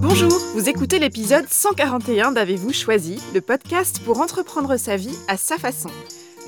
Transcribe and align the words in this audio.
Bonjour, 0.00 0.32
vous 0.54 0.68
écoutez 0.68 0.98
l'épisode 0.98 1.46
141 1.48 2.32
d'Avez-vous 2.32 2.72
choisi, 2.72 3.20
le 3.32 3.40
podcast 3.40 4.00
pour 4.04 4.20
entreprendre 4.20 4.76
sa 4.76 4.96
vie 4.96 5.16
à 5.28 5.36
sa 5.36 5.56
façon. 5.56 5.90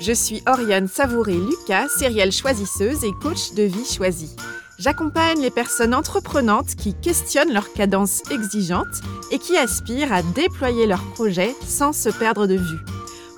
Je 0.01 0.11
suis 0.11 0.43
Oriane 0.47 0.87
Savouré-Lucas, 0.87 1.87
sérielle 1.87 2.31
choisisseuse 2.31 3.03
et 3.03 3.11
coach 3.21 3.53
de 3.53 3.63
vie 3.63 3.85
choisie. 3.85 4.35
J'accompagne 4.79 5.41
les 5.41 5.49
personnes 5.49 5.95
entreprenantes 5.95 6.75
qui 6.75 6.93
questionnent 6.93 7.53
leur 7.53 7.71
cadence 7.71 8.21
exigeante 8.31 9.01
et 9.31 9.39
qui 9.39 9.57
aspirent 9.57 10.11
à 10.11 10.21
déployer 10.21 10.87
leurs 10.87 11.05
projets 11.13 11.55
sans 11.65 11.93
se 11.93 12.09
perdre 12.09 12.47
de 12.47 12.55
vue. 12.55 12.79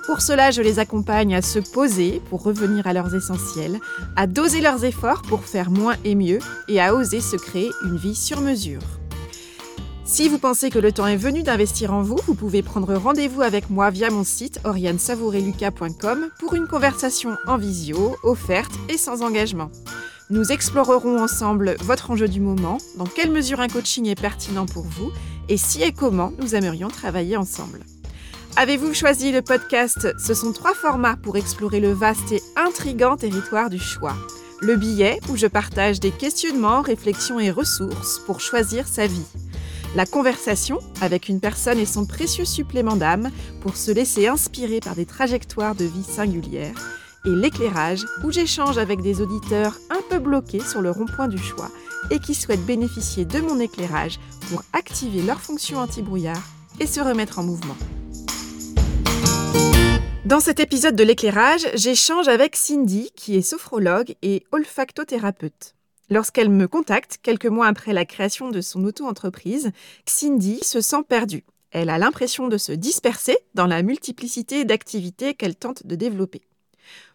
Pour 0.06 0.22
cela, 0.22 0.50
je 0.50 0.60
les 0.60 0.80
accompagne 0.80 1.36
à 1.36 1.42
se 1.42 1.60
poser 1.60 2.20
pour 2.30 2.42
revenir 2.42 2.86
à 2.86 2.92
leurs 2.92 3.14
essentiels, 3.14 3.78
à 4.16 4.26
doser 4.26 4.60
leurs 4.60 4.84
efforts 4.84 5.22
pour 5.22 5.44
faire 5.44 5.70
moins 5.70 5.94
et 6.04 6.16
mieux 6.16 6.40
et 6.68 6.80
à 6.80 6.94
oser 6.94 7.20
se 7.20 7.36
créer 7.36 7.70
une 7.84 7.96
vie 7.96 8.16
sur 8.16 8.40
mesure. 8.40 8.99
Si 10.10 10.28
vous 10.28 10.40
pensez 10.40 10.70
que 10.70 10.80
le 10.80 10.90
temps 10.90 11.06
est 11.06 11.16
venu 11.16 11.44
d'investir 11.44 11.94
en 11.94 12.02
vous, 12.02 12.18
vous 12.26 12.34
pouvez 12.34 12.62
prendre 12.62 12.92
rendez-vous 12.96 13.42
avec 13.42 13.70
moi 13.70 13.90
via 13.90 14.10
mon 14.10 14.24
site 14.24 14.58
oriansavoureluca.com 14.64 16.30
pour 16.40 16.54
une 16.54 16.66
conversation 16.66 17.36
en 17.46 17.56
visio, 17.56 18.16
offerte 18.24 18.72
et 18.88 18.98
sans 18.98 19.22
engagement. 19.22 19.70
Nous 20.28 20.50
explorerons 20.50 21.22
ensemble 21.22 21.76
votre 21.82 22.10
enjeu 22.10 22.26
du 22.26 22.40
moment, 22.40 22.78
dans 22.96 23.06
quelle 23.06 23.30
mesure 23.30 23.60
un 23.60 23.68
coaching 23.68 24.08
est 24.08 24.20
pertinent 24.20 24.66
pour 24.66 24.82
vous 24.82 25.12
et 25.48 25.56
si 25.56 25.80
et 25.84 25.92
comment 25.92 26.32
nous 26.40 26.56
aimerions 26.56 26.88
travailler 26.88 27.36
ensemble. 27.36 27.78
Avez-vous 28.56 28.92
choisi 28.92 29.30
le 29.30 29.42
podcast? 29.42 30.08
Ce 30.18 30.34
sont 30.34 30.52
trois 30.52 30.74
formats 30.74 31.18
pour 31.22 31.36
explorer 31.36 31.78
le 31.78 31.92
vaste 31.92 32.32
et 32.32 32.42
intrigant 32.56 33.16
territoire 33.16 33.70
du 33.70 33.78
choix. 33.78 34.16
Le 34.60 34.74
billet, 34.74 35.20
où 35.30 35.36
je 35.36 35.46
partage 35.46 36.00
des 36.00 36.10
questionnements, 36.10 36.82
réflexions 36.82 37.38
et 37.38 37.52
ressources 37.52 38.18
pour 38.26 38.40
choisir 38.40 38.88
sa 38.88 39.06
vie. 39.06 39.24
La 39.96 40.06
conversation, 40.06 40.78
avec 41.00 41.28
une 41.28 41.40
personne 41.40 41.78
et 41.80 41.86
son 41.86 42.06
précieux 42.06 42.44
supplément 42.44 42.94
d'âme 42.94 43.28
pour 43.60 43.76
se 43.76 43.90
laisser 43.90 44.28
inspirer 44.28 44.78
par 44.78 44.94
des 44.94 45.04
trajectoires 45.04 45.74
de 45.74 45.84
vie 45.84 46.04
singulières 46.04 47.00
et 47.26 47.30
l'éclairage, 47.30 48.06
où 48.24 48.30
j'échange 48.30 48.78
avec 48.78 49.02
des 49.02 49.20
auditeurs 49.20 49.76
un 49.90 50.00
peu 50.08 50.20
bloqués 50.20 50.60
sur 50.60 50.80
le 50.80 50.92
rond-point 50.92 51.26
du 51.26 51.38
choix 51.38 51.70
et 52.10 52.20
qui 52.20 52.34
souhaitent 52.34 52.64
bénéficier 52.64 53.24
de 53.24 53.40
mon 53.40 53.58
éclairage 53.58 54.20
pour 54.48 54.62
activer 54.72 55.22
leur 55.22 55.40
fonction 55.40 55.78
anti-brouillard 55.78 56.42
et 56.78 56.86
se 56.86 57.00
remettre 57.00 57.40
en 57.40 57.42
mouvement. 57.42 57.76
Dans 60.24 60.40
cet 60.40 60.60
épisode 60.60 60.94
de 60.94 61.02
l'éclairage, 61.02 61.66
j'échange 61.74 62.28
avec 62.28 62.54
Cindy, 62.54 63.10
qui 63.16 63.36
est 63.36 63.42
sophrologue 63.42 64.14
et 64.22 64.44
olfactothérapeute. 64.52 65.74
Lorsqu'elle 66.12 66.50
me 66.50 66.66
contacte, 66.66 67.18
quelques 67.22 67.46
mois 67.46 67.68
après 67.68 67.92
la 67.92 68.04
création 68.04 68.50
de 68.50 68.60
son 68.60 68.84
auto-entreprise, 68.84 69.70
Cindy 70.06 70.58
se 70.62 70.80
sent 70.80 71.04
perdue. 71.08 71.44
Elle 71.70 71.88
a 71.88 71.98
l'impression 71.98 72.48
de 72.48 72.58
se 72.58 72.72
disperser 72.72 73.38
dans 73.54 73.68
la 73.68 73.82
multiplicité 73.82 74.64
d'activités 74.64 75.34
qu'elle 75.34 75.54
tente 75.54 75.86
de 75.86 75.94
développer. 75.94 76.42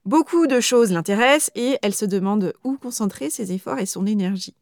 Beaucoup 0.05 0.47
de 0.47 0.61
choses 0.61 0.93
l'intéressent 0.93 1.51
et 1.55 1.77
elle 1.81 1.93
se 1.93 2.05
demande 2.05 2.53
où 2.63 2.77
concentrer 2.77 3.29
ses 3.29 3.51
efforts 3.51 3.79
et 3.79 3.85
son 3.85 4.05
énergie. 4.05 4.55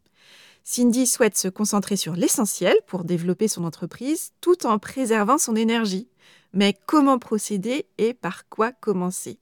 Cindy 0.63 1.05
souhaite 1.05 1.37
se 1.37 1.47
concentrer 1.47 1.95
sur 1.95 2.15
l'essentiel 2.15 2.75
pour 2.87 3.03
développer 3.03 3.47
son 3.47 3.65
entreprise 3.65 4.31
tout 4.41 4.65
en 4.65 4.79
préservant 4.79 5.37
son 5.37 5.55
énergie. 5.55 6.07
Mais 6.53 6.75
comment 6.87 7.19
procéder 7.19 7.85
et 7.99 8.15
par 8.15 8.49
quoi 8.49 8.71
commencer? 8.71 9.37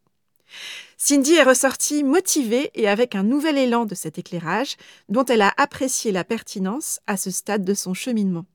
Cindy 0.98 1.34
est 1.34 1.44
ressortie 1.44 2.04
motivée 2.04 2.72
et 2.76 2.88
avec 2.88 3.16
un 3.16 3.24
nouvel 3.24 3.58
élan 3.58 3.86
de 3.86 3.96
cet 3.96 4.18
éclairage 4.20 4.78
dont 5.10 5.26
elle 5.26 5.42
a 5.42 5.54
apprécié 5.58 6.12
la 6.12 6.24
pertinence 6.24 7.00
à 7.08 7.18
ce 7.18 7.32
stade 7.32 7.64
de 7.66 7.74
son 7.74 7.94
cheminement. 7.94 8.46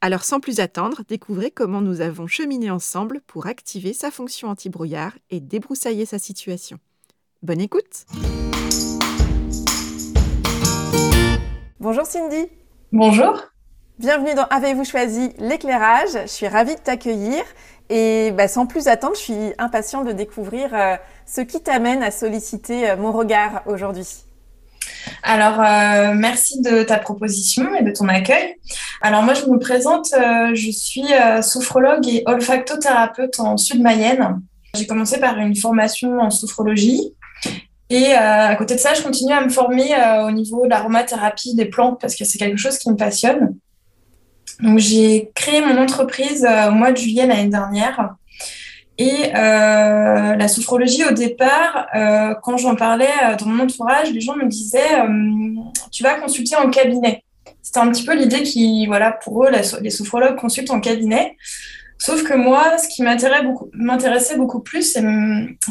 Alors 0.00 0.24
sans 0.24 0.40
plus 0.40 0.60
attendre, 0.60 1.02
découvrez 1.08 1.50
comment 1.50 1.80
nous 1.80 2.00
avons 2.00 2.26
cheminé 2.26 2.70
ensemble 2.70 3.20
pour 3.26 3.46
activer 3.46 3.92
sa 3.92 4.10
fonction 4.10 4.48
anti-brouillard 4.48 5.12
et 5.30 5.40
débroussailler 5.40 6.06
sa 6.06 6.18
situation. 6.18 6.78
Bonne 7.42 7.60
écoute! 7.60 8.06
Bonjour 11.80 12.06
Cindy. 12.06 12.46
Bonjour. 12.92 13.42
Bienvenue 13.98 14.34
dans 14.34 14.44
Avez-vous 14.44 14.84
choisi 14.84 15.30
l'éclairage? 15.38 16.10
Je 16.22 16.26
suis 16.26 16.48
ravie 16.48 16.76
de 16.76 16.80
t'accueillir 16.80 17.44
et 17.88 18.32
bah, 18.32 18.48
sans 18.48 18.66
plus 18.66 18.88
attendre, 18.88 19.14
je 19.16 19.20
suis 19.20 19.52
impatiente 19.58 20.06
de 20.06 20.12
découvrir 20.12 20.70
euh, 20.72 20.96
ce 21.26 21.40
qui 21.40 21.60
t'amène 21.62 22.02
à 22.02 22.10
solliciter 22.10 22.90
euh, 22.90 22.96
mon 22.96 23.12
regard 23.12 23.62
aujourd'hui. 23.66 24.06
Alors, 25.22 25.60
euh, 25.60 26.14
merci 26.14 26.60
de 26.60 26.82
ta 26.82 26.98
proposition 26.98 27.74
et 27.74 27.82
de 27.82 27.90
ton 27.90 28.08
accueil. 28.08 28.54
Alors, 29.00 29.22
moi, 29.22 29.34
je 29.34 29.44
me 29.46 29.58
présente, 29.58 30.08
je 30.12 30.70
suis 30.70 31.06
sophrologue 31.42 32.06
et 32.08 32.22
olfactothérapeute 32.26 33.38
en 33.38 33.56
Sud-Mayenne. 33.56 34.40
J'ai 34.74 34.86
commencé 34.86 35.20
par 35.20 35.38
une 35.38 35.54
formation 35.54 36.18
en 36.18 36.30
sophrologie. 36.30 37.14
Et 37.90 38.12
à 38.12 38.54
côté 38.56 38.74
de 38.74 38.80
ça, 38.80 38.94
je 38.94 39.02
continue 39.02 39.32
à 39.32 39.44
me 39.44 39.50
former 39.50 39.94
au 40.26 40.30
niveau 40.30 40.64
de 40.64 40.70
l'aromathérapie 40.70 41.54
des 41.54 41.66
plantes 41.66 42.00
parce 42.00 42.16
que 42.16 42.24
c'est 42.24 42.38
quelque 42.38 42.58
chose 42.58 42.78
qui 42.78 42.90
me 42.90 42.96
passionne. 42.96 43.54
Donc, 44.62 44.78
j'ai 44.78 45.30
créé 45.34 45.60
mon 45.60 45.76
entreprise 45.76 46.46
au 46.68 46.72
mois 46.72 46.92
de 46.92 46.96
juillet 46.96 47.26
l'année 47.26 47.48
dernière 47.48 48.14
et 48.98 49.32
euh, 49.34 50.36
la 50.36 50.48
sophrologie, 50.48 51.04
au 51.04 51.12
départ, 51.12 51.88
euh, 51.94 52.34
quand 52.42 52.58
j'en 52.58 52.76
parlais 52.76 53.08
euh, 53.24 53.36
dans 53.36 53.46
mon 53.46 53.64
entourage, 53.64 54.12
les 54.12 54.20
gens 54.20 54.36
me 54.36 54.46
disaient 54.46 55.02
Tu 55.90 56.02
vas 56.02 56.14
consulter 56.20 56.56
en 56.56 56.70
cabinet. 56.70 57.24
C'était 57.62 57.80
un 57.80 57.90
petit 57.90 58.04
peu 58.04 58.14
l'idée 58.14 58.42
qui, 58.42 58.86
voilà, 58.86 59.12
pour 59.12 59.44
eux, 59.44 59.50
les 59.80 59.90
sophrologues 59.90 60.36
consultent 60.36 60.70
en 60.70 60.80
cabinet. 60.80 61.36
Sauf 61.98 62.22
que 62.24 62.34
moi, 62.34 62.76
ce 62.78 62.88
qui 62.88 63.02
m'intéressait 63.02 64.36
beaucoup, 64.36 64.58
beaucoup 64.58 64.60
plus, 64.60 64.96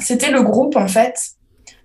c'était 0.02 0.32
le 0.32 0.42
groupe, 0.42 0.76
en 0.76 0.88
fait. 0.88 1.16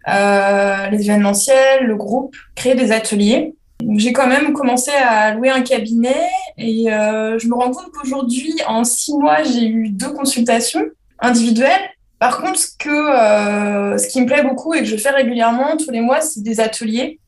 les 0.07 1.01
événementiels, 1.05 1.85
le 1.85 1.97
groupe, 1.97 2.35
créer 2.55 2.75
des 2.75 2.93
ateliers. 2.93 3.55
J'ai 3.97 4.13
quand 4.13 4.27
même 4.27 4.53
commencé 4.53 4.91
à 4.91 5.35
louer 5.35 5.51
un 5.51 5.63
cabinet 5.63 6.29
et 6.59 6.87
je 6.87 7.47
me 7.47 7.55
rends 7.55 7.71
compte 7.71 7.91
qu'aujourd'hui, 7.93 8.55
en 8.67 8.85
six 8.85 9.13
mois, 9.15 9.43
j'ai 9.43 9.67
eu 9.67 9.91
deux 9.91 10.13
consultations 10.13 10.85
individuel. 11.21 11.81
Par 12.19 12.41
contre, 12.41 12.59
ce, 12.59 12.69
que, 12.79 12.89
euh, 12.89 13.99
ce 13.99 14.09
qui 14.09 14.21
me 14.21 14.27
plaît 14.27 14.43
beaucoup 14.43 14.73
et 14.75 14.81
que 14.81 14.87
je 14.87 14.97
fais 14.97 15.11
régulièrement 15.11 15.77
tous 15.77 15.91
les 15.91 16.01
mois, 16.01 16.21
c'est 16.21 16.43
des 16.43 16.61
ateliers. 16.61 17.21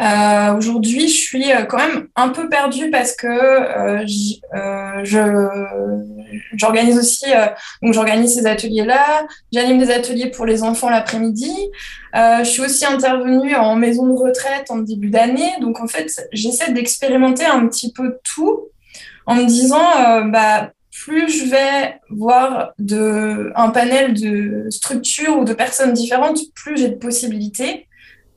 Euh, 0.00 0.56
Aujourd'hui, 0.56 1.08
je 1.08 1.20
suis 1.20 1.52
euh, 1.52 1.64
quand 1.64 1.78
même 1.78 2.06
un 2.14 2.28
peu 2.28 2.48
perdue 2.48 2.90
parce 2.90 3.16
que 3.16 3.26
euh, 3.26 4.04
euh 4.54 5.02
j'organise 6.52 6.98
aussi, 6.98 7.24
donc 7.82 7.94
j'organise 7.94 8.34
ces 8.34 8.46
ateliers-là. 8.46 9.26
J'anime 9.52 9.78
des 9.78 9.90
ateliers 9.90 10.30
pour 10.30 10.44
les 10.44 10.62
enfants 10.62 10.90
l'après-midi. 10.90 11.50
je 12.14 12.44
suis 12.44 12.60
aussi 12.60 12.84
intervenue 12.84 13.54
en 13.54 13.76
maison 13.76 14.06
de 14.06 14.12
retraite 14.12 14.70
en 14.70 14.78
début 14.78 15.08
d'année. 15.08 15.50
Donc 15.60 15.80
en 15.80 15.86
fait, 15.86 16.10
j'essaie 16.32 16.72
d'expérimenter 16.72 17.46
un 17.46 17.66
petit 17.66 17.92
peu 17.92 18.18
tout 18.24 18.68
en 19.26 19.36
me 19.36 19.44
disant, 19.46 20.30
bah 20.30 20.70
plus 20.90 21.30
je 21.30 21.50
vais 21.50 21.98
voir 22.10 22.72
de, 22.78 23.50
un 23.54 23.70
panel 23.70 24.12
de 24.12 24.66
structures 24.68 25.38
ou 25.38 25.44
de 25.44 25.54
personnes 25.54 25.94
différentes, 25.94 26.40
plus 26.54 26.76
j'ai 26.76 26.88
de 26.88 26.96
possibilités. 26.96 27.87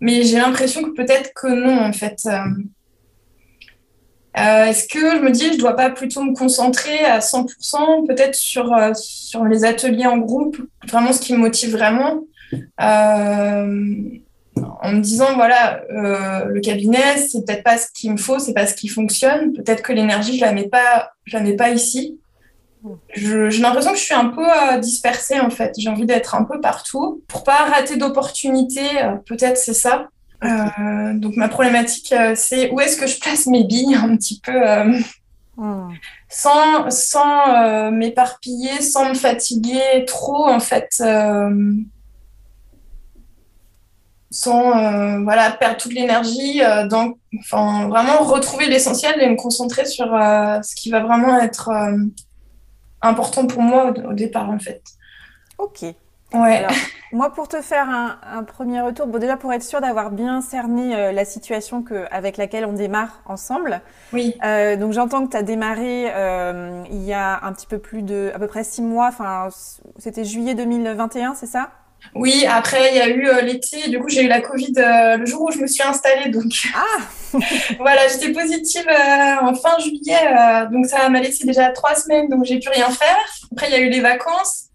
Mais 0.01 0.23
j'ai 0.23 0.37
l'impression 0.37 0.81
que 0.83 0.89
peut-être 0.89 1.31
que 1.33 1.47
non, 1.47 1.79
en 1.79 1.93
fait. 1.93 2.17
Euh, 2.25 2.39
euh, 4.39 4.65
est-ce 4.65 4.87
que 4.87 4.99
je 4.99 5.21
me 5.21 5.29
dis, 5.29 5.47
je 5.47 5.53
ne 5.53 5.57
dois 5.57 5.75
pas 5.75 5.89
plutôt 5.89 6.23
me 6.23 6.33
concentrer 6.33 6.99
à 6.99 7.19
100% 7.19 8.07
peut-être 8.07 8.33
sur, 8.33 8.73
euh, 8.73 8.93
sur 8.95 9.43
les 9.45 9.65
ateliers 9.65 10.07
en 10.07 10.17
groupe, 10.17 10.57
vraiment 10.87 11.11
ce 11.11 11.19
qui 11.19 11.33
me 11.33 11.37
motive 11.37 11.71
vraiment 11.71 12.23
en 14.83 14.91
me 14.91 14.99
disant, 14.99 15.35
voilà, 15.35 15.83
le 15.89 16.59
cabinet, 16.59 17.17
c'est 17.17 17.45
peut-être 17.45 17.63
pas 17.63 17.77
ce 17.77 17.87
qu'il 17.93 18.11
me 18.11 18.17
faut, 18.17 18.39
c'est 18.39 18.53
pas 18.53 18.67
ce 18.67 18.73
qui 18.73 18.87
fonctionne, 18.87 19.53
peut-être 19.53 19.81
que 19.81 19.93
l'énergie, 19.93 20.37
je 20.37 20.41
la 20.43 20.53
pas, 20.63 21.11
je 21.25 21.37
la 21.37 21.43
mets 21.43 21.55
pas 21.55 21.69
ici 21.69 22.19
j'ai 23.13 23.61
l'impression 23.61 23.91
que 23.91 23.97
je 23.97 24.03
suis 24.03 24.13
un 24.13 24.29
peu 24.29 24.45
euh, 24.45 24.77
dispersée 24.77 25.39
en 25.39 25.49
fait. 25.49 25.73
J'ai 25.77 25.89
envie 25.89 26.05
d'être 26.05 26.35
un 26.35 26.43
peu 26.43 26.59
partout 26.59 27.21
pour 27.27 27.43
pas 27.43 27.65
rater 27.65 27.97
d'opportunités. 27.97 29.03
Euh, 29.03 29.15
peut-être 29.25 29.57
c'est 29.57 29.73
ça. 29.73 30.07
Euh, 30.43 31.13
donc 31.13 31.35
ma 31.35 31.47
problématique, 31.49 32.13
c'est 32.35 32.71
où 32.71 32.79
est-ce 32.79 32.97
que 32.97 33.05
je 33.05 33.19
place 33.19 33.45
mes 33.45 33.63
billes 33.63 33.93
un 33.93 34.15
petit 34.17 34.41
peu 34.43 34.59
hmm. 35.55 35.93
sans, 36.29 36.89
sans 36.89 37.91
m'éparpiller, 37.91 38.81
sans 38.81 39.09
me 39.09 39.13
fatiguer 39.13 40.03
trop 40.07 40.47
en 40.47 40.59
fait. 40.59 41.03
sans 44.31 45.21
voilà 45.23 45.51
perdre 45.51 45.77
toute 45.77 45.93
l'énergie 45.93 46.61
donc 46.89 47.19
enfin 47.37 47.87
vraiment 47.87 48.23
retrouver 48.23 48.65
l'essentiel 48.65 49.21
et 49.21 49.29
me 49.29 49.35
concentrer 49.35 49.85
sur 49.85 50.07
ce 50.07 50.75
qui 50.75 50.89
va 50.89 51.01
vraiment 51.01 51.39
être 51.39 51.69
important 53.01 53.47
pour 53.47 53.61
moi 53.61 53.93
au, 54.05 54.13
départ, 54.13 54.49
en 54.49 54.59
fait. 54.59 54.81
Ok. 55.57 55.83
Ouais. 56.33 56.65
moi, 57.11 57.33
pour 57.33 57.49
te 57.49 57.61
faire 57.61 57.89
un, 57.89 58.43
premier 58.43 58.81
retour, 58.81 59.07
bon, 59.07 59.19
déjà 59.19 59.35
pour 59.35 59.51
être 59.51 59.63
sûr 59.63 59.81
d'avoir 59.81 60.11
bien 60.11 60.41
cerné 60.41 60.95
euh, 60.95 61.11
la 61.11 61.25
situation 61.25 61.83
que, 61.83 62.05
avec 62.09 62.37
laquelle 62.37 62.65
on 62.65 62.73
démarre 62.73 63.21
ensemble. 63.25 63.81
Oui. 64.13 64.35
Euh, 64.43 64.77
donc 64.77 64.93
j'entends 64.93 65.25
que 65.25 65.31
tu 65.31 65.37
as 65.37 65.43
démarré 65.43 66.05
euh, 66.13 66.83
il 66.89 67.03
y 67.03 67.11
a 67.11 67.43
un 67.43 67.51
petit 67.51 67.67
peu 67.67 67.79
plus 67.79 68.01
de, 68.01 68.31
à 68.33 68.39
peu 68.39 68.47
près 68.47 68.63
six 68.63 68.81
mois, 68.81 69.07
enfin 69.07 69.49
c'était 69.97 70.23
juillet 70.23 70.55
2021, 70.55 71.35
c'est 71.35 71.47
ça? 71.47 71.71
Oui, 72.15 72.45
après, 72.49 72.89
il 72.91 72.97
y 72.97 73.01
a 73.01 73.07
eu 73.09 73.45
l'été. 73.45 73.89
Du 73.89 73.99
coup, 73.99 74.09
j'ai 74.09 74.23
eu 74.23 74.27
la 74.27 74.41
Covid 74.41 74.73
le 74.75 75.25
jour 75.25 75.43
où 75.43 75.51
je 75.51 75.59
me 75.59 75.67
suis 75.67 75.83
installée. 75.83 76.29
Donc, 76.29 76.51
ah 76.75 77.37
voilà, 77.79 78.07
j'étais 78.07 78.31
positive 78.31 78.85
en 79.41 79.53
fin 79.55 79.77
juillet. 79.79 80.67
donc, 80.71 80.85
ça 80.87 81.07
m'a 81.09 81.21
laissé 81.21 81.45
déjà 81.45 81.69
trois 81.69 81.95
semaines. 81.95 82.27
Donc, 82.27 82.43
j'ai 82.43 82.59
pu 82.59 82.69
rien 82.69 82.89
faire. 82.89 83.17
Après, 83.51 83.67
il 83.69 83.71
y 83.71 83.75
a 83.75 83.79
eu 83.79 83.89
les 83.89 84.01
vacances. 84.01 84.71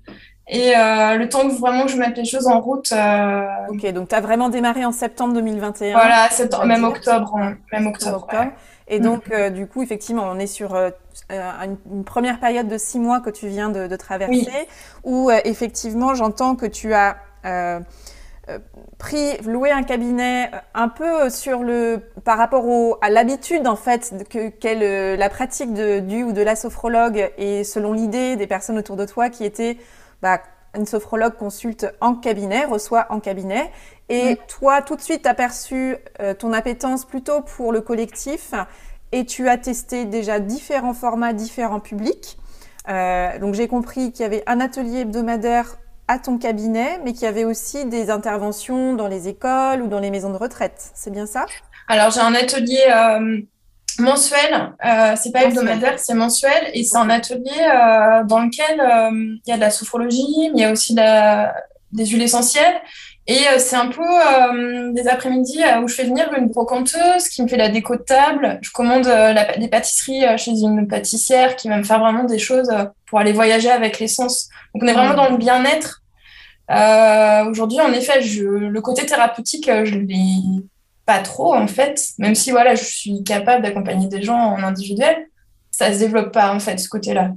Et 0.49 0.77
euh, 0.77 1.17
le 1.17 1.29
temps 1.29 1.49
que 1.49 1.55
vraiment 1.55 1.87
que 1.87 1.93
je 1.93 1.97
mette 1.97 2.17
les 2.17 2.25
choses 2.25 2.47
en 2.47 2.61
route. 2.61 2.93
Euh... 2.93 3.43
Ok, 3.69 3.85
donc 3.93 4.09
tu 4.09 4.15
as 4.15 4.21
vraiment 4.21 4.49
démarré 4.49 4.85
en 4.85 4.93
septembre 4.93 5.35
2021. 5.35 5.93
Voilà, 5.93 6.29
septembre, 6.31 6.67
même 6.67 6.85
octobre. 6.85 7.37
Hein, 7.37 7.57
même 7.73 7.87
octobre. 7.89 8.29
Et 8.89 9.01
donc, 9.01 9.33
euh, 9.33 9.51
du 9.51 9.67
coup, 9.67 9.83
effectivement, 9.83 10.29
on 10.31 10.39
est 10.39 10.47
sur 10.47 10.77
euh, 10.77 10.91
une, 11.31 11.77
une, 11.91 12.05
première 12.05 12.39
période 12.39 12.69
de 12.69 12.79
six 12.79 12.99
mois 12.99 13.21
que 13.21 13.31
tu 13.31 13.49
viens 13.49 13.69
de, 13.69 13.87
de 13.87 13.97
traverser, 13.97 14.35
oui. 14.35 14.67
où 15.05 15.31
euh, 15.31 15.41
effectivement, 15.45 16.15
j'entends 16.15 16.57
que 16.57 16.67
tu 16.67 16.95
as 16.95 17.17
pris, 18.99 19.37
loué 19.45 19.71
un 19.73 19.83
cabinet 19.83 20.51
un 20.75 20.89
peu 20.89 21.31
sur 21.31 21.63
le, 21.63 22.01
par 22.25 22.39
rapport 22.39 22.67
au, 22.67 22.97
à 23.03 23.11
l'habitude, 23.11 23.67
en 23.67 23.77
fait, 23.77 24.27
que, 24.31 24.49
qu'est 24.49 25.17
la 25.17 25.29
pratique 25.29 25.73
de, 25.75 26.01
du 26.01 26.23
ou 26.23 26.33
de 26.33 26.43
la 26.43 26.57
sophrologue 26.57 27.31
et 27.39 27.65
selon 27.65 27.93
l'idée 27.93 28.37
des 28.37 28.47
personnes 28.47 28.79
autour 28.79 28.97
de 28.97 29.05
toi 29.05 29.31
qui 29.31 29.45
étaient 29.45 29.79
bah, 30.23 30.41
une 30.77 30.87
sophrologue 30.87 31.35
consulte 31.35 31.87
en 32.01 32.15
cabinet, 32.15 32.65
reçoit 32.65 33.07
en 33.11 33.21
cabinet. 33.21 33.71
Et 34.09 34.39
toi, 34.47 34.83
tout 34.83 34.97
de 34.97 35.01
suite, 35.01 35.23
tu 35.23 35.29
as 35.29 35.35
perçu 35.35 35.97
euh, 36.21 36.35
ton 36.35 36.53
appétence 36.53 37.05
plutôt 37.05 37.41
pour 37.41 37.73
le 37.73 37.81
collectif 37.81 38.53
et 39.17 39.25
tu 39.25 39.49
as 39.49 39.57
testé 39.57 40.05
déjà 40.05 40.41
différents 40.41 40.93
formats, 40.93 41.33
différents 41.33 41.81
publics. 41.81 42.37
Euh, 42.87 43.39
donc 43.39 43.55
j'ai 43.55 43.67
compris 43.67 44.13
qu'il 44.13 44.25
y 44.25 44.27
avait 44.27 44.43
un 44.47 44.61
atelier 44.61 45.01
hebdomadaire 45.01 45.79
à 46.07 46.19
ton 46.19 46.37
cabinet, 46.37 47.01
mais 47.03 47.15
qu'il 47.15 47.23
y 47.23 47.27
avait 47.27 47.45
aussi 47.45 47.87
des 47.87 48.11
interventions 48.11 48.93
dans 48.93 49.09
les 49.09 49.27
écoles 49.27 49.81
ou 49.81 49.89
dans 49.89 50.01
les 50.01 50.11
maisons 50.11 50.31
de 50.31 50.37
retraite. 50.37 50.91
C'est 50.93 51.11
bien 51.11 51.25
ça? 51.25 51.47
Alors 51.89 52.11
j'ai 52.11 52.21
un 52.21 52.35
atelier 52.35 52.85
euh, 52.95 53.41
mensuel, 53.99 54.75
euh, 54.85 55.15
c'est 55.17 55.33
pas 55.33 55.45
hebdomadaire, 55.45 55.99
c'est 55.99 56.15
mensuel. 56.15 56.71
Et 56.75 56.85
c'est 56.85 56.99
un 56.99 57.09
atelier 57.09 57.59
euh, 57.59 58.23
dans 58.25 58.41
lequel 58.41 58.83
il 59.47 59.51
y 59.51 59.53
a 59.53 59.57
de 59.57 59.63
la 59.63 59.71
sophrologie, 59.71 60.51
mais 60.53 60.59
il 60.59 60.61
y 60.61 60.65
a 60.65 60.73
aussi 60.73 60.95
des 60.95 62.07
huiles 62.07 62.23
essentielles 62.23 62.83
et 63.27 63.39
euh, 63.49 63.59
c'est 63.59 63.77
un 63.77 63.89
peu 63.89 64.03
euh, 64.03 64.93
des 64.93 65.09
après-midi 65.09 65.61
où 65.83 65.89
je 65.89 65.95
fais 65.95 66.05
venir 66.05 66.33
une 66.37 66.49
brocanteuse 66.49 67.29
qui 67.29 67.43
me 67.43 67.49
fait 67.49 67.57
la 67.57 67.69
déco 67.69 67.97
de 67.97 68.03
table. 68.03 68.59
Je 68.63 68.71
commande 68.71 69.07
la, 69.07 69.57
des 69.57 69.69
pâtisseries 69.69 70.23
chez 70.39 70.53
une 70.53 70.87
pâtissière 70.87 71.57
qui 71.57 71.69
va 71.69 71.77
me 71.79 71.85
faire 71.85 71.99
vraiment 71.99 72.25
des 72.25 72.39
choses 72.39 72.71
pour 73.07 73.19
aller 73.19 73.33
voyager 73.33 73.71
avec 73.71 73.99
l'essence. 73.99 74.49
Donc 74.75 74.85
on 74.85 74.87
est 74.87 74.93
vraiment 74.93 75.15
dans 75.15 75.31
le 75.31 75.39
bien-être. 75.39 76.03
Aujourd'hui, 77.51 77.81
en 77.81 77.93
effet, 77.93 78.23
je, 78.23 78.45
le 78.45 78.81
côté 78.81 79.07
thérapeutique, 79.07 79.71
je 79.85 79.95
l'ai 79.95 80.65
pas 81.05 81.21
trop 81.21 81.55
en 81.55 81.69
fait, 81.69 82.09
même 82.19 82.35
si 82.35 82.51
voilà, 82.51 82.75
je 82.75 82.85
suis 82.85 83.23
capable 83.23 83.63
d'accompagner 83.63 84.09
des 84.09 84.23
gens 84.23 84.39
en 84.39 84.63
individuel, 84.63 85.29
ça 85.71 85.93
se 85.93 85.99
développe 85.99 86.33
pas 86.33 86.53
en 86.53 86.59
fait 86.59 86.79
ce 86.79 86.89
côté-là. 86.89 87.31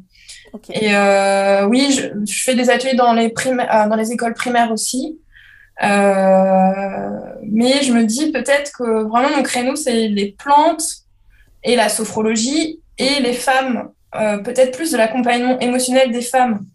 Et 0.74 0.96
euh, 0.96 1.68
oui, 1.68 1.92
je, 1.92 2.34
fais 2.34 2.56
des 2.56 2.70
ateliers 2.70 2.96
dans 2.96 3.14
les 3.14 3.30
primaires, 3.30 3.88
dans 3.88 3.96
les 3.96 4.12
écoles 4.12 4.34
primaires 4.34 4.72
aussi. 4.72 5.20
Euh, 5.82 7.20
mais 7.44 7.82
je 7.84 7.94
me 7.94 8.04
dis 8.04 8.32
peut-être 8.32 8.72
que 8.78 9.04
vraiment 9.04 9.30
mon 9.36 9.44
créneau 9.44 9.78
c'est 9.78 10.10
les 10.10 10.34
plantes 10.34 10.84
et 11.64 11.76
la 11.76 11.88
sophrologie 11.88 12.82
et 12.98 13.22
les 13.22 13.34
femmes, 13.34 13.90
euh, 14.16 14.40
peut-être 14.40 14.76
plus 14.76 14.92
de 14.92 14.98
l'accompagnement 14.98 15.58
émotionnel 15.60 16.12
des 16.12 16.22
femmes. 16.22 16.66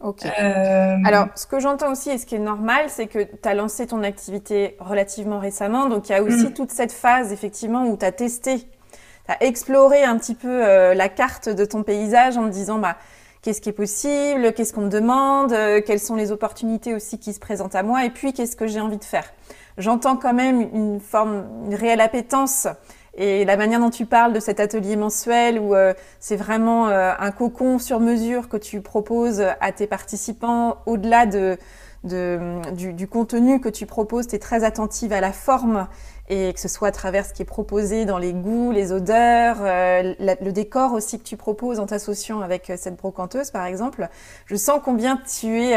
Ok. 0.00 0.24
Euh... 0.24 0.96
Alors, 1.04 1.28
ce 1.34 1.46
que 1.46 1.58
j'entends 1.58 1.90
aussi 1.90 2.10
et 2.10 2.18
ce 2.18 2.26
qui 2.26 2.36
est 2.36 2.40
normal, 2.40 2.86
c'est 2.88 3.08
que 3.08 3.18
tu 3.18 3.48
as 3.48 3.54
lancé 3.54 3.86
ton 3.86 4.04
activité 4.04 4.76
relativement 4.78 5.40
récemment. 5.40 5.88
Donc, 5.88 6.08
il 6.08 6.12
y 6.12 6.14
a 6.14 6.22
aussi 6.22 6.46
mm. 6.46 6.54
toute 6.54 6.70
cette 6.70 6.92
phase, 6.92 7.32
effectivement, 7.32 7.84
où 7.84 7.96
tu 7.96 8.04
as 8.04 8.12
testé, 8.12 8.58
tu 8.58 8.66
as 9.28 9.42
exploré 9.42 10.04
un 10.04 10.16
petit 10.16 10.36
peu 10.36 10.64
euh, 10.64 10.94
la 10.94 11.08
carte 11.08 11.48
de 11.48 11.64
ton 11.64 11.82
paysage 11.82 12.36
en 12.36 12.44
te 12.44 12.52
disant, 12.52 12.78
bah, 12.78 12.96
qu'est-ce 13.48 13.62
qui 13.62 13.70
est 13.70 13.72
possible, 13.72 14.52
qu'est-ce 14.52 14.74
qu'on 14.74 14.82
me 14.82 14.90
demande, 14.90 15.54
euh, 15.54 15.80
quelles 15.80 16.00
sont 16.00 16.16
les 16.16 16.32
opportunités 16.32 16.94
aussi 16.94 17.18
qui 17.18 17.32
se 17.32 17.40
présentent 17.40 17.74
à 17.74 17.82
moi, 17.82 18.04
et 18.04 18.10
puis 18.10 18.34
qu'est-ce 18.34 18.56
que 18.56 18.66
j'ai 18.66 18.78
envie 18.78 18.98
de 18.98 19.04
faire. 19.04 19.24
J'entends 19.78 20.16
quand 20.16 20.34
même 20.34 20.60
une 20.60 21.00
forme, 21.00 21.46
une 21.64 21.74
réelle 21.74 22.02
appétence 22.02 22.68
et 23.14 23.46
la 23.46 23.56
manière 23.56 23.80
dont 23.80 23.88
tu 23.88 24.04
parles 24.04 24.34
de 24.34 24.40
cet 24.40 24.60
atelier 24.60 24.96
mensuel 24.96 25.58
où 25.58 25.74
euh, 25.74 25.94
c'est 26.20 26.36
vraiment 26.36 26.88
euh, 26.88 27.12
un 27.18 27.30
cocon 27.30 27.78
sur 27.78 28.00
mesure 28.00 28.50
que 28.50 28.58
tu 28.58 28.82
proposes 28.82 29.42
à 29.62 29.72
tes 29.72 29.86
participants, 29.86 30.76
au-delà 30.84 31.24
de, 31.24 31.56
du, 32.04 33.08
contenu 33.08 33.60
que 33.60 33.68
tu 33.68 33.86
proposes, 33.86 34.28
tu 34.28 34.36
es 34.36 34.38
très 34.38 34.64
attentive 34.64 35.12
à 35.12 35.20
la 35.20 35.32
forme 35.32 35.88
et 36.28 36.52
que 36.52 36.60
ce 36.60 36.68
soit 36.68 36.88
à 36.88 36.92
travers 36.92 37.24
ce 37.24 37.32
qui 37.32 37.42
est 37.42 37.46
proposé 37.46 38.04
dans 38.04 38.18
les 38.18 38.32
goûts, 38.32 38.70
les 38.70 38.92
odeurs, 38.92 39.56
euh, 39.60 40.14
le 40.18 40.50
décor 40.50 40.92
aussi 40.92 41.18
que 41.18 41.24
tu 41.24 41.36
proposes 41.36 41.80
en 41.80 41.86
t'associant 41.86 42.40
avec 42.40 42.72
cette 42.76 42.96
brocanteuse 42.96 43.50
par 43.50 43.64
exemple. 43.64 44.08
Je 44.46 44.56
sens 44.56 44.80
combien 44.84 45.18
tu 45.26 45.62
es 45.62 45.74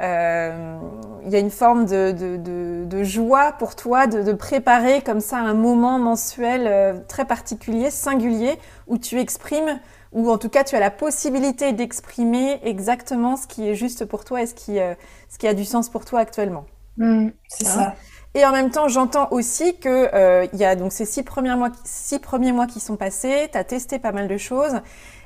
euh, 0.00 0.78
il 1.24 1.30
y 1.30 1.36
a 1.36 1.38
une 1.38 1.50
forme 1.50 1.84
de, 1.84 3.02
joie 3.02 3.52
pour 3.52 3.76
toi 3.76 4.06
de, 4.06 4.32
préparer 4.32 5.02
comme 5.02 5.20
ça 5.20 5.38
un 5.38 5.54
moment 5.54 5.98
mensuel 5.98 6.66
euh, 6.66 6.94
très 7.08 7.24
particulier, 7.24 7.90
singulier, 7.90 8.58
où 8.86 8.98
tu 8.98 9.20
exprimes, 9.20 9.78
ou 10.12 10.30
en 10.30 10.38
tout 10.38 10.48
cas 10.48 10.64
tu 10.64 10.76
as 10.76 10.80
la 10.80 10.90
possibilité 10.90 11.72
d'exprimer 11.72 12.60
exactement 12.62 13.36
ce 13.36 13.46
qui 13.46 13.68
est 13.68 13.74
juste 13.74 14.04
pour 14.04 14.24
toi 14.24 14.42
et 14.42 14.46
ce 14.46 14.54
qui, 14.54 14.78
euh, 14.78 14.94
ce 15.28 15.38
qui 15.38 15.46
a 15.46 15.54
du 15.54 15.64
sens 15.64 15.88
pour 15.88 16.04
toi 16.04 16.20
actuellement. 16.20 16.64
Mmh, 16.98 17.28
c'est 17.48 17.66
hein 17.66 17.70
ça. 17.70 17.94
Et 18.34 18.46
en 18.46 18.52
même 18.52 18.70
temps, 18.70 18.88
j'entends 18.88 19.28
aussi 19.30 19.76
que 19.76 20.08
euh, 20.14 20.46
il 20.54 20.58
y 20.58 20.64
a 20.64 20.74
donc 20.74 20.92
ces 20.92 21.04
six 21.04 21.22
premiers 21.22 21.54
mois, 21.54 21.70
six 21.84 22.18
premiers 22.18 22.52
mois 22.52 22.66
qui 22.66 22.80
sont 22.80 22.96
passés, 22.96 23.48
tu 23.52 23.58
as 23.58 23.64
testé 23.64 23.98
pas 23.98 24.12
mal 24.12 24.26
de 24.26 24.38
choses, 24.38 24.80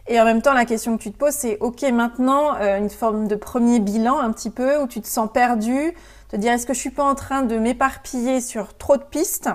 et 0.09 0.21
en 0.21 0.25
même 0.25 0.41
temps, 0.41 0.53
la 0.53 0.65
question 0.65 0.97
que 0.97 1.03
tu 1.03 1.11
te 1.11 1.17
poses, 1.17 1.35
c'est 1.35 1.59
OK, 1.61 1.83
maintenant, 1.83 2.55
euh, 2.56 2.79
une 2.79 2.91
forme 2.91 3.27
de 3.27 3.35
premier 3.35 3.81
bilan 3.81 4.19
un 4.19 4.33
petit 4.33 4.50
peu 4.50 4.81
où 4.81 4.87
tu 4.87 5.00
te 5.00 5.06
sens 5.06 5.29
perdu, 5.33 5.94
te 6.29 6.37
dire 6.37 6.53
est-ce 6.53 6.67
que 6.67 6.75
je 6.75 6.79
suis 6.79 6.91
pas 6.91 7.05
en 7.05 7.17
train 7.17 7.43
de 7.43 7.56
m'éparpiller 7.56 8.41
sur 8.41 8.77
trop 8.77 8.97
de 8.97 9.03
pistes? 9.03 9.50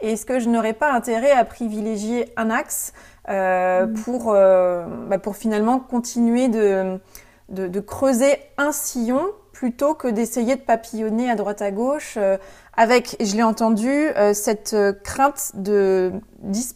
Et 0.00 0.12
est-ce 0.12 0.26
que 0.26 0.40
je 0.40 0.48
n'aurais 0.50 0.74
pas 0.74 0.92
intérêt 0.92 1.30
à 1.30 1.44
privilégier 1.44 2.32
un 2.36 2.50
axe 2.50 2.92
mmh. 3.28 3.94
pour, 4.04 4.32
euh, 4.32 4.84
bah, 5.08 5.18
pour 5.18 5.36
finalement 5.36 5.78
continuer 5.78 6.48
de, 6.48 6.98
de, 7.48 7.68
de, 7.68 7.80
creuser 7.80 8.36
un 8.58 8.72
sillon 8.72 9.24
plutôt 9.54 9.94
que 9.94 10.08
d'essayer 10.08 10.56
de 10.56 10.60
papillonner 10.60 11.30
à 11.30 11.36
droite 11.36 11.62
à 11.62 11.70
gauche 11.70 12.14
euh, 12.18 12.36
avec, 12.76 13.16
je 13.20 13.36
l'ai 13.36 13.42
entendu, 13.42 13.88
euh, 13.88 14.34
cette 14.34 14.74
euh, 14.74 14.92
crainte 14.92 15.52
de, 15.54 16.12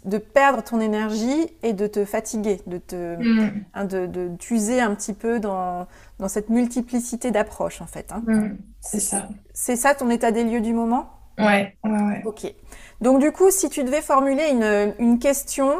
de 0.05 0.19
perdre 0.19 0.63
ton 0.63 0.81
énergie 0.81 1.51
et 1.63 1.73
de 1.73 1.87
te 1.87 2.05
fatiguer, 2.05 2.61
de 2.67 2.79
te 2.79 3.17
mm. 3.17 3.65
hein, 3.75 3.85
de, 3.85 4.07
de 4.07 4.31
t'user 4.39 4.81
un 4.81 4.95
petit 4.95 5.13
peu 5.13 5.41
dans, 5.41 5.87
dans 6.19 6.29
cette 6.29 6.49
multiplicité 6.49 7.31
d'approches 7.31 7.83
en 7.83 7.87
fait. 7.87 8.13
Hein. 8.13 8.23
Mm, 8.27 8.57
c'est 8.81 9.01
ça. 9.01 9.29
C'est 9.53 9.77
ça 9.77 9.95
ton 9.95 10.09
état 10.09 10.31
des 10.31 10.45
lieux 10.45 10.61
du 10.61 10.73
moment? 10.73 11.11
Ouais, 11.39 11.77
ouais, 11.85 11.91
ouais. 11.91 12.23
Ok. 12.25 12.53
Donc 13.01 13.21
du 13.21 13.31
coup, 13.33 13.51
si 13.51 13.69
tu 13.69 13.85
devais 13.85 14.01
formuler 14.03 14.49
une, 14.51 14.95
une 14.99 15.19
question, 15.19 15.73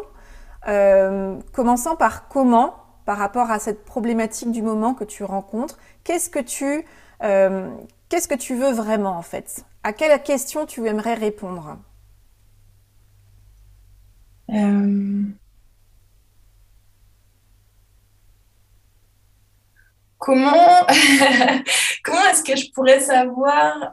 euh, 0.69 1.39
commençant 1.53 1.97
par 1.97 2.29
comment, 2.29 2.77
par 3.07 3.19
rapport 3.19 3.51
à 3.51 3.59
cette 3.59 3.85
problématique 3.85 4.53
du 4.53 4.63
moment 4.63 4.95
que 4.95 5.05
tu 5.05 5.25
rencontres, 5.25 5.79
qu'est-ce 6.05 6.31
que 6.31 6.41
tu 6.41 6.85
euh, 7.23 7.71
veux 8.11 8.73
vraiment 8.73 9.17
en 9.17 9.23
fait? 9.23 9.65
À 9.83 9.93
quelle 9.93 10.23
question 10.23 10.67
tu 10.67 10.87
aimerais 10.87 11.15
répondre? 11.15 11.79
Euh... 14.51 15.25
Comment, 20.19 20.53
comment 22.05 22.25
est-ce 22.31 22.43
que 22.43 22.57
je 22.57 22.71
pourrais 22.73 23.01
savoir. 23.01 23.93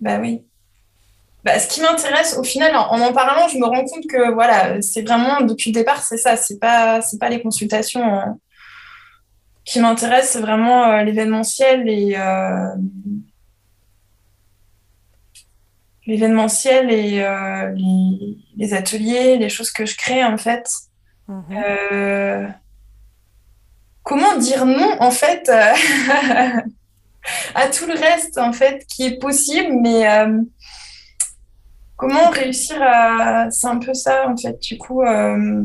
Bah 0.00 0.18
oui. 0.20 0.44
Bah, 1.46 1.60
ce 1.60 1.68
qui 1.68 1.80
m'intéresse, 1.80 2.36
au 2.36 2.42
final, 2.42 2.74
en, 2.74 2.90
en, 2.90 3.00
en 3.00 3.12
parlant, 3.12 3.46
je 3.46 3.56
me 3.56 3.66
rends 3.66 3.84
compte 3.84 4.08
que 4.08 4.32
voilà, 4.32 4.82
c'est 4.82 5.02
vraiment 5.02 5.42
depuis 5.42 5.70
le 5.70 5.74
départ, 5.74 6.02
c'est 6.02 6.16
ça, 6.16 6.36
c'est 6.36 6.58
pas, 6.58 7.00
c'est 7.02 7.20
pas 7.20 7.28
les 7.28 7.40
consultations 7.40 8.02
hein, 8.02 8.36
qui 9.64 9.78
m'intéressent, 9.78 10.32
c'est 10.32 10.40
vraiment 10.40 10.82
euh, 10.86 11.04
l'événementiel 11.04 11.88
et 11.88 12.16
euh, 12.18 12.74
l'événementiel 16.08 16.90
et 16.90 17.22
euh, 17.22 17.70
les, 17.76 18.38
les, 18.56 18.74
ateliers, 18.74 19.36
les 19.36 19.48
choses 19.48 19.70
que 19.70 19.86
je 19.86 19.96
crée 19.96 20.24
en 20.24 20.38
fait. 20.38 20.68
Mmh. 21.28 21.42
Euh, 21.92 22.48
comment 24.02 24.36
dire 24.36 24.66
non, 24.66 24.96
en 24.98 25.12
fait, 25.12 25.48
euh, 25.48 25.72
à 27.54 27.68
tout 27.68 27.86
le 27.86 27.94
reste, 27.94 28.36
en 28.38 28.52
fait, 28.52 28.84
qui 28.86 29.04
est 29.04 29.18
possible, 29.20 29.78
mais 29.80 30.08
euh, 30.08 30.40
comment 31.96 32.30
réussir 32.30 32.76
à... 32.82 33.50
C'est 33.50 33.66
un 33.66 33.78
peu 33.78 33.94
ça, 33.94 34.28
en 34.28 34.36
fait, 34.36 34.58
du 34.60 34.78
coup... 34.78 35.02
Euh, 35.02 35.64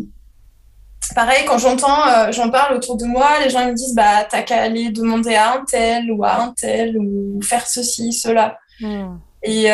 pareil, 1.16 1.44
quand 1.48 1.58
j'entends, 1.58 2.32
j'en 2.32 2.50
parle 2.50 2.76
autour 2.76 2.98
de 2.98 3.06
moi, 3.06 3.28
les 3.44 3.50
gens 3.50 3.66
me 3.68 3.74
disent, 3.74 3.96
bah, 3.96 4.26
t'as 4.30 4.44
qu'à 4.44 4.62
aller 4.62 4.90
demander 4.92 5.36
à 5.36 5.54
un 5.54 5.66
tel 5.66 6.12
ou 6.12 6.24
à 6.24 6.42
un 6.42 6.54
tel 6.54 6.98
ou 6.98 7.42
faire 7.42 7.68
ceci, 7.68 8.14
cela. 8.14 8.58
Hmm. 8.80 9.18
Et 9.44 9.72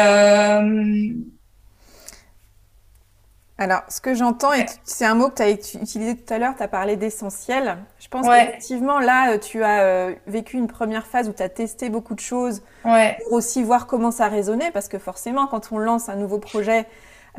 alors, 3.60 3.82
ce 3.90 4.02
que 4.02 4.14
j'entends, 4.14 4.54
et 4.54 4.68
c'est 4.84 5.06
un 5.06 5.16
mot 5.16 5.30
que 5.30 5.36
tu 5.36 5.42
as 5.42 5.50
utilisé 5.50 6.16
tout 6.16 6.32
à 6.32 6.38
l'heure, 6.38 6.54
tu 6.56 6.62
as 6.62 6.68
parlé 6.68 6.96
d'essentiel. 6.96 7.78
Je 8.00 8.08
pense 8.08 8.28
qu'effectivement, 8.28 9.00
là, 9.00 9.32
euh, 9.32 9.38
tu 9.40 9.64
as 9.64 9.82
euh, 9.82 10.14
vécu 10.28 10.58
une 10.58 10.68
première 10.68 11.08
phase 11.08 11.28
où 11.28 11.34
tu 11.34 11.42
as 11.42 11.50
testé 11.50 11.90
beaucoup 11.90 12.14
de 12.14 12.20
choses 12.20 12.62
pour 12.84 13.34
aussi 13.34 13.64
voir 13.64 13.88
comment 13.88 14.12
ça 14.12 14.28
résonnait, 14.28 14.70
parce 14.72 14.88
que 14.88 15.00
forcément, 15.00 15.48
quand 15.48 15.72
on 15.72 15.80
lance 15.80 16.08
un 16.08 16.16
nouveau 16.16 16.38
projet, 16.38 16.86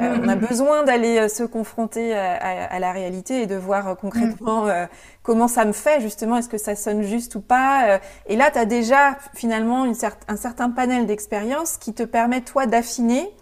euh, 0.00 0.16
on 0.20 0.28
a 0.28 0.34
mm-hmm. 0.34 0.48
besoin 0.48 0.82
d'aller 0.82 1.28
se 1.28 1.44
confronter 1.44 2.16
à, 2.16 2.78
la 2.80 2.92
réalité 2.92 3.42
et 3.42 3.46
de 3.46 3.56
voir 3.56 3.96
concrètement 3.96 4.66
mm. 4.66 4.88
comment 5.22 5.46
ça 5.46 5.64
me 5.64 5.72
fait, 5.72 6.00
justement, 6.00 6.36
est-ce 6.36 6.48
que 6.48 6.58
ça 6.58 6.74
sonne 6.74 7.02
juste 7.02 7.36
ou 7.36 7.40
pas. 7.40 8.00
et 8.26 8.34
là, 8.34 8.50
tu 8.50 8.58
as 8.58 8.64
déjà 8.64 9.16
finalement 9.34 9.84
une 9.84 9.94
un 10.26 10.36
certain 10.36 10.70
panel 10.70 11.06
d'expériences 11.06 11.76
qui 11.76 11.94
te 11.94 12.02
permet, 12.02 12.40
toi, 12.40 12.66
d'affiner 12.66 13.32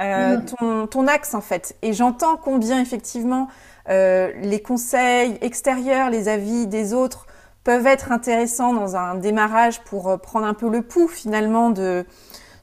euh, 0.00 0.38
mm. 0.38 0.88
ton, 0.88 1.06
axe 1.06 1.34
en 1.34 1.40
fait. 1.40 1.76
Et 1.82 1.92
j'entends 1.92 2.36
combien 2.36 2.80
effectivement 2.80 3.48
euh, 3.88 4.32
les 4.40 4.60
conseils 4.60 5.36
extérieurs, 5.40 6.10
les 6.10 6.28
avis 6.28 6.66
des 6.66 6.94
autres 6.94 7.26
peuvent 7.64 7.86
être 7.86 8.10
intéressants 8.10 8.72
dans 8.72 8.96
un 8.96 9.16
démarrage 9.16 9.82
pour 9.84 10.08
euh, 10.08 10.16
prendre 10.16 10.46
un 10.46 10.54
peu 10.54 10.70
le 10.70 10.82
pouls 10.82 11.08
finalement 11.08 11.70
de, 11.70 12.06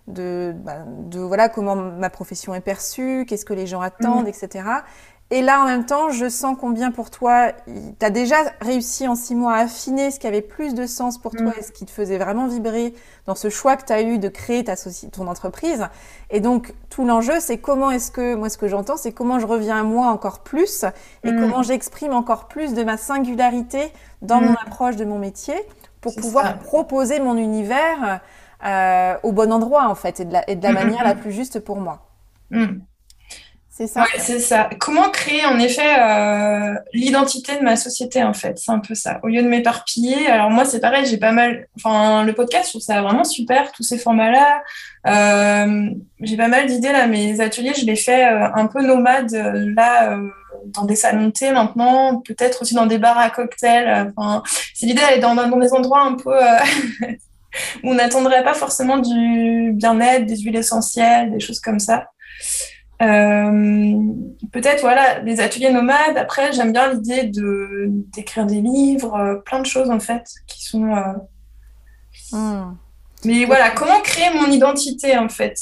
de, 0.07 0.53
bah, 0.57 0.77
de 0.87 1.19
voilà 1.19 1.49
comment 1.49 1.75
ma 1.75 2.09
profession 2.09 2.55
est 2.55 2.61
perçue, 2.61 3.25
qu'est-ce 3.27 3.45
que 3.45 3.53
les 3.53 3.67
gens 3.67 3.81
attendent, 3.81 4.25
mm. 4.25 4.29
etc. 4.29 4.65
Et 5.29 5.41
là, 5.41 5.61
en 5.61 5.65
même 5.65 5.85
temps, 5.85 6.09
je 6.09 6.29
sens 6.29 6.55
combien 6.57 6.91
pour 6.91 7.09
toi, 7.09 7.51
tu 7.65 8.05
as 8.05 8.09
déjà 8.09 8.37
réussi 8.61 9.09
en 9.09 9.15
six 9.15 9.35
mois 9.35 9.55
à 9.55 9.63
affiner 9.63 10.09
ce 10.09 10.19
qui 10.19 10.27
avait 10.27 10.41
plus 10.41 10.73
de 10.73 10.85
sens 10.85 11.17
pour 11.17 11.33
toi 11.33 11.47
mm. 11.47 11.53
et 11.59 11.61
ce 11.63 11.71
qui 11.73 11.85
te 11.85 11.91
faisait 11.91 12.17
vraiment 12.17 12.47
vibrer 12.47 12.93
dans 13.25 13.35
ce 13.35 13.49
choix 13.49 13.75
que 13.75 13.85
tu 13.85 13.91
as 13.91 14.01
eu 14.01 14.19
de 14.19 14.29
créer 14.29 14.63
ta 14.63 14.75
ton 15.11 15.27
entreprise. 15.27 15.85
Et 16.29 16.39
donc, 16.39 16.73
tout 16.89 17.05
l'enjeu, 17.05 17.41
c'est 17.41 17.57
comment 17.57 17.91
est-ce 17.91 18.09
que, 18.09 18.35
moi, 18.35 18.49
ce 18.49 18.57
que 18.57 18.69
j'entends, 18.69 18.95
c'est 18.95 19.11
comment 19.11 19.37
je 19.37 19.45
reviens 19.45 19.81
à 19.81 19.83
moi 19.83 20.07
encore 20.07 20.39
plus 20.39 20.85
et 21.25 21.31
mm. 21.33 21.41
comment 21.41 21.61
j'exprime 21.61 22.13
encore 22.13 22.47
plus 22.47 22.73
de 22.73 22.83
ma 22.83 22.95
singularité 22.95 23.91
dans 24.21 24.39
mon 24.39 24.51
mm. 24.51 24.57
approche 24.65 24.95
de 24.95 25.03
mon 25.03 25.19
métier 25.19 25.55
pour 25.99 26.15
pouvoir 26.15 26.59
proposer 26.59 27.19
mon 27.19 27.35
univers 27.35 28.21
euh, 28.65 29.15
au 29.23 29.33
bon 29.33 29.51
endroit, 29.51 29.89
en 29.89 29.95
fait, 29.95 30.21
et 30.21 30.25
de 30.25 30.31
la, 30.31 30.49
et 30.49 30.55
de 30.55 30.63
la 30.63 30.71
manière 30.71 31.03
la 31.03 31.15
plus 31.15 31.33
juste 31.33 31.59
pour 31.59 31.81
moi. 31.81 32.07
C'est 34.17 34.39
ça. 34.39 34.69
Comment 34.79 35.09
créer 35.11 35.45
en 35.45 35.59
effet 35.59 35.99
euh, 35.99 36.73
l'identité 36.93 37.57
de 37.57 37.63
ma 37.63 37.75
société 37.75 38.23
en 38.23 38.33
fait, 38.33 38.57
c'est 38.57 38.71
un 38.71 38.79
peu 38.79 38.95
ça. 38.95 39.19
Au 39.21 39.27
lieu 39.27 39.43
de 39.43 39.47
m'éparpiller, 39.47 40.27
alors 40.27 40.49
moi 40.49 40.65
c'est 40.65 40.79
pareil, 40.79 41.05
j'ai 41.05 41.17
pas 41.17 41.31
mal, 41.31 41.67
enfin 41.75 42.23
le 42.23 42.33
podcast, 42.33 42.65
je 42.65 42.69
trouve 42.71 42.81
ça 42.81 43.03
vraiment 43.03 43.23
super, 43.23 43.71
tous 43.73 43.83
ces 43.83 43.99
formats-là. 43.99 44.63
Euh, 45.05 45.89
j'ai 46.21 46.37
pas 46.37 46.47
mal 46.47 46.65
d'idées 46.65 46.91
là, 46.91 47.05
mes 47.05 47.39
ateliers, 47.39 47.73
je 47.77 47.85
les 47.85 47.95
fais 47.95 48.25
euh, 48.25 48.49
un 48.55 48.65
peu 48.65 48.81
nomades 48.81 49.31
là 49.75 50.17
dans 50.73 50.85
des 50.85 50.95
salons 50.95 51.27
de 51.27 51.31
thé 51.31 51.51
maintenant, 51.51 52.19
peut-être 52.21 52.63
aussi 52.63 52.73
dans 52.73 52.87
des 52.87 52.97
bars 52.97 53.19
à 53.19 53.29
cocktails. 53.29 54.11
Enfin, 54.17 54.41
c'est 54.73 54.87
l'idée 54.87 55.01
d'aller 55.01 55.19
dans, 55.19 55.35
dans, 55.35 55.55
des 55.55 55.71
endroits 55.73 56.01
un 56.01 56.15
peu 56.15 56.35
où 57.83 57.91
on 57.91 57.93
n'attendrait 57.93 58.43
pas 58.43 58.55
forcément 58.55 58.97
du 58.97 59.71
bien-être, 59.73 60.25
des 60.25 60.37
huiles 60.37 60.55
essentielles, 60.55 61.31
des 61.31 61.39
choses 61.39 61.59
comme 61.59 61.79
ça. 61.79 62.07
Euh, 63.01 64.13
peut-être 64.51 64.81
voilà 64.81 65.19
des 65.19 65.39
ateliers 65.39 65.71
nomades. 65.71 66.17
Après, 66.17 66.51
j'aime 66.51 66.71
bien 66.71 66.93
l'idée 66.93 67.23
de 67.23 67.85
d'écrire 67.87 68.45
des 68.45 68.61
livres, 68.61 69.15
euh, 69.15 69.35
plein 69.35 69.59
de 69.59 69.65
choses 69.65 69.91
en 69.91 69.99
fait 69.99 70.27
qui 70.47 70.63
sont. 70.63 70.95
Euh, 70.95 71.13
hmm. 72.31 72.75
Mais 73.25 73.45
voilà, 73.45 73.69
comment 73.71 73.99
créer 74.01 74.29
mon 74.33 74.47
identité 74.47 75.17
en 75.17 75.29
fait? 75.29 75.59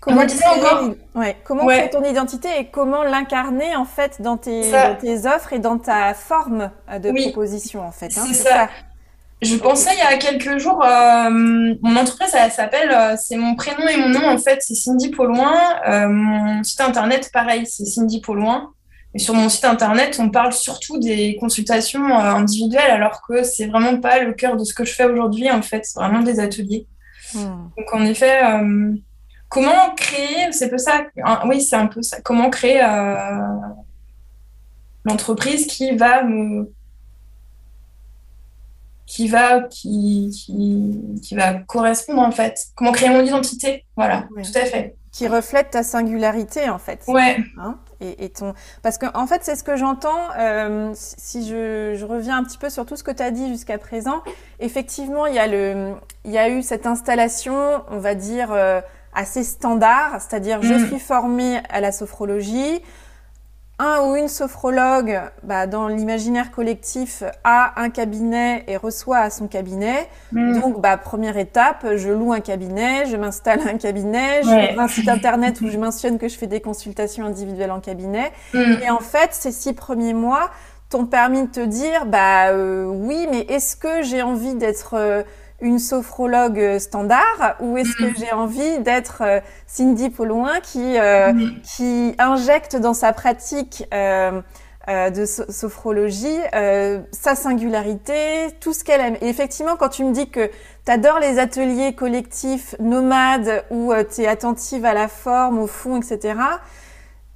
Comment, 0.00 0.26
créer, 0.26 0.46
encore... 0.46 0.90
ouais, 1.16 1.36
comment 1.42 1.66
créer 1.66 1.90
ton 1.90 2.04
identité 2.04 2.48
et 2.60 2.66
comment 2.66 3.02
l'incarner 3.02 3.74
en 3.74 3.84
fait 3.84 4.22
dans 4.22 4.36
tes, 4.36 4.70
dans 4.70 4.94
tes, 4.94 5.26
offres 5.26 5.52
et 5.52 5.58
dans 5.58 5.78
ta 5.78 6.14
forme 6.14 6.70
de 6.88 7.10
proposition 7.10 7.84
en 7.84 7.90
fait. 7.90 8.16
Hein, 8.16 8.24
c'est 8.28 8.34
ça. 8.34 8.68
Je 9.40 9.54
pensais 9.56 9.90
il 9.92 9.98
y 9.98 10.14
a 10.14 10.18
quelques 10.18 10.58
jours, 10.58 10.84
euh, 10.84 11.30
mon 11.30 11.96
entreprise, 11.96 12.30
elle, 12.34 12.50
s'appelle, 12.50 12.90
euh, 12.90 13.14
c'est 13.16 13.36
mon 13.36 13.54
prénom 13.54 13.86
et 13.86 13.96
mon 13.96 14.08
nom 14.08 14.28
en 14.28 14.38
fait, 14.38 14.58
c'est 14.62 14.74
Cindy 14.74 15.10
Pauloin. 15.10 15.54
Euh, 15.86 16.08
mon 16.08 16.64
site 16.64 16.80
internet, 16.80 17.30
pareil, 17.32 17.64
c'est 17.64 17.84
Cindy 17.84 18.20
Pauloin. 18.20 18.72
Et 19.14 19.20
sur 19.20 19.34
mon 19.34 19.48
site 19.48 19.64
internet, 19.64 20.18
on 20.20 20.28
parle 20.28 20.52
surtout 20.52 20.98
des 20.98 21.36
consultations 21.38 22.18
individuelles, 22.18 22.90
alors 22.90 23.22
que 23.26 23.44
c'est 23.44 23.66
vraiment 23.66 23.98
pas 24.00 24.18
le 24.22 24.32
cœur 24.34 24.56
de 24.56 24.64
ce 24.64 24.74
que 24.74 24.84
je 24.84 24.92
fais 24.92 25.04
aujourd'hui 25.04 25.50
en 25.50 25.62
fait, 25.62 25.84
c'est 25.84 25.98
vraiment 25.98 26.20
des 26.20 26.40
ateliers. 26.40 26.86
Hmm. 27.32 27.68
Donc 27.76 27.94
en 27.94 28.04
effet, 28.04 28.40
comment 29.48 29.94
créer, 29.96 30.52
c'est 30.52 30.68
peu 30.68 30.76
ça, 30.76 31.06
oui, 31.46 31.62
c'est 31.62 31.76
un 31.76 31.86
peu 31.86 32.02
ça, 32.02 32.20
comment 32.20 32.50
créer 32.50 32.82
l'entreprise 35.06 35.66
qui 35.66 35.96
va 35.96 36.22
me 36.22 36.70
qui 39.08 39.26
va, 39.26 39.62
qui, 39.62 40.30
qui, 41.22 41.34
va 41.34 41.54
correspondre 41.54 42.20
en 42.20 42.30
fait. 42.30 42.66
Comment 42.76 42.92
créer 42.92 43.08
mon 43.08 43.24
identité, 43.24 43.86
voilà, 43.96 44.28
tout 44.28 44.52
à 44.54 44.66
fait. 44.66 44.96
Qui 45.10 45.26
reflète 45.26 45.70
ta 45.70 45.82
singularité 45.82 46.68
en 46.68 46.78
fait. 46.78 47.02
Ouais. 47.08 47.38
Hein 47.56 47.78
et, 48.00 48.26
et, 48.26 48.28
ton... 48.28 48.52
Parce 48.82 48.98
que 48.98 49.06
en 49.14 49.26
fait, 49.26 49.40
c'est 49.42 49.56
ce 49.56 49.64
que 49.64 49.76
j'entends, 49.76 50.28
euh, 50.38 50.92
si 50.94 51.48
je, 51.48 51.94
je, 51.96 52.04
reviens 52.04 52.36
un 52.36 52.44
petit 52.44 52.58
peu 52.58 52.68
sur 52.68 52.84
tout 52.84 52.96
ce 52.96 53.02
que 53.02 53.10
tu 53.10 53.22
as 53.22 53.30
dit 53.30 53.48
jusqu'à 53.48 53.78
présent, 53.78 54.22
effectivement, 54.60 55.24
il 55.24 55.34
y, 55.34 55.38
a 55.38 55.46
le, 55.46 55.94
il 56.26 56.30
y 56.30 56.38
a 56.38 56.50
eu 56.50 56.62
cette 56.62 56.86
installation, 56.86 57.82
on 57.90 57.98
va 57.98 58.14
dire, 58.14 58.52
euh, 58.52 58.82
assez 59.14 59.42
standard, 59.42 60.20
c'est-à-dire 60.20 60.60
je 60.60 60.74
mm. 60.74 60.86
suis 60.86 60.98
formée 60.98 61.60
à 61.70 61.80
la 61.80 61.92
sophrologie, 61.92 62.82
un 63.78 64.02
ou 64.02 64.16
une 64.16 64.28
sophrologue, 64.28 65.20
bah, 65.44 65.66
dans 65.66 65.86
l'imaginaire 65.86 66.50
collectif, 66.50 67.22
a 67.44 67.80
un 67.80 67.90
cabinet 67.90 68.64
et 68.66 68.76
reçoit 68.76 69.18
à 69.18 69.30
son 69.30 69.46
cabinet. 69.46 70.08
Mm. 70.32 70.60
Donc, 70.60 70.80
bah, 70.80 70.96
première 70.96 71.36
étape, 71.36 71.86
je 71.94 72.10
loue 72.10 72.32
un 72.32 72.40
cabinet, 72.40 73.06
je 73.06 73.16
m'installe 73.16 73.60
un 73.68 73.78
cabinet, 73.78 74.42
je 74.42 74.78
un 74.78 74.88
site 74.88 75.08
internet 75.08 75.60
où 75.60 75.68
je 75.70 75.78
mentionne 75.78 76.18
que 76.18 76.28
je 76.28 76.36
fais 76.36 76.48
des 76.48 76.60
consultations 76.60 77.24
individuelles 77.24 77.70
en 77.70 77.80
cabinet. 77.80 78.32
Mm. 78.52 78.82
Et 78.82 78.90
en 78.90 79.00
fait, 79.00 79.28
ces 79.32 79.52
six 79.52 79.74
premiers 79.74 80.14
mois 80.14 80.50
t'ont 80.90 81.06
permis 81.06 81.42
de 81.42 81.50
te 81.50 81.60
dire, 81.60 82.06
bah 82.06 82.48
euh, 82.48 82.84
oui, 82.86 83.26
mais 83.30 83.40
est-ce 83.42 83.76
que 83.76 84.02
j'ai 84.02 84.22
envie 84.22 84.54
d'être 84.54 84.94
euh, 84.94 85.22
une 85.60 85.78
sophrologue 85.78 86.78
standard 86.78 87.56
ou 87.60 87.76
est-ce 87.76 87.96
que 87.96 88.04
mm. 88.04 88.14
j'ai 88.18 88.32
envie 88.32 88.78
d'être 88.80 89.22
euh, 89.22 89.40
Cindy 89.66 90.10
Paulouin 90.10 90.60
qui, 90.60 90.98
euh, 90.98 91.32
mm. 91.32 91.60
qui 91.62 92.14
injecte 92.18 92.76
dans 92.76 92.94
sa 92.94 93.12
pratique 93.12 93.84
euh, 93.92 94.40
de 94.88 95.26
sophrologie 95.26 96.38
sa 97.12 97.34
singularité, 97.34 98.48
tout 98.58 98.72
ce 98.72 98.84
qu'elle 98.84 99.02
aime. 99.02 99.16
Et 99.20 99.28
effectivement, 99.28 99.76
quand 99.76 99.90
tu 99.90 100.02
me 100.02 100.12
dis 100.12 100.30
que 100.30 100.46
tu 100.86 100.90
adores 100.90 101.18
les 101.18 101.38
ateliers 101.38 101.94
collectifs 101.94 102.74
nomades 102.80 103.64
où 103.70 103.92
tu 104.10 104.22
es 104.22 104.26
attentive 104.26 104.86
à 104.86 104.94
la 104.94 105.08
forme, 105.08 105.58
au 105.58 105.66
fond, 105.66 106.00
etc., 106.00 106.36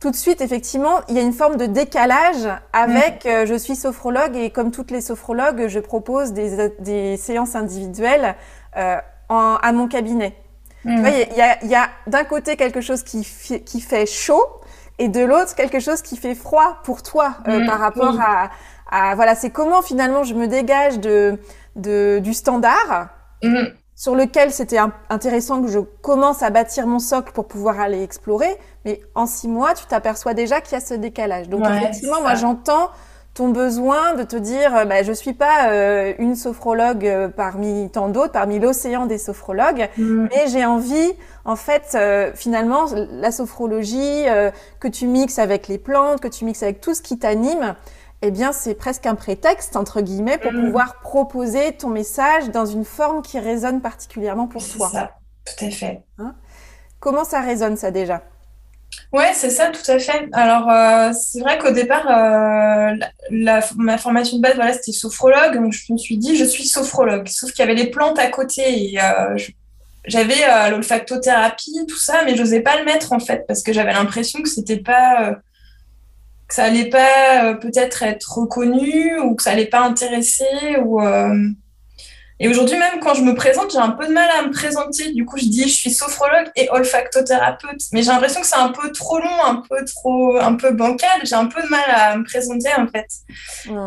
tout 0.03 0.11
de 0.11 0.17
suite, 0.17 0.41
effectivement, 0.41 1.01
il 1.09 1.15
y 1.15 1.21
a 1.21 1.23
une 1.23 1.33
forme 1.33 1.57
de 1.57 1.67
décalage 1.67 2.49
avec 2.73 3.25
mm. 3.25 3.29
euh, 3.29 3.47
je 3.47 3.55
suis 3.55 3.77
sophrologue 3.77 4.35
et 4.35 4.51
comme 4.51 4.73
toutes 4.73 4.91
les 4.91 5.01
sophrologues, 5.01 5.69
je 5.69 5.79
propose 5.79 6.33
des, 6.33 6.71
des 6.81 7.17
séances 7.17 7.55
individuelles 7.55 8.35
euh, 8.77 8.97
en, 9.29 9.59
à 9.63 9.71
mon 9.71 9.87
cabinet. 9.87 10.37
Mm. 10.85 11.07
il 11.31 11.37
y 11.37 11.41
a, 11.41 11.65
y 11.65 11.77
a 11.77 11.89
d'un 12.09 12.25
côté 12.25 12.57
quelque 12.57 12.81
chose 12.81 13.05
qui, 13.05 13.25
qui 13.65 13.81
fait 13.81 14.07
chaud 14.07 14.45
et 14.99 15.07
de 15.07 15.21
l'autre 15.21 15.55
quelque 15.55 15.79
chose 15.79 16.03
qui 16.03 16.17
fait 16.17 16.35
froid 16.35 16.79
pour 16.83 17.05
toi 17.05 17.37
euh, 17.47 17.61
mm. 17.61 17.67
par 17.67 17.79
rapport 17.79 18.19
à, 18.21 18.51
à, 18.91 19.15
voilà, 19.15 19.37
c'est 19.37 19.51
comment 19.51 19.83
finalement 19.83 20.25
je 20.25 20.35
me 20.35 20.49
dégage 20.49 20.99
de, 20.99 21.39
de 21.77 22.19
du 22.19 22.35
standard 22.35 23.11
sur 24.03 24.17
lequel 24.17 24.51
c'était 24.51 24.81
intéressant 25.11 25.63
que 25.63 25.69
je 25.69 25.79
commence 25.79 26.43
à 26.43 26.51
bâtir 26.51 26.89
mon 26.89 26.99
socle 26.99 27.31
pour 27.31 27.47
pouvoir 27.47 27.79
aller 27.79 28.03
explorer. 28.03 28.59
Mais 28.85 29.01
en 29.15 29.27
six 29.27 29.47
mois, 29.47 29.75
tu 29.75 29.87
t'aperçois 29.87 30.35
déjà 30.35 30.61
qu'il 30.61 30.73
y 30.73 30.77
a 30.77 30.85
ce 30.85 30.95
décalage. 30.95 31.49
Donc 31.49 31.65
effectivement, 31.65 32.21
moi 32.21 32.35
j'entends 32.35 32.91
ton 33.33 33.51
besoin 33.51 34.15
de 34.15 34.25
te 34.25 34.35
dire, 34.35 34.77
euh, 34.77 34.85
bah, 34.87 35.05
je 35.05 35.13
suis 35.13 35.35
pas 35.35 35.71
euh, 35.71 36.15
une 36.19 36.35
sophrologue 36.35 37.07
euh, 37.07 37.29
parmi 37.29 37.89
tant 37.91 38.09
d'autres, 38.09 38.33
parmi 38.33 38.59
l'océan 38.59 39.07
des 39.07 39.19
sophrologues, 39.19 39.89
mm. 39.97 40.27
mais 40.31 40.49
j'ai 40.49 40.67
envie, 40.67 41.13
en 41.45 41.55
fait, 41.57 41.97
finalement, 42.35 42.87
la 43.11 43.31
sophrologie 43.31 44.25
que 44.81 44.89
tu 44.89 45.07
mixes 45.07 45.39
avec 45.39 45.67
les 45.67 45.79
plantes, 45.79 46.21
que 46.21 46.29
tu 46.29 46.45
mixes 46.45 46.63
avec 46.63 46.81
tout 46.81 46.95
ce 46.95 47.03
qui 47.03 47.19
t'anime, 47.19 47.75
eh 48.23 48.31
bien, 48.31 48.53
c'est 48.53 48.75
presque 48.75 49.07
un 49.07 49.15
prétexte, 49.15 49.77
entre 49.77 50.01
guillemets, 50.01 50.39
pour 50.39 50.53
Mm. 50.53 50.67
pouvoir 50.67 51.01
proposer 51.01 51.73
ton 51.73 51.89
message 51.89 52.51
dans 52.51 52.67
une 52.67 52.85
forme 52.85 53.23
qui 53.23 53.39
résonne 53.39 53.81
particulièrement 53.81 54.47
pour 54.47 54.63
C'est 54.63 54.79
toi. 54.79 54.89
ça, 54.91 55.11
tout 55.45 55.65
à 55.65 55.71
fait. 55.71 56.03
Comment 57.01 57.25
ça 57.25 57.41
résonne, 57.41 57.77
ça, 57.77 57.91
déjà? 57.91 58.23
Ouais, 59.13 59.33
c'est 59.35 59.51
ça, 59.51 59.69
tout 59.71 59.91
à 59.91 59.99
fait. 59.99 60.29
Alors, 60.33 60.71
euh, 60.71 61.13
c'est 61.13 61.41
vrai 61.41 61.59
qu'au 61.59 61.71
départ, 61.73 62.07
euh, 62.07 62.95
la, 62.95 63.11
la- 63.31 63.67
ma 63.77 63.99
formation 63.99 64.37
de 64.37 64.43
base, 64.43 64.55
voilà, 64.55 64.73
c'était 64.75 64.93
sophrologue. 64.93 65.55
Donc, 65.55 65.73
je 65.73 65.93
me 65.93 65.99
suis 65.99 66.17
dit, 66.19 66.37
je 66.37 66.45
suis 66.45 66.65
sophrologue. 66.65 67.27
Sauf 67.29 67.51
qu'il 67.53 67.61
y 67.61 67.63
avait 67.69 67.75
les 67.75 67.91
plantes 67.91 68.19
à 68.19 68.29
côté 68.29 68.93
et 68.93 69.03
euh, 69.03 69.37
je- 69.37 69.51
j'avais 70.07 70.35
l'olfactothérapie, 70.71 71.87
tout 71.89 71.97
ça, 71.99 72.23
mais 72.25 72.37
j'osais 72.37 72.61
pas 72.61 72.77
le 72.79 72.85
mettre 72.85 73.13
en 73.13 73.21
fait 73.21 73.45
parce 73.47 73.63
que 73.63 73.73
j'avais 73.73 73.93
l'impression 73.93 74.43
que 74.43 74.49
c'était 74.49 74.79
pas, 74.81 75.37
que 76.53 76.57
ça 76.57 76.65
allait 76.65 76.91
pas 76.91 77.45
euh, 77.45 77.55
peut-être 77.55 78.03
être 78.03 78.39
reconnu 78.39 79.19
ou 79.21 79.35
que 79.35 79.43
ça 79.43 79.53
allait 79.53 79.67
pas 79.67 79.81
intéresser 79.81 80.77
ou. 80.85 81.01
euh, 81.01 81.49
Et 82.41 82.49
aujourd'hui, 82.49 82.77
même 82.77 82.99
quand 83.01 83.15
je 83.15 83.23
me 83.23 83.35
présente, 83.35 83.71
j'ai 83.73 83.79
un 83.79 83.91
peu 83.99 84.07
de 84.07 84.13
mal 84.13 84.29
à 84.39 84.43
me 84.43 84.51
présenter. 84.53 85.13
Du 85.13 85.25
coup, 85.25 85.39
je 85.39 85.45
dis 85.45 85.63
je 85.69 85.77
suis 85.83 85.91
sophrologue 85.91 86.51
et 86.57 86.69
olfactothérapeute. 86.71 87.83
Mais 87.93 88.03
j'ai 88.03 88.11
l'impression 88.11 88.41
que 88.41 88.47
c'est 88.47 88.59
un 88.69 88.73
peu 88.81 88.91
trop 88.91 89.19
long, 89.19 89.39
un 89.53 89.63
peu 89.69 89.85
trop, 89.85 90.37
un 90.41 90.55
peu 90.57 90.73
bancal. 90.73 91.21
J'ai 91.25 91.37
un 91.37 91.47
peu 91.47 91.63
de 91.63 91.69
mal 91.69 91.89
à 91.95 92.17
me 92.17 92.25
présenter 92.25 92.71
en 92.77 92.87
fait. 92.89 93.07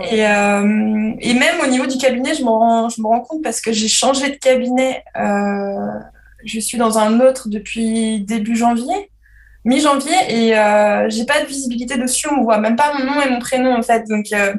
Et, 0.09 0.25
euh, 0.25 1.11
et 1.19 1.33
même 1.33 1.57
au 1.63 1.67
niveau 1.67 1.85
du 1.85 1.97
cabinet, 1.97 2.33
je 2.33 2.43
me 2.43 2.49
rends, 2.49 2.87
je 2.89 3.01
me 3.01 3.07
rends 3.07 3.21
compte 3.21 3.43
parce 3.43 3.59
que 3.61 3.71
j'ai 3.73 3.89
changé 3.89 4.29
de 4.29 4.37
cabinet. 4.37 5.03
Euh, 5.17 5.91
je 6.45 6.59
suis 6.59 6.77
dans 6.77 6.97
un 6.97 7.19
autre 7.21 7.49
depuis 7.49 8.21
début 8.21 8.55
janvier, 8.55 9.11
mi-janvier, 9.65 10.15
et 10.29 10.57
euh, 10.57 11.09
j'ai 11.09 11.25
pas 11.25 11.41
de 11.41 11.45
visibilité 11.47 11.97
dessus. 11.97 12.27
On 12.29 12.43
voit 12.43 12.59
même 12.59 12.75
pas 12.75 12.93
mon 12.97 13.03
nom 13.05 13.21
et 13.21 13.29
mon 13.29 13.39
prénom 13.39 13.75
en 13.75 13.81
fait. 13.81 14.03
Donc, 14.07 14.27
euh, 14.31 14.53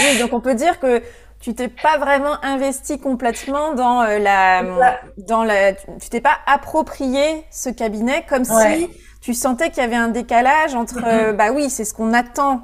Oui, 0.00 0.18
donc 0.18 0.32
on 0.32 0.40
peut 0.40 0.54
dire 0.54 0.78
que 0.78 1.02
tu 1.40 1.54
t'es 1.54 1.68
pas 1.68 1.98
vraiment 1.98 2.42
investi 2.44 2.98
complètement 3.00 3.74
dans 3.74 4.02
euh, 4.02 4.18
la, 4.18 4.62
Voilà. 4.62 5.00
dans 5.28 5.42
la, 5.42 5.72
tu 5.72 6.08
t'es 6.10 6.20
pas 6.20 6.36
approprié 6.46 7.44
ce 7.50 7.70
cabinet 7.70 8.24
comme 8.28 8.42
Ouais. 8.48 8.76
si 8.76 8.88
tu 9.20 9.34
sentais 9.34 9.70
qu'il 9.70 9.82
y 9.82 9.86
avait 9.86 9.96
un 9.96 10.08
décalage 10.08 10.74
entre, 10.74 10.98
Mhm. 10.98 11.04
euh, 11.06 11.32
bah 11.32 11.50
oui, 11.52 11.68
c'est 11.70 11.84
ce 11.84 11.92
qu'on 11.94 12.12
attend 12.12 12.62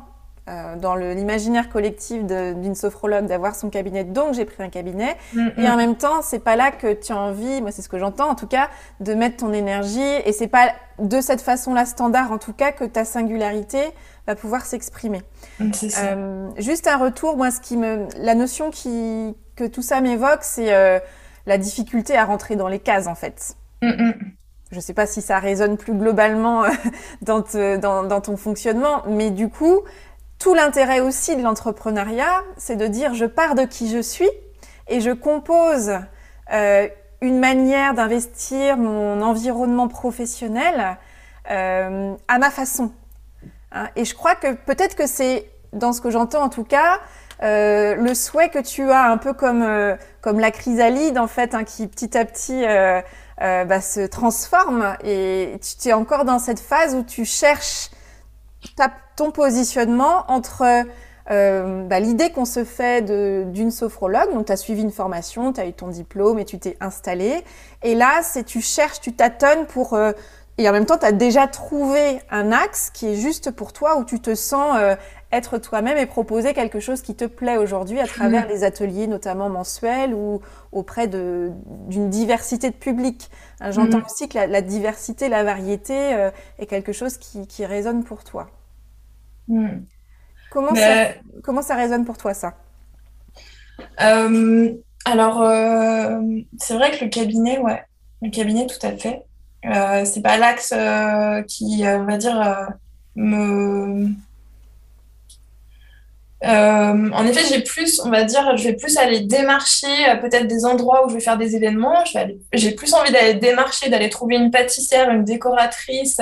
euh, 0.49 0.77
dans 0.77 0.95
l'imaginaire 0.95 1.69
collectif 1.69 2.25
d'une 2.25 2.75
sophrologue 2.75 3.27
d'avoir 3.27 3.55
son 3.57 3.69
cabinet, 3.71 4.05
donc 4.05 4.35
j'ai 4.35 4.45
pris 4.45 4.63
un 4.63 4.69
cabinet. 4.69 5.17
mm, 5.35 5.49
Et 5.59 5.69
en 5.69 5.77
même 5.77 5.97
temps, 5.97 6.23
c'est 6.23 6.39
pas 6.39 6.57
là 6.57 6.71
que 6.71 6.93
tu 6.93 7.13
as 7.13 7.19
envie, 7.19 7.61
moi 7.63 7.73
c'est 7.73 7.83
ce 7.83 7.89
que 7.89 7.99
j'entends 7.99 8.31
en 8.31 8.35
tout 8.37 8.47
cas, 8.47 8.69
de 9.01 9.15
mettre 9.15 9.39
ton 9.39 9.53
énergie. 9.53 10.01
Et 10.25 10.33
c'est 10.33 10.47
pas 10.49 10.69
de 10.99 11.21
cette 11.21 11.41
façon-là 11.43 11.85
standard 11.85 12.31
en 12.33 12.39
tout 12.39 12.53
cas 12.53 12.73
que 12.73 12.85
ta 12.85 13.05
singularité 13.05 13.81
va 14.27 14.35
pouvoir 14.37 14.65
s'exprimer. 14.65 15.23
mm. 15.61 15.71
Euh, 15.99 16.49
juste 16.59 16.87
un 16.87 16.97
retour, 16.97 17.37
moi, 17.37 17.51
ce 17.51 17.61
qui 17.61 17.77
me, 17.77 18.07
la 18.19 18.35
notion 18.35 18.71
qui, 18.71 19.35
que 19.57 19.65
tout 19.65 19.83
ça 19.83 20.01
m'évoque, 20.01 20.43
c'est 20.43 20.73
euh, 20.73 20.99
la 21.47 21.59
difficulté 21.59 22.17
à 22.17 22.25
rentrer 22.25 22.57
dans 22.57 22.69
les 22.69 22.79
cases, 22.81 23.07
en 23.07 23.15
fait. 23.15 23.57
Mm, 23.83 23.89
mm. 23.89 24.15
Je 24.73 24.81
sais 24.81 24.95
pas 24.95 25.07
si 25.07 25.23
ça 25.23 25.39
résonne 25.39 25.77
plus 25.77 25.95
globalement 25.95 26.65
dans, 27.23 27.41
te- 27.43 27.77
dans, 27.77 28.03
dans 28.03 28.21
ton 28.21 28.37
fonctionnement, 28.37 29.03
mais 29.09 29.31
du 29.31 29.49
coup, 29.49 29.83
tout 30.39 30.55
l'intérêt 30.55 31.01
aussi 31.01 31.37
de 31.37 31.43
l'entrepreneuriat, 31.43 32.43
c'est 32.57 32.77
de 32.77 32.87
dire 32.87 33.15
je 33.15 33.25
pars 33.25 33.55
de 33.55 33.65
qui 33.65 33.91
je 33.91 34.01
suis 34.01 34.31
et 34.89 35.01
je 35.01 35.11
compose 35.11 35.93
euh, 36.53 36.89
une 37.21 37.39
manière 37.39 37.95
d'investir 37.95 38.77
mon 38.77 39.23
environnement 39.23 39.89
professionnel 39.89 40.99
euh, 41.51 42.15
à 42.29 42.39
ma 42.39 42.51
façon. 42.51 42.93
Hein, 43.73 43.89
et 43.97 44.05
je 44.05 44.15
crois 44.15 44.35
que 44.35 44.53
peut-être 44.53 44.95
que 44.95 45.07
c'est, 45.07 45.51
dans 45.73 45.93
ce 45.93 46.01
que 46.01 46.11
j'entends 46.11 46.43
en 46.43 46.49
tout 46.49 46.65
cas, 46.65 47.01
euh, 47.43 47.97
le 47.97 48.15
souhait 48.15 48.49
que 48.49 48.59
tu 48.59 48.91
as, 48.91 49.11
un 49.11 49.19
peu 49.19 49.33
comme, 49.33 49.63
euh, 49.63 49.97
comme 50.21 50.41
la 50.41 50.51
chrysalide 50.51 51.19
en 51.19 51.27
fait, 51.27 51.55
hein, 51.55 51.65
qui 51.65 51.87
petit 51.87 52.17
à 52.17 52.25
petit 52.25 52.65
euh, 52.65 53.01
euh, 53.43 53.65
bah, 53.65 53.81
se 53.81 54.07
transforme. 54.07 54.97
Et 55.05 55.59
tu 55.61 55.89
es 55.89 55.93
encore 55.93 56.25
dans 56.25 56.39
cette 56.39 56.61
phase 56.61 56.95
où 56.95 57.03
tu 57.03 57.25
cherches 57.25 57.91
ta- 58.75 58.91
ton 59.17 59.31
positionnement 59.31 60.25
entre 60.29 60.65
euh, 61.31 61.83
bah, 61.85 61.99
l'idée 62.01 62.31
qu'on 62.31 62.45
se 62.45 62.65
fait 62.65 63.03
d'une 63.05 63.71
sophrologue, 63.71 64.33
donc 64.33 64.47
tu 64.47 64.53
as 64.53 64.57
suivi 64.57 64.83
une 64.83 64.93
formation, 64.93 65.53
tu 65.53 65.61
as 65.61 65.67
eu 65.67 65.73
ton 65.73 65.89
diplôme 65.89 66.39
et 66.39 66.45
tu 66.45 66.59
t'es 66.59 66.77
installé. 66.81 67.43
Et 67.83 67.95
là, 67.95 68.21
c'est 68.23 68.45
tu 68.45 68.61
cherches, 68.61 69.01
tu 69.01 69.13
tâtonnes 69.13 69.67
pour... 69.67 69.95
euh, 69.95 70.13
et 70.59 70.67
en 70.69 70.73
même 70.73 70.87
temps, 70.87 70.97
tu 70.97 71.05
as 71.05 71.13
déjà 71.13 71.47
trouvé 71.49 72.19
un 72.31 72.51
axe 72.51 72.89
qui 72.91 73.09
est 73.09 73.15
juste 73.17 73.51
pour 73.51 73.75
toi, 73.75 73.99
où 73.99 74.05
tu 74.05 74.21
te 74.21 74.35
sens 74.35 74.77
euh, 74.79 74.97
être 75.31 75.59
toi-même 75.59 75.99
et 75.99 76.07
proposer 76.07 76.55
quelque 76.55 76.81
chose 76.81 77.03
qui 77.03 77.15
te 77.15 77.27
plaît 77.27 77.59
aujourd'hui 77.59 78.01
à 78.01 78.07
travers 78.07 78.47
les 78.49 78.65
ateliers, 78.65 79.07
notamment 79.07 79.51
mensuels 79.51 80.15
ou 80.15 80.41
auprès 80.73 81.09
d'une 81.09 82.09
diversité 82.09 82.71
de 82.71 82.75
public. 82.75 83.31
Hein, 83.61 83.71
J'entends 83.73 83.99
Mhm. 83.99 84.05
aussi 84.07 84.29
que 84.31 84.39
la, 84.39 84.47
la 84.47 84.63
diversité, 84.63 85.29
la 85.29 85.45
variété 85.45 86.15
euh, 86.15 86.31
est 86.59 86.67
quelque 86.67 86.93
chose 86.93 87.19
qui, 87.19 87.47
qui 87.47 87.67
résonne 87.67 88.03
pour 88.03 88.25
toi. 88.25 88.47
Mm. 89.49 89.85
Comment, 90.51 90.73
Mais- 90.73 90.81
ça, 90.81 91.21
comment 91.43 91.63
ça 91.63 91.75
résonne 91.75 92.05
pour 92.05 92.19
toi, 92.19 92.35
ça? 92.35 92.55
Euh, 94.01 94.73
alors, 95.05 95.43
euh, 95.43 96.19
c'est 96.59 96.75
vrai 96.75 96.91
que 96.91 97.05
le 97.05 97.11
cabinet, 97.11 97.59
ouais, 97.59 97.83
le 98.23 98.31
cabinet, 98.31 98.67
tout 98.67 98.85
à 98.87 98.93
fait. 98.97 99.23
Euh, 99.67 100.05
c'est 100.05 100.23
pas 100.23 100.37
l'axe 100.37 100.73
qui, 101.49 101.83
on 101.85 102.05
va 102.05 102.17
dire, 102.17 102.69
me. 103.17 104.09
En 106.43 107.27
effet, 107.27 107.41
j'ai 107.51 107.63
plus, 107.63 108.01
on 108.05 108.11
va 108.11 108.25
dire, 108.25 108.57
je 108.57 108.65
vais 108.65 108.75
plus 108.75 108.97
aller 108.99 109.21
démarcher 109.21 109.87
peut-être 110.21 110.47
des 110.47 110.65
endroits 110.65 111.05
où 111.05 111.09
je 111.09 111.15
vais 111.15 111.21
faire 111.21 111.39
des 111.39 111.57
événements. 111.57 112.05
J'ai 112.53 112.73
plus 112.73 112.95
envie 112.95 113.11
d'aller 113.11 113.35
démarcher, 113.35 113.91
d'aller 113.91 114.11
trouver 114.11 114.37
une 114.37 114.51
pâtissière, 114.51 115.11
une 115.11 115.25
décoratrice, 115.25 116.21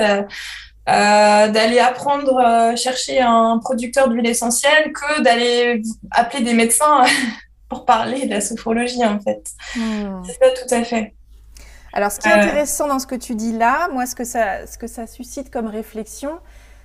euh, 0.87 1.47
d'aller 1.49 1.79
apprendre, 1.79 2.37
euh, 2.37 2.75
chercher 2.75 3.19
un 3.21 3.59
producteur 3.59 4.07
d'huile 4.09 4.27
essentielle 4.27 4.91
que 4.93 5.21
d'aller 5.21 5.81
appeler 6.11 6.43
des 6.43 6.53
médecins 6.53 7.03
pour 7.69 7.85
parler 7.85 8.25
de 8.27 8.31
la 8.31 8.41
sophrologie, 8.41 9.03
en 9.05 9.19
fait. 9.19 9.43
C'est 9.73 10.33
ça, 10.39 10.49
tout 10.51 10.73
à 10.73 10.83
fait. 10.83 11.15
Alors, 11.93 12.11
ce 12.11 12.19
qui 12.19 12.27
est 12.27 12.33
Euh. 12.33 12.41
intéressant 12.41 12.87
dans 12.87 12.99
ce 12.99 13.07
que 13.07 13.15
tu 13.15 13.35
dis 13.35 13.57
là, 13.57 13.87
moi, 13.91 14.05
ce 14.05 14.15
que 14.15 14.25
ça, 14.25 14.67
ce 14.67 14.77
que 14.77 14.87
ça 14.87 15.07
suscite 15.07 15.49
comme 15.49 15.67
réflexion, 15.67 16.39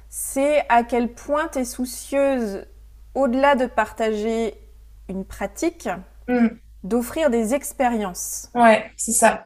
c'est 0.08 0.62
à 0.68 0.82
quel 0.84 1.12
point 1.12 1.48
tu 1.52 1.58
es 1.60 1.64
soucieuse, 1.64 2.64
au-delà 3.14 3.54
de 3.56 3.66
partager 3.66 4.54
une 5.08 5.24
pratique, 5.24 5.88
Mm. 6.28 6.46
d'offrir 6.84 7.28
des 7.28 7.54
expériences. 7.54 8.48
Ouais, 8.54 8.90
c'est 8.96 9.12
ça. 9.12 9.44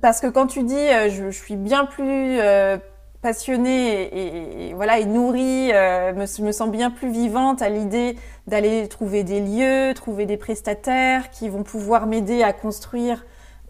Parce 0.00 0.20
que 0.20 0.26
quand 0.26 0.46
tu 0.46 0.62
dis 0.62 0.74
euh, 0.74 1.08
je, 1.10 1.30
suis 1.30 1.56
bien 1.56 1.84
plus 1.84 2.38
euh, 2.38 2.78
passionnée 3.22 4.68
et, 4.68 4.74
voilà 4.74 5.04
nourrie, 5.04 5.72
euh, 5.72 6.12
me, 6.12 6.42
me 6.42 6.52
sens 6.52 6.70
bien 6.70 6.90
plus 6.90 7.10
vivante 7.10 7.62
à 7.62 7.68
l'idée 7.68 8.16
d'aller 8.46 8.88
trouver 8.88 9.24
des 9.24 9.40
lieux, 9.40 9.92
trouver 9.94 10.26
des 10.26 10.36
prestataires 10.36 11.30
qui 11.30 11.48
vont 11.48 11.62
pouvoir 11.62 12.06
m'aider 12.06 12.42
à 12.42 12.52
construire 12.52 13.24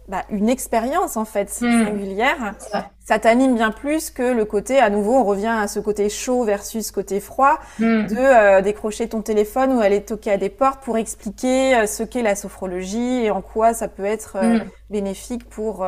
bah, 0.07 0.23
une 0.29 0.49
expérience 0.49 1.15
en 1.17 1.25
fait 1.25 1.47
Mm. 1.61 1.85
singulière. 1.85 2.53
Ça. 2.59 3.19
T'anime 3.19 3.55
bien 3.55 3.71
plus 3.71 4.09
que 4.09 4.23
le 4.23 4.45
côté, 4.45 4.79
à 4.79 4.89
nouveau, 4.89 5.15
on 5.15 5.23
revient 5.25 5.53
à 5.61 5.67
ce 5.67 5.79
côté 5.81 6.07
chaud 6.09 6.43
versus 6.45 6.91
côté 6.91 7.19
froid, 7.19 7.59
Mm. 7.79 8.05
de 8.07 8.15
euh, 8.17 8.61
décrocher 8.61 9.09
ton 9.09 9.21
téléphone 9.21 9.73
ou 9.73 9.81
aller 9.81 10.01
toquer 10.01 10.31
à 10.31 10.37
des 10.37 10.49
portes 10.49 10.81
pour 10.83 10.97
expliquer 10.97 11.75
euh, 11.75 11.87
ce 11.87 12.03
qu'est 12.03 12.21
la 12.21 12.35
sophrologie 12.35 13.25
et 13.25 13.31
en 13.31 13.41
quoi 13.41 13.73
ça 13.73 13.87
peut 13.89 14.05
être 14.05 14.37
euh, 14.37 14.59
Mm. 14.59 14.69
bénéfique 14.89 15.49
pour, 15.49 15.85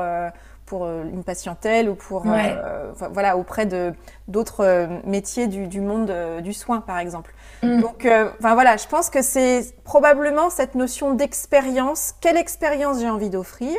pour 0.74 0.86
euh, 0.86 1.04
une 1.14 1.24
patientèle 1.24 1.88
ou 1.88 1.94
pour, 1.94 2.26
Ouais. 2.26 2.56
euh, 2.58 2.92
voilà, 3.12 3.38
auprès 3.38 3.68
de 3.68 3.94
d'autres 4.28 4.66
euh, 4.66 4.88
métiers 5.06 5.46
du, 5.48 5.68
du 5.68 5.82
monde 5.82 6.12
du 6.42 6.54
soin, 6.54 6.82
par 6.82 6.98
exemple. 6.98 7.32
Mm. 7.62 7.82
Donc, 7.82 8.08
enfin 8.40 8.54
voilà, 8.56 8.78
je 8.78 8.88
pense 8.88 9.12
que 9.12 9.22
c'est 9.22 9.62
probablement 9.84 10.50
cette 10.50 10.74
notion 10.74 11.14
d'expérience. 11.14 12.16
Quelle 12.22 12.38
expérience 12.38 13.00
j'ai 13.02 13.10
envie 13.10 13.30
d'offrir? 13.30 13.78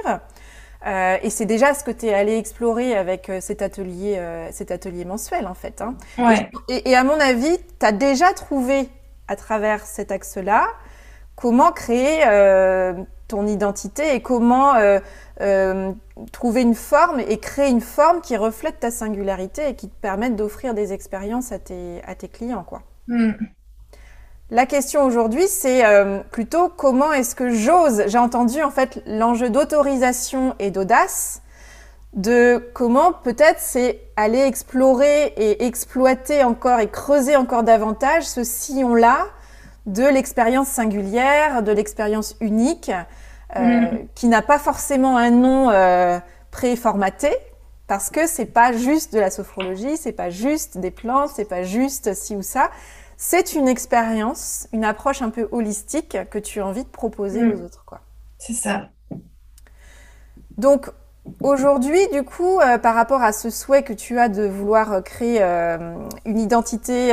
Euh, 0.86 1.16
et 1.22 1.30
c'est 1.30 1.46
déjà 1.46 1.74
ce 1.74 1.82
que 1.82 1.90
tu 1.90 2.06
es 2.06 2.14
allé 2.14 2.36
explorer 2.36 2.94
avec 2.96 3.28
euh, 3.30 3.40
cet, 3.40 3.62
atelier, 3.62 4.16
euh, 4.18 4.48
cet 4.52 4.70
atelier 4.70 5.04
mensuel, 5.06 5.46
en 5.48 5.54
fait. 5.54 5.80
hein. 5.80 5.94
Ouais. 6.18 6.50
Et, 6.68 6.90
et 6.90 6.94
à 6.94 7.02
mon 7.04 7.18
avis, 7.18 7.56
tu 7.80 7.86
as 7.86 7.92
déjà 7.92 8.32
trouvé, 8.34 8.88
à 9.26 9.34
travers 9.34 9.80
cet 9.86 10.12
axe-là, 10.12 10.66
comment 11.36 11.72
créer 11.72 12.22
ton 13.34 13.48
identité 13.48 14.14
et 14.14 14.22
comment 14.22 14.76
euh, 14.76 15.00
euh, 15.40 15.90
trouver 16.30 16.62
une 16.62 16.76
forme 16.76 17.18
et 17.18 17.38
créer 17.38 17.68
une 17.68 17.80
forme 17.80 18.20
qui 18.20 18.36
reflète 18.36 18.78
ta 18.78 18.92
singularité 18.92 19.70
et 19.70 19.74
qui 19.74 19.88
te 19.88 20.00
permette 20.00 20.36
d'offrir 20.36 20.72
des 20.72 20.92
expériences 20.92 21.50
à 21.50 21.58
tes, 21.58 22.00
à 22.06 22.14
tes 22.14 22.28
clients, 22.28 22.62
quoi. 22.62 22.82
Mm. 23.08 23.32
La 24.50 24.66
question 24.66 25.02
aujourd'hui, 25.02 25.48
c'est 25.48 25.84
euh, 25.84 26.20
plutôt 26.30 26.68
comment 26.68 27.12
est-ce 27.12 27.34
que 27.34 27.50
j'ose 27.50 28.04
J'ai 28.06 28.18
entendu 28.18 28.62
en 28.62 28.70
fait 28.70 29.02
l'enjeu 29.04 29.50
d'autorisation 29.50 30.54
et 30.60 30.70
d'audace. 30.70 31.42
de 32.12 32.70
comment 32.72 33.12
peut-être 33.12 33.58
c'est 33.58 34.00
aller 34.14 34.42
explorer 34.42 35.34
et 35.36 35.64
exploiter 35.64 36.44
encore 36.44 36.78
et 36.78 36.88
creuser 36.88 37.34
encore 37.34 37.64
davantage 37.64 38.22
ce 38.22 38.44
sillon-là 38.44 39.26
de 39.86 40.04
l'expérience 40.04 40.68
singulière, 40.68 41.62
de 41.62 41.72
l'expérience 41.72 42.36
unique, 42.40 42.90
euh, 43.56 43.60
mm. 43.60 44.08
qui 44.14 44.28
n'a 44.28 44.42
pas 44.42 44.58
forcément 44.58 45.16
un 45.16 45.30
nom 45.30 45.70
euh, 45.70 46.18
préformaté, 46.50 47.30
parce 47.86 48.10
que 48.10 48.26
c'est 48.26 48.46
pas 48.46 48.72
juste 48.72 49.12
de 49.12 49.20
la 49.20 49.30
sophrologie, 49.30 49.96
c'est 49.96 50.12
pas 50.12 50.30
juste 50.30 50.78
des 50.78 50.90
plantes, 50.90 51.30
c'est 51.34 51.48
pas 51.48 51.62
juste 51.62 52.14
ci 52.14 52.34
ou 52.34 52.42
ça. 52.42 52.70
C'est 53.16 53.54
une 53.54 53.68
expérience, 53.68 54.68
une 54.72 54.84
approche 54.84 55.22
un 55.22 55.30
peu 55.30 55.48
holistique 55.52 56.16
que 56.30 56.38
tu 56.38 56.60
as 56.60 56.66
envie 56.66 56.84
de 56.84 56.88
proposer 56.88 57.42
mm. 57.42 57.52
aux 57.52 57.64
autres, 57.64 57.84
quoi. 57.84 58.00
C'est 58.38 58.54
ça. 58.54 58.88
Donc, 60.56 60.90
Aujourd'hui, 61.40 62.06
du 62.12 62.22
coup, 62.22 62.60
euh, 62.60 62.76
par 62.76 62.94
rapport 62.94 63.22
à 63.22 63.32
ce 63.32 63.48
souhait 63.48 63.82
que 63.82 63.94
tu 63.94 64.18
as 64.18 64.28
de 64.28 64.42
vouloir 64.42 65.02
créer 65.02 65.38
euh, 65.40 65.94
une 66.26 66.38
identité, 66.38 67.12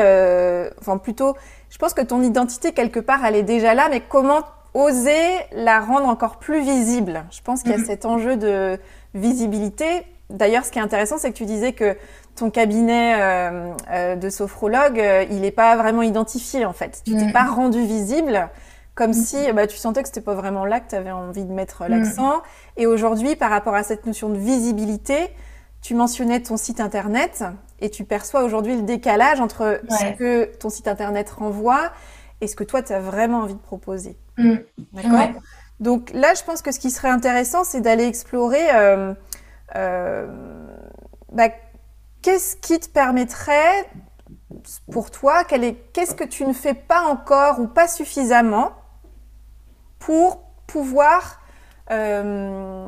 enfin 0.81 0.97
plutôt, 0.97 1.38
je 1.71 1.77
pense 1.77 1.95
que 1.95 2.01
ton 2.01 2.21
identité 2.21 2.73
quelque 2.73 2.99
part, 2.99 3.25
elle 3.25 3.36
est 3.36 3.43
déjà 3.43 3.73
là, 3.73 3.88
mais 3.89 4.01
comment 4.01 4.41
oser 4.75 5.19
la 5.53 5.79
rendre 5.79 6.07
encore 6.07 6.38
plus 6.38 6.62
visible? 6.62 7.23
Je 7.31 7.41
pense 7.41 7.63
qu'il 7.63 7.71
y 7.71 7.75
a 7.75 7.79
mhm. 7.79 7.86
cet 7.86 8.05
enjeu 8.05 8.38
de 8.38 8.77
visibilité. 9.15 10.05
D'ailleurs, 10.29 10.65
ce 10.65 10.71
qui 10.71 10.79
est 10.79 10.81
intéressant, 10.81 11.17
c'est 11.17 11.31
que 11.31 11.38
tu 11.38 11.45
disais 11.45 11.73
que 11.73 11.97
ton 12.36 12.49
cabinet 12.49 13.17
de 14.15 14.29
sophrologue, 14.29 15.01
il 15.29 15.41
n'est 15.41 15.51
pas 15.51 15.75
vraiment 15.75 16.01
identifié 16.01 16.65
en 16.65 16.71
fait. 16.71 17.01
Tu 17.05 17.17
t'es 17.17 17.31
pas 17.31 17.43
rendu 17.43 17.81
visible 17.84 18.49
comme 18.95 19.13
si 19.13 19.51
bah, 19.53 19.67
tu 19.67 19.77
sentais 19.77 20.01
que 20.03 20.07
c'était 20.07 20.21
pas 20.21 20.36
vraiment 20.36 20.65
là 20.65 20.79
que 20.79 20.89
tu 20.89 20.95
avais 20.95 21.12
envie 21.12 21.45
de 21.45 21.51
mettre 21.51 21.86
l'accent. 21.88 22.41
Et 22.77 22.86
aujourd'hui, 22.86 23.36
par 23.36 23.49
rapport 23.49 23.75
à 23.75 23.84
cette 23.84 24.05
notion 24.05 24.29
de 24.29 24.38
visibilité, 24.38 25.34
tu 25.81 25.95
mentionnais 25.95 26.41
ton 26.41 26.57
site 26.57 26.79
internet 26.79 27.43
et 27.82 27.89
tu 27.89 28.06
perçois 28.06 28.44
aujourd'hui 28.44 28.76
le 28.76 28.84
décalage 28.84 29.41
entre 29.41 29.82
ce 29.89 30.15
que 30.15 30.46
ton 30.58 30.70
site 30.70 30.88
internet 30.88 31.30
renvoie 31.30 31.91
et 32.39 32.48
ce 32.48 32.56
que 32.56 32.63
toi, 32.63 32.82
tu 32.82 32.94
as 32.94 33.00
vraiment 33.00 33.39
envie 33.39 33.56
de 33.56 33.60
proposer. 33.60 34.17
Mm. 34.38 34.56
D'accord 34.94 35.41
Donc 35.80 36.12
là, 36.13 36.34
je 36.34 36.44
pense 36.44 36.62
que 36.62 36.72
ce 36.72 36.80
qui 36.80 36.91
serait 36.91 37.10
intéressant, 37.10 37.63
c'est 37.63 37.82
d'aller 37.82 38.06
explorer 38.06 38.74
euh, 38.74 39.13
euh, 39.76 40.28
bah, 41.32 41.50
qu'est-ce 42.22 42.56
qui 42.56 42.80
te 42.80 42.89
permettrait 42.89 43.89
pour 44.91 45.12
toi, 45.12 45.44
qu'est-ce 45.44 46.13
que 46.13 46.24
tu 46.24 46.46
ne 46.46 46.54
fais 46.54 46.74
pas 46.74 47.02
encore 47.04 47.60
ou 47.60 47.67
pas 47.67 47.88
suffisamment 47.88 48.74
pour 49.98 50.44
pouvoir 50.67 51.41
euh, 51.89 52.88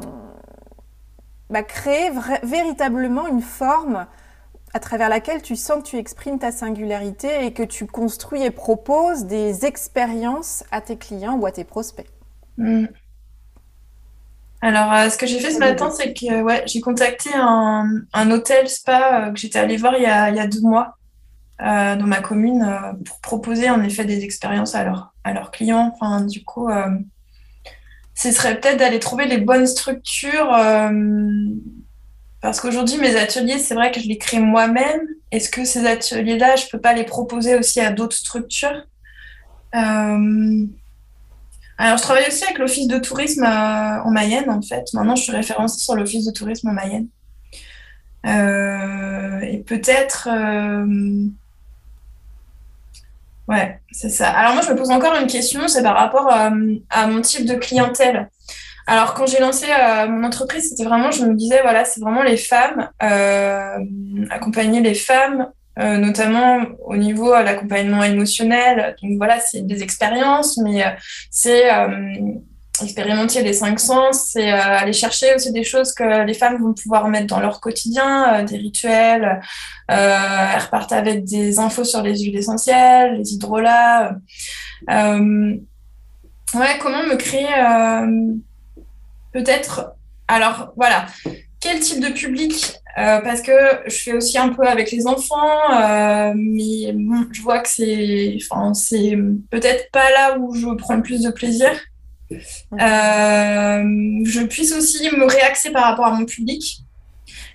bah, 1.50 1.64
créer 1.64 2.12
véritablement 2.44 3.28
une 3.28 3.42
forme 3.42 4.08
à 4.74 4.80
travers 4.80 5.08
laquelle 5.08 5.42
tu 5.42 5.56
sens 5.56 5.84
que 5.84 5.90
tu 5.90 5.98
exprimes 5.98 6.40
ta 6.40 6.52
singularité 6.52 7.46
et 7.46 7.54
que 7.54 7.64
tu 7.64 7.86
construis 7.86 8.44
et 8.44 8.50
proposes 8.50 9.26
des 9.26 9.66
expériences 9.66 10.64
à 10.72 10.82
tes 10.82 10.98
clients 10.98 11.36
ou 11.36 11.46
à 11.46 11.52
tes 11.52 11.64
prospects. 11.64 12.10
Hmm. 12.58 12.86
Alors, 14.62 14.94
euh, 14.94 15.10
ce 15.10 15.18
que 15.18 15.28
j'ai 15.28 15.40
fait 15.40 15.52
ce 15.52 15.60
matin, 15.60 15.92
c'est 15.92 16.14
que 16.14 16.42
ouais, 16.42 16.64
j'ai 16.66 16.82
contacté 16.82 17.30
un, 17.34 18.32
hôtel 18.32 18.68
spa 18.68 19.28
euh, 19.28 19.32
que 19.32 19.40
j'étais 19.40 19.60
allée 19.60 19.78
voir 19.78 19.96
il 19.98 20.04
y, 20.04 20.06
a, 20.06 20.48
deux 20.48 20.62
mois 20.62 20.98
dans 21.60 22.08
ma 22.08 22.20
commune 22.20 22.66
pour 23.06 23.20
proposer 23.22 23.70
en 23.70 23.82
effet 23.84 24.06
des 24.06 24.24
expériences 24.24 24.76
à, 24.76 25.12
à 25.24 25.34
leurs 25.34 25.52
clients. 25.52 25.94
Enfin, 25.94 26.22
du 26.22 26.44
coup, 26.44 26.68
ce 28.16 28.32
serait 28.32 28.60
peut-être 28.60 28.78
d'aller 28.78 29.00
trouver 29.00 29.26
les 29.26 29.38
bonnes 29.38 29.68
structures. 29.68 30.52
Euh, 32.44 32.48
parce 32.48 32.60
qu'aujourd'hui, 32.60 32.98
mes 32.98 33.16
ateliers, 33.16 33.58
c'est 33.60 33.74
vrai 33.74 33.92
que 33.92 34.00
je 34.00 34.08
les 34.08 34.18
crée 34.18 34.40
moi-même. 34.40 35.02
Est-ce 35.32 35.50
que 35.50 35.64
ces 35.66 35.86
ateliers-là, 35.86 36.56
je 36.56 36.66
ne 36.66 36.70
peux 36.72 36.80
pas 36.80 36.94
les 36.94 37.06
proposer 37.06 37.56
aussi 37.56 37.80
à 37.80 37.92
d'autres 37.92 38.16
structures? 38.16 38.86
Euh, 39.76 40.66
Alors, 41.78 41.98
je 41.98 42.04
travaille 42.04 42.28
aussi 42.28 42.44
avec 42.44 42.60
l'Office 42.60 42.88
de 42.88 43.00
tourisme 43.00 43.44
euh, 43.44 44.04
en 44.04 44.12
Mayenne, 44.12 44.50
en 44.50 44.62
fait. 44.62 44.86
Maintenant, 44.94 45.16
je 45.16 45.24
suis 45.24 45.32
référencée 45.32 45.80
sur 45.80 45.96
l'Office 45.96 46.26
de 46.26 46.32
tourisme 46.32 46.70
en 46.70 46.74
Mayenne. 46.74 47.08
et 48.26 49.64
peut-être 49.66 50.30
Ouais, 53.48 53.80
c'est 53.92 54.10
ça. 54.10 54.30
Alors 54.30 54.54
moi, 54.54 54.62
je 54.66 54.72
me 54.72 54.78
pose 54.78 54.90
encore 54.90 55.16
une 55.16 55.28
question, 55.28 55.68
c'est 55.68 55.84
par 55.84 55.96
rapport 55.98 56.32
euh, 56.34 56.76
à 56.90 57.08
mon 57.08 57.22
type 57.22 57.46
de 57.46 57.56
clientèle. 57.56 58.30
Alors 58.88 59.14
quand 59.14 59.26
j'ai 59.26 59.40
lancé 59.40 59.66
euh, 59.68 60.08
mon 60.08 60.26
entreprise, 60.26 60.70
c'était 60.70 60.84
vraiment, 60.84 61.12
je 61.12 61.26
me 61.26 61.36
disais, 61.36 61.62
voilà, 61.62 61.86
c'est 61.86 62.02
vraiment 62.02 62.24
les 62.24 62.38
femmes, 62.38 62.90
euh, 63.02 63.78
accompagner 64.30 64.82
les 64.82 64.96
femmes, 64.96 65.50
notamment 65.78 66.60
au 66.86 66.98
niveau 66.98 67.36
de 67.36 67.44
l'accompagnement 67.44 68.04
émotionnel. 68.04 68.96
Donc 69.02 69.14
voilà, 69.18 69.40
c'est 69.40 69.66
des 69.66 69.82
expériences, 69.82 70.60
mais 70.60 70.84
c'est 71.32 71.68
expérimenter 72.82 73.44
les 73.44 73.54
cinq 73.54 73.80
sens, 73.80 74.30
c'est 74.32 74.52
euh, 74.52 74.60
aller 74.60 74.94
chercher 74.94 75.36
aussi 75.36 75.52
des 75.52 75.64
choses 75.64 75.94
que 75.94 76.26
les 76.26 76.34
femmes 76.34 76.58
vont 76.62 76.74
pouvoir 76.74 77.08
mettre 77.08 77.28
dans 77.28 77.40
leur 77.40 77.60
quotidien, 77.60 78.34
euh, 78.34 78.44
des 78.44 78.58
rituels. 78.58 79.42
Euh, 79.92 80.48
elles 80.56 80.62
repartent 80.62 80.92
avec 80.92 81.24
des 81.24 81.60
infos 81.60 81.84
sur 81.84 82.02
les 82.02 82.18
huiles 82.18 82.38
essentielles, 82.38 83.18
les 83.18 83.34
hydrolats. 83.34 84.16
ouais, 84.88 85.60
comment 86.80 87.04
me 87.04 87.16
créer 87.16 87.48
peut-être. 89.34 89.94
Alors 90.28 90.74
voilà, 90.78 91.08
quel 91.60 91.80
type 91.80 92.02
de 92.02 92.10
public 92.10 92.76
parce 92.96 93.42
que 93.42 93.52
je 93.88 93.96
fais 93.96 94.14
aussi 94.14 94.38
un 94.38 94.50
peu 94.50 94.68
avec 94.68 94.92
les 94.92 95.08
enfants, 95.08 96.34
mais 96.36 96.94
je 97.32 97.42
vois 97.42 97.60
que 97.60 97.68
c'est, 97.68 98.38
enfin, 98.42 98.74
c'est 98.74 99.18
peut-être 99.50 99.90
pas 99.92 100.12
là 100.12 100.38
où 100.38 100.54
je 100.54 100.68
prends 100.76 100.96
le 100.96 101.02
plus 101.02 101.22
de 101.24 101.32
plaisir. 101.32 101.72
Euh, 102.32 103.84
je 104.26 104.46
puisse 104.46 104.74
aussi 104.74 105.10
me 105.16 105.26
réaxer 105.26 105.72
par 105.72 105.84
rapport 105.84 106.06
à 106.06 106.12
mon 106.12 106.26
public. 106.26 106.80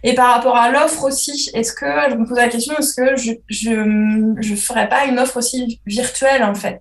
Et 0.05 0.15
par 0.15 0.35
rapport 0.35 0.57
à 0.57 0.71
l'offre 0.71 1.05
aussi, 1.05 1.51
est-ce 1.55 1.73
que, 1.73 1.87
je 2.11 2.15
me 2.15 2.27
pose 2.27 2.37
la 2.37 2.49
question, 2.49 2.75
est-ce 2.79 2.95
que 2.95 3.17
je 3.17 3.33
je, 3.49 4.55
ferais 4.55 4.89
pas 4.89 5.07
une 5.07 5.19
offre 5.19 5.39
aussi 5.39 5.81
virtuelle 5.87 6.45
en 6.45 6.55
fait? 6.55 6.81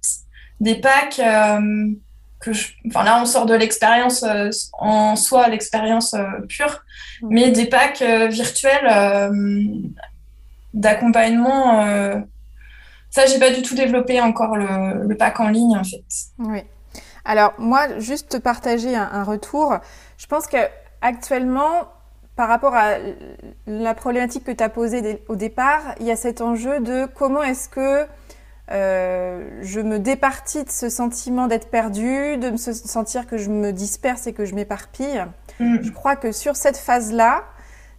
Des 0.60 0.76
packs 0.76 1.20
euh, 1.20 1.88
que 2.40 2.54
je, 2.54 2.68
enfin 2.88 3.04
là 3.04 3.20
on 3.22 3.26
sort 3.26 3.46
de 3.46 3.56
l'expérience 3.56 4.24
euh, 4.24 4.50
en 4.74 5.16
soi, 5.16 5.48
l'expérience 5.48 6.16
pure, 6.48 6.84
mm. 7.22 7.28
mais 7.30 7.52
des 7.52 7.66
packs 7.66 8.02
virtuels 8.02 9.32
d'accompagnement. 10.74 12.26
ça, 13.10 13.26
j'ai 13.26 13.40
pas 13.40 13.52
du 13.52 13.62
tout 13.62 13.74
développé 13.74 14.22
encore 14.22 14.56
le, 14.56 15.08
le 15.08 15.18
pack 15.18 15.40
en 15.40 15.50
ligne 15.50 15.78
en 15.78 15.84
fait. 15.84 16.04
Oui. 16.40 16.62
Alors 17.28 17.54
moi, 17.58 18.00
juste 18.00 18.30
te 18.30 18.38
partager 18.38 18.96
un, 18.96 19.24
retour. 19.24 19.76
Je 20.18 20.26
pense 20.28 20.48
que 20.48 20.58
actuellement, 21.02 21.90
par 22.38 22.48
rapport 22.48 22.74
à 22.74 22.94
la 23.68 23.94
problématique 23.94 24.46
que 24.46 24.52
tu 24.52 24.64
as 24.64 24.70
posée 24.70 25.22
au 25.28 25.36
départ, 25.36 25.82
il 26.00 26.06
y 26.06 26.12
a 26.12 26.16
cet 26.16 26.40
enjeu 26.40 26.80
de 26.80 27.06
comment 27.06 27.44
est-ce 27.44 27.68
que 27.68 28.04
euh, 28.04 28.06
je 28.70 29.80
me 29.80 30.00
départis 30.00 30.64
de 30.64 30.70
ce 30.70 30.90
sentiment 30.90 31.48
d'être 31.48 31.70
perdu, 31.70 32.38
de 32.38 32.50
me 32.50 32.58
sentir 32.58 33.28
que 33.28 33.38
je 33.38 33.50
me 33.50 33.72
disperse 33.72 34.28
et 34.28 34.34
que 34.34 34.46
je 34.46 34.56
m'éparpille. 34.56 35.26
Mm. 35.60 35.78
Je 35.82 35.92
crois 35.92 36.16
que 36.16 36.32
sur 36.32 36.56
cette 36.56 36.78
phase-là, 36.78 37.44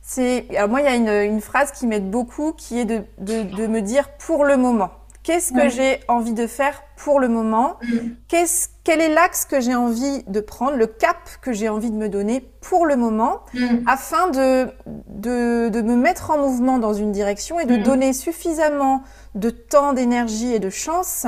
c'est. 0.03 0.47
Alors, 0.57 0.69
moi, 0.69 0.81
il 0.81 0.85
y 0.85 1.09
a 1.09 1.25
une, 1.25 1.41
phrase 1.41 1.73
qui 1.73 1.87
m'aide 1.87 2.11
beaucoup 2.11 2.53
qui 2.53 2.79
est 2.79 2.85
de, 2.85 3.67
me 3.67 3.81
dire 3.81 4.09
pour 4.19 4.45
le 4.45 4.57
moment. 4.57 4.91
Qu'est-ce 5.23 5.53
que 5.53 5.69
j'ai 5.69 6.01
envie 6.09 6.33
de 6.33 6.47
faire 6.47 6.83
pour 6.97 7.21
le 7.21 7.29
moment? 7.29 7.77
Mm. 7.83 8.47
Quel 8.85 9.03
est 9.03 9.13
l'axe 9.13 9.45
que 9.45 9.61
j'ai 9.61 9.75
envie 9.75 10.23
de 10.27 10.41
prendre, 10.41 10.77
le 10.77 10.87
cap 10.87 11.19
que 11.43 11.53
j'ai 11.53 11.69
envie 11.69 11.91
de 11.91 11.97
me 11.97 12.09
donner 12.09 12.41
pour 12.63 12.87
le 12.87 12.97
moment, 12.97 13.41
mm. 13.53 13.87
afin 13.87 14.31
de, 14.31 14.69
de, 14.87 15.83
me 15.83 15.97
mettre 15.97 16.31
en 16.31 16.39
mouvement 16.39 16.79
dans 16.79 16.95
une 16.95 17.13
direction 17.13 17.61
et 17.61 17.67
de 17.67 17.77
donner 17.77 18.15
suffisamment 18.15 19.03
de 19.39 19.51
temps, 19.51 19.93
d'énergie 19.93 20.53
et 20.53 20.59
de 20.59 20.71
chance 20.71 21.27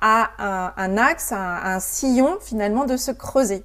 à 0.00 0.30
un, 0.76 0.96
axe, 0.96 1.32
à 1.32 1.74
un, 1.74 1.80
sillon 1.80 2.38
finalement 2.40 2.84
de 2.84 2.96
se 2.96 3.10
creuser. 3.10 3.64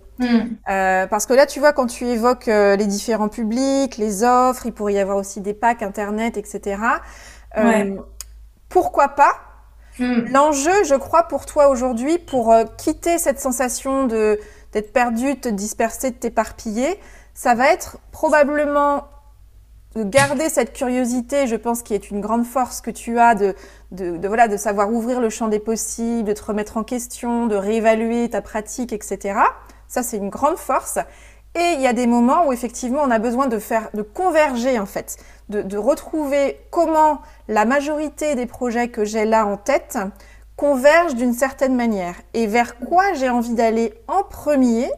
Euh, 0.70 1.06
parce 1.08 1.26
que 1.26 1.34
là, 1.34 1.46
tu 1.46 1.60
vois, 1.60 1.74
quand 1.74 1.86
tu 1.86 2.06
évoques 2.06 2.48
euh, 2.48 2.76
les 2.76 2.88
différents 2.88 3.28
publics, 3.28 3.98
les 3.98 4.24
offres, 4.24 4.66
il 4.66 4.74
pourrait 4.74 4.94
y 4.94 5.00
avoir 5.00 5.18
aussi 5.18 5.42
des 5.42 5.54
packs 5.54 5.84
Internet, 5.84 6.38
etc. 6.38 6.82
Euh, 7.58 7.98
pourquoi 8.70 9.10
pas? 9.10 9.34
Hmm. 10.00 10.26
L'enjeu, 10.32 10.84
je 10.86 10.96
crois, 10.96 11.24
pour 11.24 11.46
toi 11.46 11.68
aujourd'hui, 11.68 12.18
pour 12.18 12.56
quitter 12.78 13.18
cette 13.20 13.40
sensation 13.40 14.08
de 14.08 14.40
d'être 14.72 14.92
perdu, 14.92 15.36
de 15.36 15.40
te 15.40 15.50
disperser, 15.50 16.10
de 16.10 16.16
t'éparpiller, 16.16 17.00
ça 17.36 17.54
va 17.54 17.72
être 17.72 18.00
probablement 18.12 19.04
de 19.96 20.04
garder 20.04 20.50
cette 20.50 20.74
curiosité, 20.74 21.48
je 21.48 21.56
pense, 21.56 21.84
qui 21.84 21.94
est 21.94 22.10
une 22.10 22.22
grande 22.22 22.46
force 22.46 22.82
que 22.82 22.92
tu 22.92 23.20
as 23.20 23.36
de, 23.36 23.56
voilà, 24.28 24.48
de 24.48 24.58
savoir 24.58 24.92
ouvrir 24.92 25.22
le 25.22 25.30
champ 25.30 25.48
des 25.48 25.60
possibles, 25.60 26.28
de 26.28 26.34
te 26.34 26.44
remettre 26.44 26.78
en 26.78 26.84
question, 26.84 27.48
de 27.48 27.56
réévaluer 27.56 28.30
ta 28.30 28.42
pratique, 28.42 28.94
etc. 28.94 29.40
Ça, 29.88 30.04
c'est 30.04 30.18
une 30.18 30.30
grande 30.30 30.58
force. 30.58 30.98
Et 31.56 31.74
il 31.76 31.82
y 31.82 31.88
a 31.88 31.94
des 31.94 32.08
moments 32.08 32.48
où 32.48 32.54
effectivement 32.54 33.02
on 33.04 33.12
a 33.12 33.20
besoin 33.20 33.46
de 33.46 33.60
faire, 33.60 33.90
de 33.94 34.02
converger 34.02 34.80
en 34.80 34.88
fait, 34.88 35.18
de 35.50 35.78
retrouver 35.78 36.58
comment 36.72 37.22
la 37.48 37.66
majorité 37.66 38.34
des 38.34 38.48
projets 38.48 38.88
que 38.88 39.06
j'ai 39.06 39.26
là 39.26 39.46
en 39.46 39.58
tête 39.58 40.00
convergent 40.56 41.16
d'une 41.16 41.34
certaine 41.34 41.76
manière 41.76 42.16
et 42.34 42.48
vers 42.48 42.80
quoi 42.80 43.14
j'ai 43.14 43.30
envie 43.30 43.54
d'aller 43.54 43.94
en 44.08 44.24
premier 44.24 44.90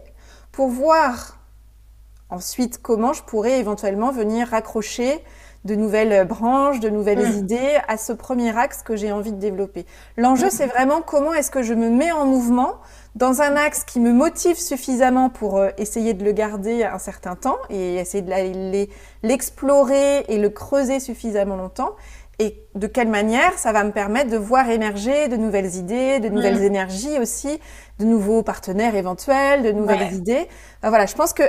pour 0.52 0.68
voir 0.68 1.38
ensuite 2.30 2.82
comment 2.82 3.14
je 3.14 3.24
pourrais 3.24 3.60
éventuellement 3.60 4.12
venir 4.12 4.48
raccrocher 4.48 5.24
de 5.64 5.74
nouvelles 5.76 6.28
branches, 6.28 6.80
de 6.80 6.90
nouvelles 6.90 7.28
Mm. 7.28 7.38
idées 7.40 7.78
à 7.88 7.98
ce 7.98 8.14
premier 8.14 8.56
axe 8.56 8.84
que 8.84 8.96
j'ai 8.96 9.12
envie 9.12 9.32
de 9.32 9.40
développer? 9.40 9.86
L'enjeu, 10.16 10.50
c'est 10.52 10.68
vraiment 10.68 11.02
comment 11.02 11.34
est-ce 11.34 11.50
que 11.50 11.64
je 11.64 11.74
me 11.74 11.90
mets 11.90 12.12
en 12.12 12.26
mouvement 12.26 12.76
dans 13.16 13.42
un 13.42 13.56
axe 13.56 13.84
qui 13.84 14.00
me 14.00 14.12
motive 14.12 14.60
suffisamment 14.60 15.30
pour 15.30 15.58
euh, 15.58 15.70
essayer 15.78 16.14
de 16.14 16.24
le 16.24 16.34
garder 16.34 16.84
un 16.84 17.00
certain 17.00 17.36
temps 17.36 17.58
et 17.72 17.96
essayer 17.96 18.22
de 18.22 18.88
l'explorer 19.24 20.20
et 20.28 20.38
le 20.38 20.50
creuser 20.50 21.00
suffisamment 21.00 21.56
longtemps. 21.56 21.96
Et 22.38 22.68
de 22.76 22.86
quelle 22.86 23.08
manière 23.08 23.58
ça 23.58 23.72
va 23.72 23.84
me 23.86 23.92
permettre 23.92 24.30
de 24.30 24.38
voir 24.38 24.70
émerger 24.70 25.30
de 25.30 25.38
nouvelles 25.38 25.76
idées, 25.76 26.20
de 26.20 26.28
nouvelles 26.30 26.60
Mm. 26.60 26.64
énergies 26.64 27.18
aussi, 27.20 27.60
de 28.00 28.06
nouveaux 28.06 28.44
partenaires 28.44 28.94
éventuels, 28.96 29.64
de 29.64 29.72
nouvelles 29.72 30.02
Ouais. 30.02 30.14
idées. 30.14 30.48
Enfin, 30.80 30.90
voilà, 30.90 31.06
je 31.06 31.16
pense 31.16 31.32
que 31.34 31.44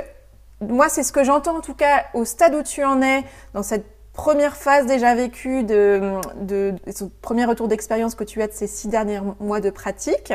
moi, 0.61 0.89
c'est 0.89 1.03
ce 1.03 1.11
que 1.11 1.23
j'entends 1.23 1.57
en 1.57 1.61
tout 1.61 1.73
cas 1.75 2.05
au 2.13 2.25
stade 2.25 2.55
où 2.55 2.63
tu 2.63 2.83
en 2.83 3.01
es, 3.01 3.23
dans 3.53 3.63
cette 3.63 3.85
première 4.13 4.55
phase 4.57 4.87
déjà 4.87 5.13
vécue 5.13 5.63
de, 5.63 6.13
de, 6.41 6.73
de 6.85 6.91
ce 6.91 7.03
premier 7.21 7.45
retour 7.45 7.67
d'expérience 7.67 8.15
que 8.15 8.23
tu 8.23 8.41
as 8.41 8.47
de 8.47 8.53
ces 8.53 8.65
six 8.67 8.87
derniers 8.87 9.19
mois 9.39 9.59
de 9.59 9.69
pratique, 9.69 10.33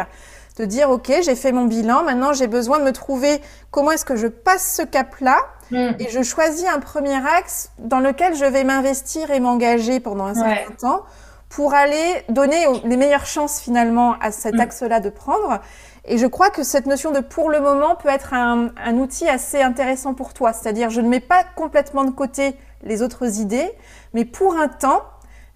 de 0.58 0.64
dire, 0.64 0.90
OK, 0.90 1.10
j'ai 1.22 1.34
fait 1.34 1.50
mon 1.50 1.64
bilan, 1.64 2.04
maintenant 2.04 2.32
j'ai 2.32 2.46
besoin 2.46 2.78
de 2.78 2.84
me 2.84 2.92
trouver 2.92 3.40
comment 3.72 3.90
est-ce 3.90 4.04
que 4.04 4.14
je 4.16 4.28
passe 4.28 4.74
ce 4.76 4.82
cap-là 4.82 5.36
Mm. 5.70 5.92
et 6.00 6.10
je 6.10 6.22
choisis 6.22 6.66
un 6.68 6.80
premier 6.80 7.16
axe 7.38 7.70
dans 7.78 8.00
lequel 8.00 8.34
je 8.36 8.44
vais 8.44 8.62
m'investir 8.62 9.30
et 9.30 9.40
m'engager 9.40 10.00
pendant 10.00 10.24
un 10.26 10.34
Ouais. 10.38 10.56
certain 10.66 10.74
temps 10.74 11.02
pour 11.48 11.72
aller 11.72 12.22
donner 12.28 12.66
les 12.84 12.98
meilleures 12.98 13.24
chances 13.24 13.58
finalement 13.58 14.14
à 14.20 14.32
cet 14.32 14.54
Mm. 14.56 14.60
axe-là 14.60 15.00
de 15.00 15.08
prendre. 15.08 15.60
Et 16.04 16.18
je 16.18 16.26
crois 16.26 16.50
que 16.50 16.62
cette 16.64 16.86
notion 16.86 17.12
de 17.12 17.20
pour 17.20 17.48
le 17.50 17.60
moment 17.60 17.94
peut 17.96 18.08
être 18.08 18.34
un, 18.34 18.70
un 18.76 18.96
outil 18.96 19.28
assez 19.28 19.60
intéressant 19.62 20.14
pour 20.14 20.34
toi. 20.34 20.52
C'est-à-dire, 20.52 20.90
je 20.90 21.00
ne 21.00 21.08
mets 21.08 21.20
pas 21.20 21.44
complètement 21.56 22.04
de 22.04 22.10
côté 22.10 22.56
les 22.82 23.02
autres 23.02 23.38
idées, 23.40 23.70
mais 24.12 24.24
pour 24.24 24.56
un 24.56 24.68
temps, 24.68 25.02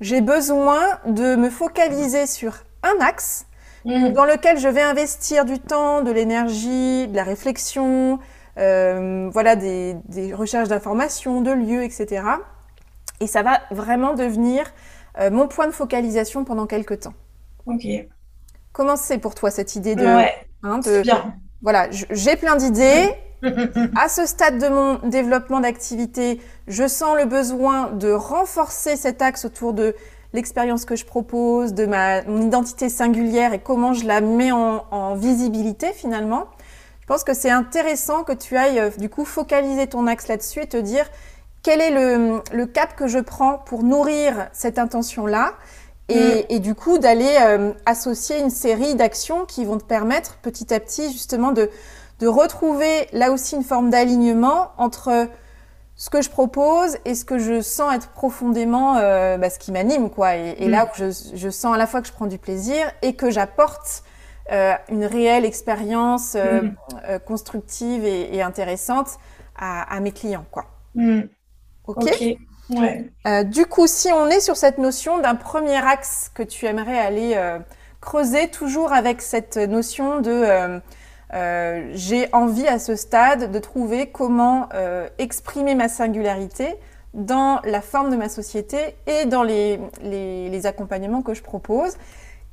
j'ai 0.01 0.21
besoin 0.21 0.81
de 1.07 1.35
me 1.37 1.51
focaliser 1.51 2.27
sur 2.27 2.59
un 2.83 3.05
axe 3.05 3.47
Mm. 3.85 4.13
dans 4.15 4.25
lequel 4.25 4.59
je 4.59 4.69
vais 4.69 4.83
investir 4.83 5.45
du 5.45 5.61
temps, 5.61 6.03
de 6.03 6.11
l'énergie, 6.11 7.07
de 7.07 7.15
la 7.15 7.23
réflexion, 7.23 8.19
euh, 8.59 9.29
voilà, 9.33 9.55
des, 9.55 9.95
des 10.09 10.35
recherches 10.35 10.69
d'informations, 10.69 11.41
de 11.41 11.53
lieux, 11.53 11.85
etc. 11.85 12.25
Et 13.21 13.27
ça 13.27 13.43
va 13.43 13.61
vraiment 13.71 14.15
devenir 14.15 14.73
euh, 15.21 15.31
mon 15.31 15.49
point 15.49 15.67
de 15.67 15.73
focalisation 15.73 16.45
pendant 16.45 16.67
quelques 16.67 17.01
temps. 17.01 17.15
Ok. 17.67 17.85
Comment 18.77 18.97
c'est 18.97 19.17
pour 19.17 19.35
toi 19.35 19.51
cette 19.51 19.75
idée 19.75 19.95
de, 19.95 20.05
Ouais, 20.05 20.35
hein, 20.63 20.81
de 20.81 21.01
bien. 21.01 21.35
voilà, 21.63 21.89
j'ai 21.91 22.37
plein 22.37 22.57
d'idées. 22.57 23.09
À 23.97 24.09
ce 24.11 24.27
stade 24.27 24.59
de 24.59 24.69
mon 24.69 24.99
développement 25.09 25.61
d'activité, 25.61 26.41
je 26.69 26.87
sens 26.87 27.17
le 27.17 27.25
besoin 27.25 27.91
de 27.93 28.11
renforcer 28.11 28.97
cet 28.97 29.23
axe 29.23 29.45
autour 29.47 29.73
de 29.73 29.95
l'expérience 30.35 30.85
que 30.85 30.95
je 30.97 31.07
propose, 31.07 31.73
de 31.73 31.87
ma 31.87 32.23
mon 32.25 32.43
identité 32.43 32.89
singulière 32.91 33.55
et 33.55 33.59
comment 33.61 33.95
je 33.95 34.05
la 34.07 34.21
mets 34.21 34.53
en, 34.53 34.85
en 34.91 35.15
visibilité 35.15 35.93
finalement. 35.95 36.45
Je 37.01 37.07
pense 37.07 37.25
que 37.25 37.33
c'est 37.35 37.51
intéressant 37.51 38.25
que 38.25 38.33
tu 38.33 38.57
ailles 38.57 38.81
euh, 38.81 38.91
du 38.99 39.09
coup 39.09 39.25
focaliser 39.25 39.87
ton 39.87 40.07
axe 40.07 40.29
là-dessus 40.29 40.61
et 40.63 40.67
te 40.67 40.77
dire 40.77 41.07
quel 41.63 41.81
est 41.81 41.93
le, 41.93 42.43
le 42.53 42.67
cap 42.67 42.95
que 42.97 43.07
je 43.07 43.21
prends 43.21 43.59
pour 43.59 43.85
nourrir 43.85 44.49
cette 44.53 44.79
intention-là 44.79 45.53
et, 46.09 46.55
et 46.55 46.61
du 46.61 46.75
coup 46.75 46.99
d'aller 46.99 47.37
euh, 47.43 47.73
associer 47.87 48.41
une 48.41 48.51
série 48.51 48.95
d'actions 48.95 49.45
qui 49.47 49.65
vont 49.65 49.79
te 49.79 49.85
permettre 49.85 50.37
petit 50.39 50.73
à 50.73 50.81
petit 50.81 51.11
justement 51.13 51.53
de, 51.53 51.71
de 52.21 52.27
retrouver 52.29 53.09
là 53.13 53.33
aussi 53.33 53.57
une 53.57 53.65
forme 53.65 53.91
d'alignement 53.91 54.71
entre 54.79 55.29
ce 55.97 56.11
que 56.11 56.21
je 56.23 56.29
propose 56.31 56.99
et 57.07 57.15
ce 57.15 57.25
que 57.25 57.39
je 57.39 57.61
sens 57.63 57.95
être 57.95 58.09
profondément 58.11 58.97
euh, 58.99 59.39
bah, 59.39 59.51
ce 59.51 59.59
qui 59.59 59.73
m'anime 59.73 60.11
quoi 60.11 60.37
et, 60.37 60.57
et 60.59 60.69
Mm. 60.69 60.71
là 60.71 60.87
où 60.87 60.89
je, 60.97 61.11
je 61.35 61.51
sens 61.51 61.75
à 61.75 61.79
la 61.79 61.87
fois 61.87 62.03
que 62.03 62.09
je 62.09 62.13
prends 62.13 62.27
du 62.27 62.39
plaisir 62.39 62.87
et 63.03 63.15
que 63.15 63.31
j'apporte 63.31 64.03
euh, 64.53 64.75
une 64.91 65.05
réelle 65.07 65.45
expérience 65.45 66.35
euh, 66.37 66.63
Mm. 66.63 66.77
euh, 67.09 67.19
constructive 67.19 68.05
et, 68.05 68.35
et 68.37 68.43
intéressante 68.43 69.09
à, 69.57 69.83
à 69.95 70.01
mes 70.01 70.13
clients 70.13 70.45
quoi 70.51 70.67
Mm. 70.95 71.29
ok, 71.87 72.07
Ok. 72.07 72.23
Euh, 73.27 73.45
du 73.45 73.67
coup 73.67 73.87
si 73.87 74.11
on 74.13 74.27
est 74.27 74.41
sur 74.41 74.57
cette 74.57 74.79
notion 74.79 75.19
d'un 75.21 75.35
premier 75.35 75.77
axe 75.77 76.31
que 76.35 76.43
tu 76.43 76.67
aimerais 76.67 76.99
aller 76.99 77.35
euh, 77.37 77.59
creuser 78.01 78.49
toujours 78.49 78.93
avec 78.93 79.23
cette 79.23 79.57
notion 79.57 80.21
de 80.21 80.81
euh, 81.35 81.91
j'ai 81.93 82.29
envie 82.33 82.67
à 82.67 82.79
ce 82.79 82.97
stade 82.97 83.51
de 83.51 83.59
trouver 83.59 84.11
comment 84.11 84.69
exprimer 85.19 85.75
ma 85.75 85.89
singularité 85.89 86.75
dans 87.15 87.61
la 87.65 87.81
forme 87.81 88.11
de 88.11 88.17
ma 88.17 88.29
société 88.29 88.79
et 89.07 89.25
dans 89.25 89.43
les, 89.43 89.81
les, 90.03 90.51
les 90.51 90.67
accompagnements 90.67 91.23
que 91.23 91.35
je 91.35 91.43
propose. 91.43 91.97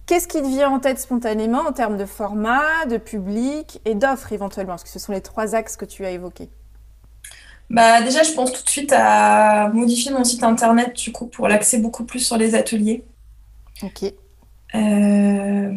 Qu'est-ce 0.05 0.27
qui 0.27 0.41
te 0.41 0.47
vient 0.47 0.69
en 0.69 0.79
tête 0.79 0.99
spontanément 0.99 1.61
en 1.61 1.71
termes 1.71 1.97
de 1.97 2.05
format, 2.05 2.85
de 2.89 2.97
public 2.97 3.81
et 3.85 3.95
d'offres 3.95 4.33
éventuellement? 4.33 4.73
Parce 4.73 4.83
que 4.83 4.89
ce 4.89 4.99
sont 4.99 5.13
les 5.13 5.21
trois 5.21 5.55
axes 5.55 5.77
que 5.77 5.85
tu 5.85 6.05
as 6.05 6.11
évoqués? 6.11 6.49
Bah, 7.69 8.01
déjà, 8.01 8.23
je 8.23 8.31
pense 8.33 8.53
tout 8.53 8.63
de 8.63 8.69
suite 8.69 8.93
à 8.95 9.69
modifier 9.73 10.11
mon 10.11 10.23
site 10.23 10.43
internet 10.43 10.93
du 10.95 11.11
coup 11.11 11.25
pour 11.27 11.47
l'axer 11.47 11.79
beaucoup 11.79 12.03
plus 12.05 12.19
sur 12.19 12.37
les 12.37 12.55
ateliers. 12.55 13.03
Ok, 13.81 14.13
Euh, 14.75 15.71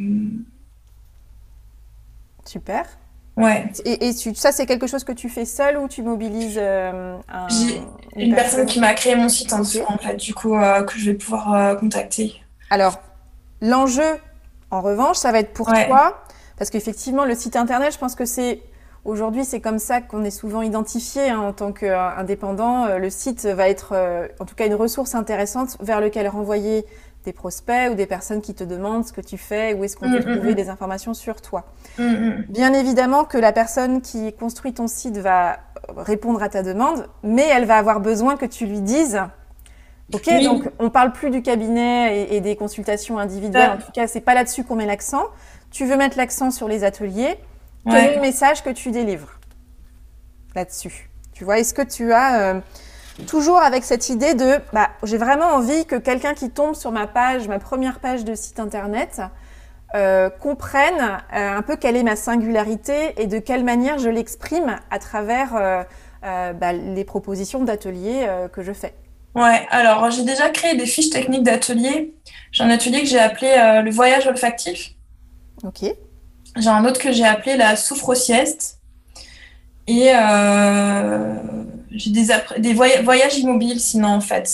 super. 2.44 2.85
Ouais. 3.37 3.70
Et, 3.85 4.09
et 4.09 4.14
tu- 4.14 4.35
ça, 4.35 4.51
c'est 4.53 4.64
quelque 4.66 4.87
chose 4.87 5.05
que 5.05 5.12
tu 5.12 5.29
fais 5.29 5.44
seul 5.44 5.77
ou 5.77 5.88
tu 5.88 6.03
mobilises 6.03 6.57
euh, 6.59 7.18
un- 7.29 7.49
J'ai 7.49 7.83
Une 8.16 8.35
personne 8.35 8.64
qui 8.66 8.81
m'a 8.81 8.94
créé 8.94 9.14
mon 9.14 9.29
site 9.29 9.53
en 9.53 9.59
dessous, 9.59 9.83
en 9.87 9.99
fait, 9.99 10.16
du 10.16 10.33
coup, 10.33 10.55
euh, 10.57 10.83
que 10.85 10.99
je 10.99 11.11
vais 11.11 11.14
pouvoir 11.16 11.53
euh, 11.53 11.75
contacter. 11.75 12.35
Alors, 12.70 12.99
l'enjeu, 13.61 14.18
en 14.70 14.81
revanche, 14.81 15.18
ça 15.18 15.33
va 15.33 15.40
être 15.40 15.53
pour 15.53 15.68
Ouais. 15.68 15.87
toi, 15.87 16.22
parce 16.57 16.70
qu'effectivement, 16.70 17.27
le 17.27 17.35
site 17.35 17.57
internet, 17.57 17.92
je 17.92 17.99
pense 17.99 18.14
que 18.14 18.25
c'est 18.25 18.62
aujourd'hui, 19.07 19.45
c'est 19.45 19.61
comme 19.61 19.79
ça 19.79 20.01
qu'on 20.01 20.25
est 20.25 20.31
souvent 20.31 20.62
identifié 20.62 21.31
hein, 21.31 21.40
en 21.40 21.53
tant 21.53 21.73
qu'indépendant. 21.73 22.99
Le 22.99 23.11
site 23.11 23.47
va 23.47 23.69
être, 23.69 23.90
euh, 23.92 24.29
en 24.40 24.45
tout 24.45 24.55
cas, 24.55 24.66
une 24.66 24.75
ressource 24.75 25.14
intéressante 25.14 25.77
vers 25.81 26.01
lequel 26.01 26.29
renvoyer 26.29 26.85
des 27.25 27.33
prospects 27.33 27.90
ou 27.90 27.95
des 27.95 28.07
personnes 28.07 28.40
qui 28.40 28.55
te 28.55 28.62
demandent 28.64 29.05
ce 29.05 29.12
que 29.12 29.21
tu 29.21 29.37
fais, 29.37 29.75
où 29.75 29.83
est-ce 29.83 29.97
qu'on 29.97 30.11
peut 30.11 30.21
Mm, 30.21 30.31
mm, 30.31 30.37
trouver 30.37 30.53
mm. 30.53 30.57
des 30.57 30.69
informations 30.69 31.12
sur 31.14 31.40
toi. 31.42 31.64
Bien 31.99 32.73
évidemment 32.73 33.25
que 33.25 33.38
la 33.38 33.53
personne 33.53 34.01
qui 34.01 34.33
construit 34.33 34.73
ton 34.73 34.87
site 34.87 35.19
va 35.19 35.59
répondre 35.97 36.42
à 36.42 36.49
ta 36.49 36.62
demande, 36.62 37.09
mais 37.25 37.47
elle 37.49 37.64
va 37.64 37.77
avoir 37.79 38.01
besoin 38.01 38.37
que 38.37 38.47
tu 38.47 38.66
lui 38.66 38.81
dises 38.81 39.21
Ok, 40.14 40.23
Oui. 40.29 40.45
donc 40.45 40.71
on 40.79 40.88
parle 40.88 41.11
plus 41.11 41.31
du 41.31 41.42
cabinet 41.42 42.16
et, 42.31 42.37
et 42.37 42.40
des 42.40 42.55
consultations 42.55 43.19
individuelles. 43.19 43.71
En 43.73 43.79
tout 43.79 43.90
cas, 43.92 44.07
c'est 44.07 44.21
pas 44.21 44.35
là-dessus 44.35 44.62
qu'on 44.62 44.77
met 44.77 44.87
l'accent. 44.87 45.25
Tu 45.73 45.85
veux 45.85 45.97
mettre 45.97 46.16
l'accent 46.16 46.53
sur 46.53 46.69
les 46.69 46.85
ateliers. 46.85 47.37
Quel 47.87 47.94
Ouais. 47.94 48.12
est 48.12 48.14
le 48.16 48.20
message 48.20 48.62
que 48.64 48.70
tu 48.70 48.90
délivres 48.90 49.38
là-dessus? 50.55 51.09
Tu 51.33 51.44
vois, 51.44 51.59
est-ce 51.59 51.72
que 51.75 51.83
tu 51.83 52.12
as 52.12 52.40
euh, 52.55 52.61
toujours 53.27 53.59
avec 53.59 53.85
cette 53.85 54.09
idée 54.09 54.35
de 54.35 54.59
bah, 54.72 54.88
j'ai 55.05 55.18
vraiment 55.18 55.46
envie 55.55 55.87
que 55.87 55.96
quelqu'un 55.96 56.35
qui 56.35 56.51
tombe 56.51 56.75
sur 56.75 56.90
ma 56.92 57.07
page, 57.07 57.46
ma 57.46 57.59
première 57.59 58.01
page 58.01 58.25
de 58.25 58.35
site 58.35 58.59
internet, 58.59 59.20
euh, 59.94 60.31
comprenne 60.31 60.99
euh, 61.33 61.57
un 61.57 61.62
peu 61.62 61.77
quelle 61.77 61.96
est 61.96 62.03
ma 62.03 62.16
singularité 62.16 63.14
et 63.18 63.27
de 63.27 63.38
quelle 63.38 63.64
manière 63.64 63.99
je 63.99 64.09
l'exprime 64.09 64.77
à 64.90 64.99
travers 64.99 65.85
bah, 66.22 66.72
les 66.72 67.05
propositions 67.05 67.62
d'ateliers 67.62 68.27
que 68.53 68.62
je 68.62 68.72
fais. 68.72 68.94
Ouais, 69.37 69.64
alors 69.70 70.11
j'ai 70.11 70.25
déjà 70.25 70.51
créé 70.51 70.75
des 70.77 70.87
fiches 70.87 71.11
techniques 71.11 71.44
d'atelier. 71.44 72.14
J'ai 72.51 72.64
un 72.64 72.70
atelier 72.70 73.01
que 73.03 73.07
j'ai 73.07 73.20
appelé 73.20 73.55
le 73.85 73.90
voyage 73.92 74.27
olfactif. 74.27 74.90
Ok. 75.62 75.85
J'ai 76.57 76.69
un 76.69 76.85
autre 76.85 77.01
que 77.01 77.13
j'ai 77.13 77.25
appelé 77.25 77.57
la 77.57 77.77
soufre-sieste. 77.77 78.79
Et 79.87 80.11
euh, 80.15 81.35
j'ai 81.91 82.11
des, 82.11 82.27
des 82.59 82.75
voya- 82.75 83.03
voyages 83.03 83.39
immobiles, 83.39 83.81
sinon, 83.81 84.09
en 84.09 84.21
fait. 84.21 84.49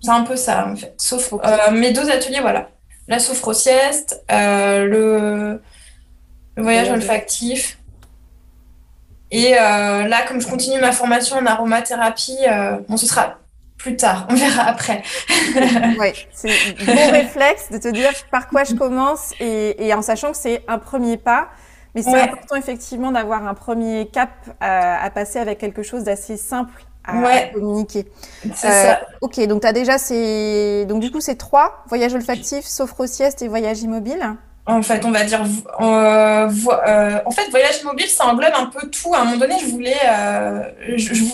C'est 0.00 0.10
un 0.10 0.22
peu 0.24 0.36
ça, 0.36 0.66
en 0.68 0.76
fait. 0.76 0.94
Sauf 0.98 1.32
euh, 1.32 1.70
mes 1.72 1.92
deux 1.92 2.10
ateliers, 2.10 2.40
voilà. 2.40 2.68
La 3.08 3.18
soufre-sieste, 3.18 4.22
euh, 4.30 4.84
le, 4.84 5.62
le 6.56 6.62
voyage 6.62 6.90
olfactif. 6.90 7.78
Et 9.30 9.52
là, 9.52 10.22
comme 10.28 10.40
je 10.42 10.46
continue 10.46 10.78
ma 10.78 10.92
formation 10.92 11.36
en 11.36 11.46
aromathérapie, 11.46 12.36
bon, 12.88 12.98
ce 12.98 13.06
sera 13.06 13.38
plus 13.82 13.96
tard, 13.96 14.26
on 14.30 14.34
verra 14.34 14.62
après. 14.62 15.02
Ouais, 15.98 16.14
c'est 16.32 16.48
bon 16.86 17.10
réflexe 17.10 17.70
de 17.70 17.78
te 17.78 17.88
dire 17.88 18.10
par 18.30 18.48
quoi 18.48 18.64
je 18.64 18.74
commence 18.74 19.34
et, 19.40 19.86
et 19.86 19.92
en 19.92 20.02
sachant 20.02 20.30
que 20.30 20.38
c'est 20.38 20.64
un 20.68 20.78
premier 20.78 21.16
pas, 21.16 21.48
Mais 21.94 22.02
c'est 22.02 22.20
important 22.20 22.56
effectivement 22.56 23.12
d'avoir 23.12 23.46
un 23.46 23.54
premier 23.54 24.08
cap 24.08 24.30
à, 24.60 25.10
passer 25.10 25.38
avec 25.38 25.58
quelque 25.58 25.82
chose 25.82 26.04
d'assez 26.04 26.36
simple 26.36 26.84
à, 27.04 27.48
communiquer. 27.52 28.06
C'est 28.54 28.70
ça. 28.70 29.00
Ok, 29.20 29.40
donc 29.46 29.62
tu 29.62 29.66
as 29.66 29.72
déjà 29.72 29.98
ces... 29.98 30.86
Donc 30.88 31.00
du 31.00 31.10
coup, 31.10 31.20
c'est 31.20 31.34
trois, 31.34 31.82
voyage 31.88 32.14
olfactif, 32.14 32.64
sophro-sieste 32.64 33.42
et 33.42 33.48
voyage 33.48 33.82
immobile 33.82 34.36
en 34.64 34.82
fait, 34.82 35.04
on 35.04 35.10
va 35.10 35.24
dire, 35.24 35.42
euh, 35.80 36.48
euh, 36.86 37.18
en 37.26 37.30
fait, 37.32 37.50
voyage 37.50 37.82
mobile, 37.82 38.06
ça 38.06 38.26
englobe 38.26 38.52
un 38.54 38.66
peu 38.66 38.88
tout. 38.88 39.12
À 39.12 39.20
un 39.20 39.24
moment 39.24 39.38
donné, 39.38 39.56
je 39.60 39.66
voulais, 39.66 39.96
euh, 40.08 40.62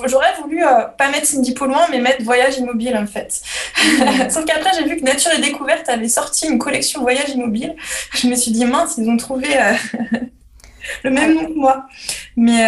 j'aurais 0.07 0.35
voulu 0.41 0.63
pas 0.97 1.11
mettre 1.11 1.27
Cindy 1.27 1.55
loin, 1.55 1.87
mais 1.91 2.01
mettre 2.01 2.23
voyage 2.23 2.57
immobile, 2.57 2.97
en 2.97 3.07
fait. 3.07 3.43
Mmh. 3.83 4.31
Sauf 4.31 4.47
qu'après, 4.47 4.71
j'ai 4.79 4.89
vu 4.89 4.97
que 4.97 5.05
Nature 5.05 5.33
et 5.37 5.43
Découverte 5.43 5.91
avait 5.91 6.09
sorti 6.09 6.47
une 6.47 6.59
collection 6.59 7.03
voyage 7.03 7.29
immobile. 7.29 7.77
Je 8.15 8.29
me 8.29 8.35
suis 8.35 8.51
dit, 8.51 8.65
mince, 8.65 8.95
ils 8.97 9.11
ont 9.11 9.19
trouvé 9.19 9.49
le 11.05 11.11
même 11.11 11.35
nom 11.35 11.45
que 11.45 11.59
moi. 11.59 11.85
Mais 12.35 12.65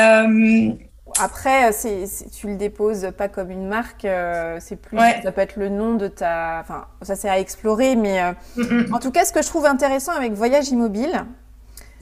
après, 1.18 1.72
c'est, 1.72 2.04
tu 2.30 2.46
le 2.46 2.56
déposes 2.56 3.10
pas 3.16 3.28
comme 3.28 3.50
une 3.50 3.66
marque, 3.66 4.04
euh, 4.04 4.58
c'est 4.60 4.76
plus, 4.76 4.98
ça 4.98 5.32
peut 5.32 5.40
être 5.40 5.56
le 5.56 5.68
nom 5.68 5.94
de 5.94 6.08
ta, 6.08 6.58
enfin, 6.60 6.86
ça 7.02 7.16
c'est 7.16 7.28
à 7.28 7.38
explorer, 7.38 7.96
mais 7.96 8.22
euh, 8.22 8.32
mm, 8.56 8.62
mm. 8.88 8.94
en 8.94 8.98
tout 8.98 9.10
cas, 9.10 9.24
ce 9.24 9.32
que 9.32 9.42
je 9.42 9.48
trouve 9.48 9.66
intéressant 9.66 10.12
avec 10.12 10.32
Voyage 10.32 10.68
Immobile, 10.70 11.24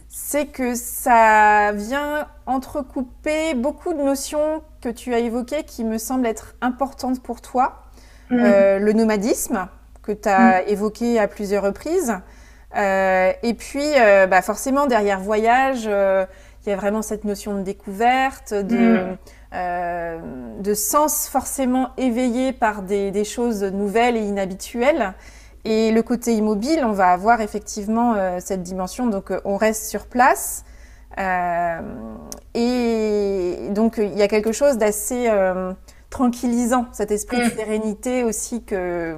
c'est 0.09 0.47
que 0.47 0.75
ça 0.75 1.73
vient 1.73 2.27
entrecouper 2.47 3.55
beaucoup 3.55 3.93
de 3.93 4.03
notions 4.03 4.63
que 4.81 4.89
tu 4.89 5.15
as 5.15 5.19
évoquées 5.19 5.65
qui 5.65 5.85
me 5.85 5.99
semblent 5.99 6.27
être 6.27 6.55
importantes 6.61 7.23
pour 7.23 7.41
toi. 7.41 7.85
Mm. 8.31 8.37
Euh, 8.41 8.79
le 8.79 8.93
nomadisme, 8.93 9.69
que 10.03 10.13
tu 10.13 10.29
as 10.29 10.67
évoqué 10.69 11.19
à 11.19 11.29
plusieurs 11.29 11.63
reprises. 11.63 12.15
et 12.75 13.55
puis, 13.59 13.85
bah 14.29 14.43
forcément, 14.43 14.87
derrière 14.87 15.21
voyage, 15.21 15.89
il 16.67 16.71
y 16.71 16.73
a 16.73 16.77
vraiment 16.77 17.03
cette 17.03 17.25
notion 17.25 17.57
de 17.57 17.63
découverte, 17.63 18.53
de, 18.53 18.77
mm. 18.77 19.17
euh, 19.55 20.19
de 20.61 20.75
sens 20.75 21.29
forcément 21.29 21.91
éveillé 21.97 22.53
par 22.53 22.83
des, 22.83 23.25
choses 23.25 23.63
nouvelles 23.63 24.17
et 24.17 24.23
inhabituelles. 24.23 25.15
Et 25.65 25.91
le 25.93 26.03
côté 26.03 26.35
immobile, 26.35 26.81
on 26.85 26.93
va 26.93 27.09
avoir 27.11 27.41
effectivement 27.41 28.15
euh, 28.15 28.39
cette 28.41 28.63
dimension, 28.63 29.07
donc 29.07 29.31
euh, 29.31 29.41
on 29.45 29.57
reste 29.57 29.87
sur 29.87 30.07
place. 30.07 30.65
et 32.55 33.69
donc 33.71 33.97
il 33.99 34.17
y 34.17 34.23
a 34.23 34.29
quelque 34.29 34.53
chose 34.53 34.79
d'assez 34.79 35.29
tranquillisant, 36.11 36.87
cet 36.93 37.11
esprit 37.11 37.39
de 37.39 37.45
mm. 37.45 37.57
sérénité 37.57 38.25
aussi 38.25 38.63
que, 38.63 39.17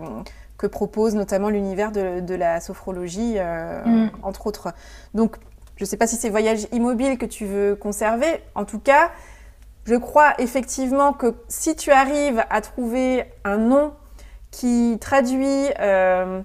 que 0.57 0.67
propose 0.67 1.15
notamment 1.15 1.51
l'univers 1.51 1.93
de, 1.93 2.35
la 2.35 2.61
sophrologie, 2.61 3.39
mm. 3.39 4.11
entre 4.23 4.47
autres. 4.47 4.73
Donc 5.15 5.37
je 5.81 5.87
ne 5.87 5.89
sais 5.89 5.97
pas 5.97 6.07
si 6.07 6.17
c'est 6.17 6.29
voyage 6.29 6.67
immobile 6.73 7.17
que 7.17 7.25
tu 7.25 7.47
veux 7.47 7.75
conserver. 7.75 8.43
En 8.55 8.67
tout 8.67 8.79
cas, 8.79 9.11
je 9.87 9.95
crois 9.95 10.35
effectivement 10.39 11.15
que 11.15 11.35
si 11.49 11.75
tu 11.75 11.91
arrives 11.91 12.45
à 12.51 12.61
trouver 12.61 13.25
un 13.45 13.57
nom 13.57 13.95
qui 14.51 14.99
traduit 15.01 15.71
euh, 15.81 16.43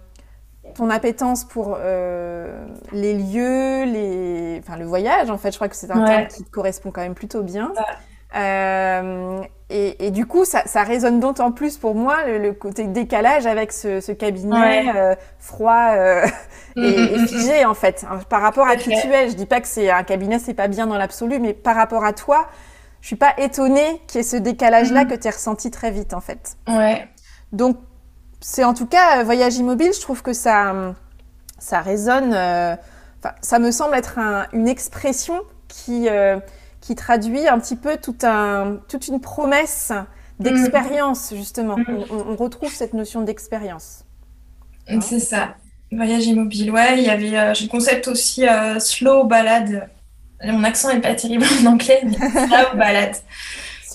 ton 0.73 0.89
appétence 0.89 1.43
pour 1.43 1.75
euh, 1.77 2.65
les 2.93 3.13
lieux, 3.13 3.83
les... 3.83 4.61
Enfin, 4.63 4.77
le 4.77 4.85
voyage, 4.85 5.29
en 5.29 5.37
fait, 5.37 5.51
je 5.51 5.57
crois 5.57 5.67
que 5.67 5.75
c'est 5.75 5.91
un 5.91 6.05
terme 6.05 6.27
qui 6.27 6.45
te 6.45 6.49
correspond 6.49 6.91
quand 6.91 7.01
même 7.01 7.13
plutôt 7.13 7.43
bien. 7.43 7.73
Euh, 8.37 9.41
et, 9.71 10.11
du 10.11 10.27
coup, 10.27 10.45
ça, 10.45 10.83
résonne 10.83 11.19
d'autant 11.19 11.51
plus 11.51 11.77
pour 11.77 11.95
moi 11.95 12.17
le, 12.27 12.53
côté 12.53 12.83
décalage 12.85 13.47
avec 13.47 13.71
ce, 13.71 14.11
cabinet 14.11 14.95
euh, 14.95 15.15
froid 15.39 15.93
euh, 15.93 16.27
et, 16.75 17.17
figé 17.27 17.65
en 17.65 17.73
fait. 17.73 18.05
Hein, 18.09 18.19
par 18.29 18.41
rapport 18.41 18.67
à 18.67 18.75
qui 18.75 18.89
tu 18.89 19.07
es, 19.07 19.29
je 19.29 19.35
dis 19.35 19.47
pas 19.47 19.61
que 19.61 19.67
c'est 19.67 19.89
un 19.89 20.03
cabinet, 20.03 20.37
c'est 20.37 20.53
pas 20.53 20.67
bien 20.67 20.85
dans 20.85 20.97
l'absolu, 20.97 21.39
mais 21.39 21.53
par 21.53 21.75
rapport 21.75 22.05
à 22.05 22.13
toi, 22.13 22.47
je 23.01 23.07
suis 23.07 23.15
pas 23.15 23.33
étonnée 23.39 24.01
qu'il 24.05 24.19
y 24.19 24.21
ait 24.21 24.27
ce 24.27 24.37
décalage-là 24.37 25.05
que 25.05 25.15
tu 25.15 25.27
as 25.27 25.31
ressenti 25.31 25.71
très 25.71 25.89
vite 25.89 26.13
en 26.13 26.21
fait. 26.21 26.57
Ouais. 26.67 27.07
Donc, 27.51 27.77
c'est 28.41 28.63
en 28.63 28.75
tout 28.75 28.85
cas 28.85 29.23
voyage 29.23 29.57
immobile. 29.57 29.93
Je 29.95 30.01
trouve 30.01 30.21
que 30.21 30.33
ça, 30.33 30.93
ça 31.57 31.81
résonne. 31.81 32.33
ça 33.41 33.59
me 33.59 33.71
semble 33.71 33.95
être 33.95 34.19
une 34.53 34.67
expression 34.67 35.41
qui 35.67 36.07
qui 36.85 36.93
traduit 36.93 37.47
un 37.47 37.59
petit 37.59 37.75
peu 37.75 37.97
tout 37.97 38.15
un, 38.21 38.77
toute 38.87 39.07
une 39.07 39.19
promesse 39.19 39.91
d'expérience, 40.39 41.31
mm. 41.31 41.35
justement. 41.35 41.77
Mm. 41.77 42.05
On, 42.11 42.35
retrouve 42.35 42.71
cette 42.71 42.93
notion 42.93 43.21
d'expérience. 43.21 44.05
Hein 44.87 45.01
C'est 45.01 45.19
ça. 45.19 45.55
Voyage 45.91 46.27
immobile. 46.27 46.69
Ouais, 46.69 46.99
il 46.99 47.03
y 47.03 47.09
avait 47.09 47.35
euh, 47.35 47.53
le 47.59 47.67
concept 47.69 48.07
aussi 48.07 48.47
euh, 48.47 48.79
slow 48.79 49.23
balade. 49.23 49.89
Mon 50.43 50.63
accent 50.63 50.93
n'est 50.93 51.01
pas 51.01 51.15
terrible 51.15 51.45
en 51.63 51.71
anglais, 51.71 52.01
mais 52.03 52.17
slow 52.29 52.77
balade. 52.77 53.15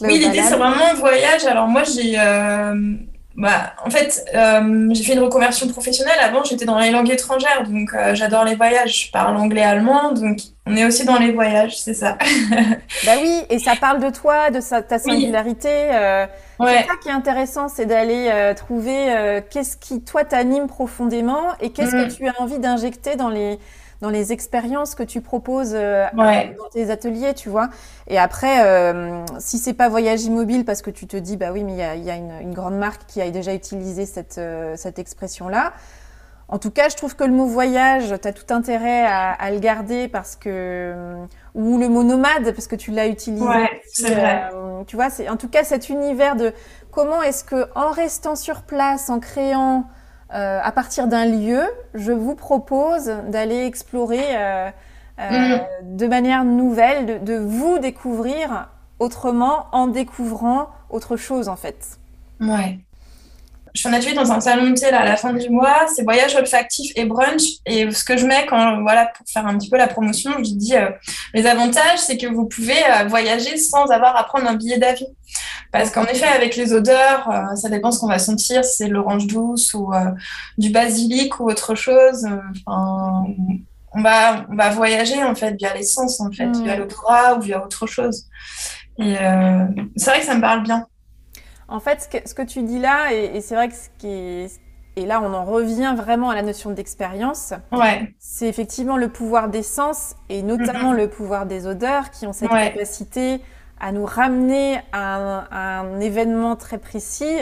oui, 0.01 0.19
l'idée, 0.19 0.43
c'est 0.43 0.57
vraiment 0.57 0.91
un 0.91 0.95
voyage. 0.95 1.45
Alors, 1.45 1.69
moi, 1.69 1.85
j'ai. 1.85 2.19
Euh, 2.19 2.97
bah, 3.41 3.73
en 3.83 3.89
fait, 3.89 4.27
euh, 4.35 4.91
j'ai 4.93 5.03
fait 5.03 5.15
une 5.15 5.21
reconversion 5.21 5.67
professionnelle. 5.67 6.19
Avant, 6.21 6.45
j'étais 6.45 6.67
dans 6.67 6.79
les 6.79 6.91
langues 6.91 7.11
étrangères, 7.11 7.65
donc 7.67 7.95
euh, 7.95 8.15
j'adore 8.15 8.45
les 8.45 8.55
voyages. 8.55 9.07
Je 9.07 9.11
parle 9.11 9.35
anglais, 9.39 9.63
allemand, 9.63 10.13
donc 10.13 10.41
on 10.67 10.77
est 10.77 10.85
aussi 10.85 11.07
dans 11.07 11.17
les 11.17 11.33
voyages, 11.33 11.81
c'est 11.81 11.95
ça. 11.95 12.19
bah 13.07 13.13
oui, 13.23 13.43
et 13.49 13.59
ça 13.59 13.77
parle 13.81 13.99
de 13.99 14.11
toi, 14.11 14.51
de 14.51 14.61
ta 14.83 14.99
singularité. 14.99 15.71
Euh, 15.71 16.27
C'est 16.61 16.87
ça 16.87 16.97
qui 17.03 17.09
est 17.09 17.13
intéressant, 17.13 17.69
c'est 17.69 17.87
d'aller 17.87 18.53
trouver 18.57 19.43
qu'est-ce 19.49 19.79
qui, 19.79 20.03
toi, 20.03 20.25
t'anime 20.25 20.67
profondément 20.67 21.55
et 21.63 21.71
qu'est-ce 21.71 21.93
que 21.93 22.07
mm. 22.09 22.15
tu 22.15 22.29
as 22.29 22.39
envie 22.43 22.59
d'injecter 22.59 23.17
dans 23.17 23.31
les 23.31 23.59
dans 24.01 24.11
les 24.11 24.33
expériences 24.33 24.95
que 24.95 25.03
tu 25.03 25.21
proposes 25.21 25.75
euh, 25.75 26.07
dans 26.15 26.69
tes 26.73 26.91
ateliers, 26.91 27.35
tu 27.35 27.49
vois. 27.49 27.69
Et 28.09 28.19
après, 28.19 28.65
euh, 28.65 29.25
si 29.39 29.59
c'est 29.59 29.75
pas 29.75 29.89
voyage 29.89 30.23
immobile 30.25 30.65
parce 30.65 30.83
que 30.83 30.91
tu 30.91 31.07
te 31.07 31.17
dis, 31.17 31.37
bah 31.37 31.53
oui, 31.53 31.65
mais 31.65 31.73
il 31.73 32.05
y 32.05 32.11
a, 32.11 32.17
une, 32.17 32.55
grande 32.55 32.79
marque 32.79 33.03
qui 33.07 33.21
a 33.21 33.31
déjà 33.31 33.55
utilisé 33.55 34.07
cette, 34.07 34.39
euh, 34.39 34.75
cette 34.77 34.99
expression-là. 34.99 35.73
En 36.49 36.59
tout 36.59 36.71
cas, 36.73 36.89
je 36.89 36.97
trouve 36.97 37.15
que 37.15 37.23
le 37.23 37.33
mot 37.33 37.47
voyage, 37.47 38.13
tu 38.21 38.27
as 38.27 38.33
tout 38.33 38.53
intérêt 38.53 39.07
à, 39.07 39.51
le 39.53 39.61
garder 39.61 40.09
parce 40.09 40.35
que. 40.35 41.15
Ou 41.55 41.79
le 41.79 41.89
mot 41.89 42.03
nomade, 42.03 42.53
parce 42.53 42.67
que 42.67 42.75
tu 42.75 42.91
l'as 42.91 43.07
utilisé. 43.07 43.47
Ouais, 43.47 43.83
c'est 43.87 44.15
vrai. 44.15 44.51
tu 44.89 44.97
vois, 44.97 45.11
c'est 45.11 45.29
en 45.29 45.37
tout 45.37 45.49
cas 45.49 45.63
cet 45.63 45.91
univers 45.91 46.35
de 46.35 46.53
comment 46.91 47.23
est-ce 47.23 47.45
que, 47.45 47.69
en 47.77 47.91
restant 47.91 48.35
sur 48.35 48.63
place, 48.63 49.11
en 49.11 49.21
créant 49.21 49.85
euh, 50.33 50.61
à 50.63 50.73
partir 50.73 51.09
d'un 51.09 51.25
lieu, 51.25 51.63
je 51.95 52.13
vous 52.13 52.35
propose 52.35 53.13
d'aller 53.29 53.65
explorer 53.65 54.37
euh, 54.37 54.71
euh, 55.19 55.59
mm. 55.83 55.97
de 55.97 56.07
manière 56.07 56.45
nouvelle, 56.45 57.25
de, 57.25 57.35
vous 57.35 57.79
découvrir 57.79 58.69
autrement 59.01 59.67
en 59.73 59.89
découvrant 59.89 60.69
autre 60.89 61.17
chose 61.17 61.49
en 61.49 61.57
fait. 61.57 61.99
Ouais. 62.41 62.79
Je 63.75 63.83
fais 63.83 63.89
un 63.89 63.93
atelier 63.93 64.15
dans 64.15 64.33
un 64.33 64.41
salon 64.41 64.71
de 64.71 64.75
thé 64.75 64.87
à 64.87 65.05
la 65.05 65.17
fin 65.17 65.33
du 65.33 65.49
mois, 65.51 65.87
c'est 65.95 66.03
voyage 66.03 66.35
olfactif 66.35 66.93
et 66.97 67.05
brunch. 67.05 67.43
Et 67.67 67.91
ce 67.91 68.05
que 68.05 68.17
je 68.17 68.27
mets 68.27 68.47
quand, 68.47 68.83
voilà, 68.83 69.07
pour 69.07 69.27
faire 69.27 69.47
un 69.47 69.57
petit 69.59 69.71
peu 69.71 69.77
la 69.77 69.87
promotion, 69.87 70.33
je 70.39 70.55
dis 70.55 70.75
les 71.35 71.47
avantages, 71.47 71.99
c'est 71.99 72.17
que 72.17 72.27
vous 72.27 72.47
pouvez 72.47 72.83
voyager 73.09 73.57
sans 73.57 73.87
avoir 73.87 74.17
à 74.17 74.25
prendre 74.25 74.49
un 74.49 74.55
billet 74.55 74.79
d'avion. 74.79 75.07
Parce 75.73 75.91
qu'en 75.91 76.05
effet, 76.05 76.27
avec 76.27 76.57
les 76.57 76.73
odeurs, 76.73 77.29
euh, 77.31 77.55
ça 77.55 77.69
dépend 77.69 77.93
ce 77.93 78.01
qu'on 78.01 78.09
va 78.09 78.19
sentir, 78.19 78.65
si 78.65 78.79
c'est 78.79 78.89
l'orange 78.89 79.27
douce 79.27 79.73
ou 79.73 79.93
euh, 79.93 80.11
du 80.59 80.71
basilic 80.71 81.39
ou 81.39 81.49
autre 81.49 81.75
chose. 81.77 82.27
Enfin, 82.67 83.25
on 83.93 84.03
va, 84.03 84.47
on 84.51 84.57
va 84.57 84.71
voyager 84.71 85.23
en 85.23 85.35
fait 85.35 85.55
via 85.57 85.73
l'essence, 85.75 86.21
en 86.21 86.31
fait, 86.33 86.51
via 86.57 86.77
l'odorat 86.77 87.37
ou 87.37 87.41
via 87.41 87.65
autre 87.65 87.87
chose. 87.87 88.25
Et 88.99 89.17
euh, 89.21 89.67
c'est 89.97 90.11
vrai 90.11 90.21
que 90.21 90.27
ça 90.27 90.35
me 90.35 90.41
parle 90.41 90.63
bien. 90.63 90.87
En 91.71 91.81
fait, 91.81 92.09
ce 92.27 92.35
que, 92.35 92.43
tu 92.43 92.63
dis 92.63 92.81
là, 92.81 93.13
et, 93.13 93.41
c'est 93.41 93.55
vrai 93.55 93.69
que 93.69 93.75
ce 93.75 93.89
qui 93.99 94.09
est, 94.09 94.61
et 94.97 95.07
là, 95.07 95.23
on 95.23 95.33
en 95.33 95.45
revient 95.45 95.95
vraiment 95.97 96.31
à 96.31 96.35
la 96.35 96.43
notion 96.43 96.71
d'expérience. 96.71 97.55
Ouais. 97.71 98.13
C'est 98.19 98.49
effectivement 98.49 98.97
le 98.97 99.09
pouvoir 99.09 99.49
des 99.49 99.63
sens 99.63 100.17
et 100.29 100.43
notamment 100.43 100.93
le 100.93 101.09
pouvoir 101.09 101.47
des 101.47 101.67
odeurs 101.69 102.11
qui 102.11 102.27
ont 102.27 102.33
cette 102.33 102.51
capacité 102.51 103.41
à 103.79 103.93
nous 103.93 104.05
ramener 104.05 104.81
à 104.93 105.81
un, 105.81 106.01
événement 106.01 106.57
très 106.57 106.79
précis. 106.79 107.39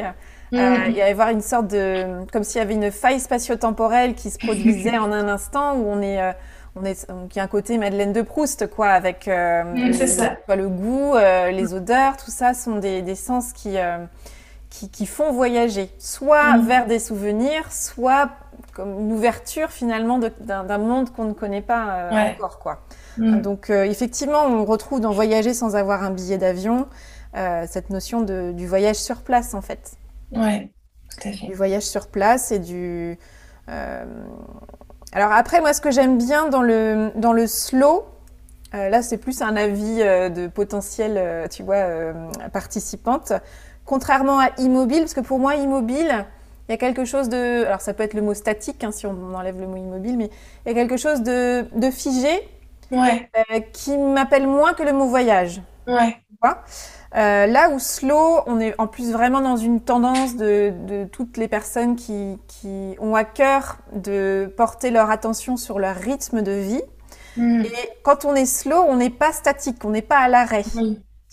Mm. 0.53 0.57
Euh, 0.57 0.77
il 0.89 0.95
y 0.95 1.01
avait 1.01 1.11
avoir 1.11 1.31
une 1.31 1.41
sorte 1.41 1.69
de, 1.69 2.25
comme 2.31 2.45
s'il 2.45 2.59
y 2.59 2.63
avait 2.63 2.75
une 2.75 2.91
faille 2.91 3.21
spatio-temporelle 3.21 4.15
qui 4.15 4.31
se 4.31 4.39
produisait 4.39 4.99
en 4.99 5.11
un 5.11 5.27
instant 5.29 5.75
où 5.75 5.89
on 5.89 6.01
est, 6.01 6.23
euh, 6.23 6.33
on 6.81 6.85
est, 6.85 7.09
donc 7.09 7.35
il 7.35 7.39
y 7.39 7.41
a 7.41 7.45
un 7.45 7.49
côté 7.49 7.79
Madeleine 7.79 8.13
de 8.13 8.23
Proust, 8.23 8.69
quoi, 8.69 8.89
avec 8.89 9.29
euh, 9.29 9.65
le, 9.75 10.57
le, 10.57 10.69
goût, 10.69 11.15
les 11.17 11.75
odeurs, 11.75 12.17
tout 12.17 12.31
ça 12.31 12.55
sont 12.55 12.77
des, 12.77 13.03
des 13.03 13.15
sens 13.15 13.53
qui, 13.53 13.77
qui, 14.71 14.91
qui, 14.91 15.07
font 15.07 15.33
voyager, 15.33 15.91
soit 15.99 16.57
mm. 16.57 16.67
vers 16.67 16.87
des 16.87 16.99
souvenirs, 16.99 17.71
soit 17.73 18.31
comme 18.75 19.01
une 19.01 19.13
ouverture 19.13 19.71
finalement 19.71 20.19
d'un 20.19 20.79
monde 20.79 21.11
qu'on 21.11 21.25
ne 21.25 21.33
connaît 21.33 21.63
pas 21.63 22.11
encore, 22.35 22.59
quoi. 22.59 22.81
Mm. 23.19 23.41
Donc 23.41 23.71
euh, 23.71 23.85
effectivement, 23.85 24.45
on 24.47 24.65
retrouve 24.65 25.01
dans 25.01 25.13
voyager 25.13 25.55
sans 25.55 25.77
avoir 25.77 26.03
un 26.03 26.11
billet 26.11 26.39
d'avion 26.39 26.87
euh, 27.37 27.67
cette 27.69 27.91
notion 27.91 28.23
de, 28.23 28.53
du 28.53 28.67
voyage 28.67 28.97
sur 28.97 29.23
place 29.23 29.55
en 29.55 29.61
fait. 29.61 29.97
Ouais, 30.33 30.71
tout 31.11 31.29
à 31.29 31.33
fait. 31.33 31.47
Du 31.47 31.55
voyage 31.55 31.83
sur 31.83 32.09
place 32.09 32.53
et 32.53 32.59
du. 32.59 33.19
Euh, 35.15 35.17
alors 35.17 35.33
après, 35.33 35.61
moi, 35.61 35.73
ce 35.73 35.81
que 35.81 35.91
j'aime 35.91 36.19
bien 36.19 36.49
dans 36.49 36.63
le, 36.63 37.11
dans 37.17 37.33
le 37.33 37.47
slow, 37.47 38.05
là, 38.73 39.03
c'est 39.03 39.19
plus 39.19 39.41
un 39.43 39.57
avis 39.57 39.99
de 39.99 40.47
potentiel, 40.47 41.49
tu 41.51 41.63
vois, 41.63 42.13
participante. 42.53 43.33
Contrairement 43.85 44.39
à 44.39 44.51
immobile, 44.59 45.01
parce 45.01 45.15
que 45.15 45.21
pour 45.21 45.39
moi, 45.39 45.55
immobile, 45.55 46.27
il 46.69 46.73
y 46.73 46.75
a 46.75 46.77
quelque 46.77 47.07
chose 47.07 47.31
de. 47.31 47.65
Alors, 47.65 47.81
ça 47.81 47.95
peut 47.95 48.03
être 48.03 48.13
le 48.15 48.21
mot 48.21 48.35
statique, 48.35 48.85
hein, 48.85 48.93
si 48.93 49.07
on 49.07 49.35
enlève 49.35 49.59
le 49.59 49.67
mot 49.67 49.77
immobile, 49.77 50.19
mais 50.19 50.31
il 50.67 50.69
y 50.69 50.73
a 50.73 50.75
quelque 50.75 50.99
chose 50.99 51.23
de, 51.23 51.65
de 51.75 51.91
figé 51.91 52.47
ouais. 52.91 53.31
euh, 53.37 53.61
qui 53.73 53.97
m'appelle 53.97 54.47
moins 54.47 54.75
que 54.75 54.83
le 54.83 54.93
mot 54.93 55.07
voyage. 55.07 55.63
Ouais. 55.87 56.17
Euh, 57.17 57.47
là 57.47 57.71
où 57.71 57.79
slow, 57.79 58.41
on 58.47 58.61
est 58.61 58.75
en 58.79 58.87
plus 58.87 59.13
vraiment 59.13 59.41
dans 59.41 59.57
une 59.57 59.81
tendance 59.81 60.37
de, 60.37 60.73
de 60.87 61.05
toutes 61.05 61.39
les 61.39 61.49
personnes 61.49 61.97
qui, 61.97 62.39
qui, 62.47 62.97
ont 62.99 63.15
à 63.15 63.25
cœur 63.25 63.79
de 63.95 64.53
porter 64.57 64.91
leur 64.91 65.11
attention 65.11 65.57
sur 65.57 65.79
leur 65.79 65.97
rythme 65.97 66.43
de 66.43 66.53
vie. 66.53 66.83
Mm. 67.39 67.63
Et 67.63 67.73
quand 68.03 68.27
on 68.27 68.35
est 68.35 68.47
slow, 68.47 68.85
on 68.87 68.97
n'est 68.97 69.11
pas 69.11 69.33
statique, 69.33 69.85
on 69.85 69.91
n'est 69.91 70.03
pas 70.03 70.19
à 70.19 70.29
l'arrêt. 70.29 70.65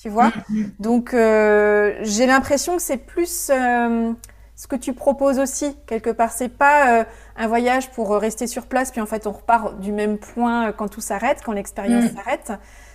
Tu 0.01 0.09
vois 0.09 0.29
mm, 0.29 0.59
mm. 0.59 0.71
Donc, 0.79 1.13
euh, 1.13 1.95
j'ai 2.01 2.25
l'impression 2.25 2.77
que 2.77 2.81
c'est 2.81 2.97
plus 2.97 3.49
euh, 3.49 4.13
ce 4.55 4.67
que 4.67 4.77
tu 4.77 4.93
proposes 4.93 5.39
aussi 5.39 5.75
quelque 5.87 6.09
part. 6.09 6.31
C'est 6.31 6.57
pas 6.57 7.05
un 7.35 7.47
voyage 7.47 7.91
pour 7.91 8.15
rester 8.15 8.47
sur 8.47 8.67
place, 8.67 8.91
puis 8.91 9.01
en 9.01 9.05
fait 9.05 9.27
on 9.27 9.33
repart 9.33 9.77
du 9.81 9.91
même 9.91 10.17
point 10.19 10.71
quand 10.71 10.87
tout 10.87 11.01
s'arrête, 11.01 11.41
quand 11.43 11.51
l'expérience 11.51 12.13
s'arrête. 12.13 12.53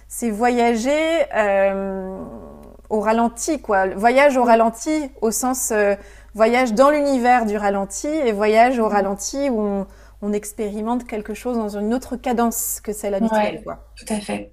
C'est 0.08 0.30
voyager 0.30 1.26
au 2.90 3.00
ralenti, 3.00 3.60
quoi. 3.60 3.86
Voyage 3.86 4.36
au 4.36 4.44
ralenti 4.44 5.10
au 5.22 5.30
sens 5.30 5.70
euh, 5.70 5.94
voyage 6.34 6.74
dans 6.74 6.90
l'univers 6.90 7.46
du 7.46 7.56
ralenti 7.56 8.08
et 8.08 8.32
voyage 8.32 8.78
au 8.78 8.86
mm. 8.86 8.92
ralenti 8.92 9.48
où 9.48 9.60
on, 9.60 9.86
on, 10.22 10.32
expérimente 10.32 11.06
quelque 11.06 11.32
chose 11.32 11.56
dans 11.56 11.78
une 11.78 11.94
autre 11.94 12.16
cadence 12.16 12.80
que 12.82 12.92
celle 12.92 13.14
habituelle, 13.14 13.56
ouais, 13.56 13.62
quoi. 13.62 13.86
Tout 13.96 14.12
à 14.12 14.20
fait. 14.20 14.52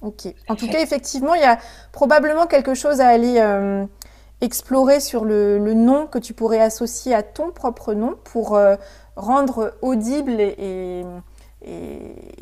Ok. 0.00 0.32
En 0.48 0.54
tout, 0.54 0.68
cas, 0.68 0.80
effectivement, 0.80 1.34
il 1.34 1.42
y 1.42 1.44
a 1.44 1.58
probablement 1.92 2.46
quelque 2.46 2.74
chose 2.74 3.00
à 3.02 3.08
aller 3.08 3.34
euh, 3.38 3.84
explorer 4.40 5.00
sur 5.00 5.24
le, 5.24 5.58
nom 5.74 6.06
que 6.06 6.18
tu 6.18 6.32
pourrais 6.32 6.60
associer 6.60 7.14
à 7.14 7.22
ton 7.22 7.50
propre 7.50 7.92
nom 7.92 8.14
pour 8.24 8.56
euh, 8.56 8.76
rendre 9.16 9.76
audible 9.82 10.40
et, 10.40 11.04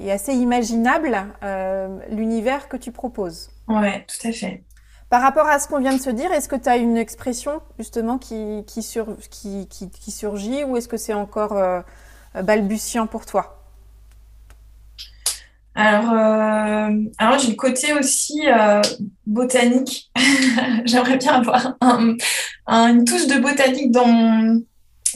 assez 0.09 0.33
imaginable 0.35 1.19
l'univers 2.11 2.69
que 2.69 2.77
tu 2.77 2.93
proposes. 2.93 3.51
Ouais, 3.67 4.07
tout 4.07 4.29
à 4.29 4.33
fait. 4.33 4.63
Par 5.11 5.23
rapport 5.23 5.47
à 5.47 5.59
ce 5.59 5.69
qu'on 5.69 5.79
vient 5.81 5.97
de 5.97 6.01
se 6.01 6.11
dire, 6.11 6.33
est-ce 6.33 6.49
que 6.49 6.57
tu 6.57 6.69
as 6.69 6.77
une 6.77 6.97
expression 6.97 7.63
justement 7.79 8.19
qui, 8.19 8.65
surgit 8.83 10.65
ou 10.65 10.77
est-ce 10.77 10.89
que 10.89 10.99
c'est 10.99 11.15
encore 11.15 11.57
euh, 11.57 11.81
balbutiant 12.43 13.07
pour 13.07 13.25
toi? 13.25 13.55
Alors, 15.75 16.13
euh, 16.13 16.91
alors 17.19 17.39
j'ai 17.39 17.51
le 17.51 17.57
côté 17.57 17.93
aussi 17.93 18.49
euh, 18.49 18.83
botanique. 19.27 20.11
J'aimerais 20.85 21.17
bien 21.17 21.35
avoir 21.35 21.77
une 22.67 23.05
touche 23.05 23.29
de 23.29 23.39
botanique 23.39 23.93
dans, 23.93 24.61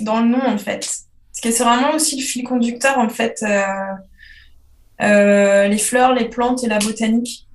dans 0.01 0.21
le 0.21 0.29
nom, 0.29 0.47
en 0.47 0.59
fait. 0.59 0.89
Parce 1.33 1.41
que 1.43 1.51
c'est 1.51 1.65
vraiment 1.65 1.95
aussi 1.95 2.17
le 2.17 2.23
fil 2.23 2.45
conducteur, 2.45 2.97
en 2.99 3.09
fait. 3.09 3.45
Euh, 5.03 5.67
les 5.67 5.79
fleurs, 5.79 6.15
les 6.15 6.29
plantes 6.29 6.63
et 6.63 6.69
la 6.69 6.79
botanique. 6.79 7.49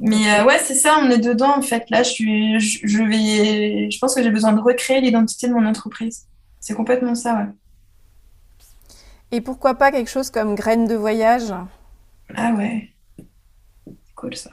Mais 0.00 0.42
ouais, 0.42 0.58
c'est 0.58 0.74
ça, 0.74 0.98
on 1.02 1.10
est 1.10 1.18
dedans, 1.18 1.58
en 1.58 1.62
fait. 1.62 1.88
Là, 1.90 2.02
je, 2.02 2.10
suis, 2.10 2.60
je, 2.60 3.02
vais, 3.02 3.90
je 3.90 3.98
pense 3.98 4.14
que 4.14 4.22
j'ai 4.22 4.30
besoin 4.30 4.52
de 4.52 4.60
recréer 4.60 5.00
l'identité 5.00 5.46
de 5.46 5.52
mon 5.52 5.66
entreprise. 5.66 6.26
C'est 6.58 6.74
complètement 6.74 7.14
ça, 7.14 7.36
ouais. 7.36 7.46
Et 9.32 9.40
pourquoi 9.40 9.74
pas 9.74 9.92
quelque 9.92 10.10
chose 10.10 10.30
comme 10.30 10.54
graines 10.54 10.86
de 10.86 10.96
voyage? 10.96 11.52
Ah 12.34 12.52
ouais. 12.52 12.90
Cool 14.16 14.34
ça. 14.36 14.50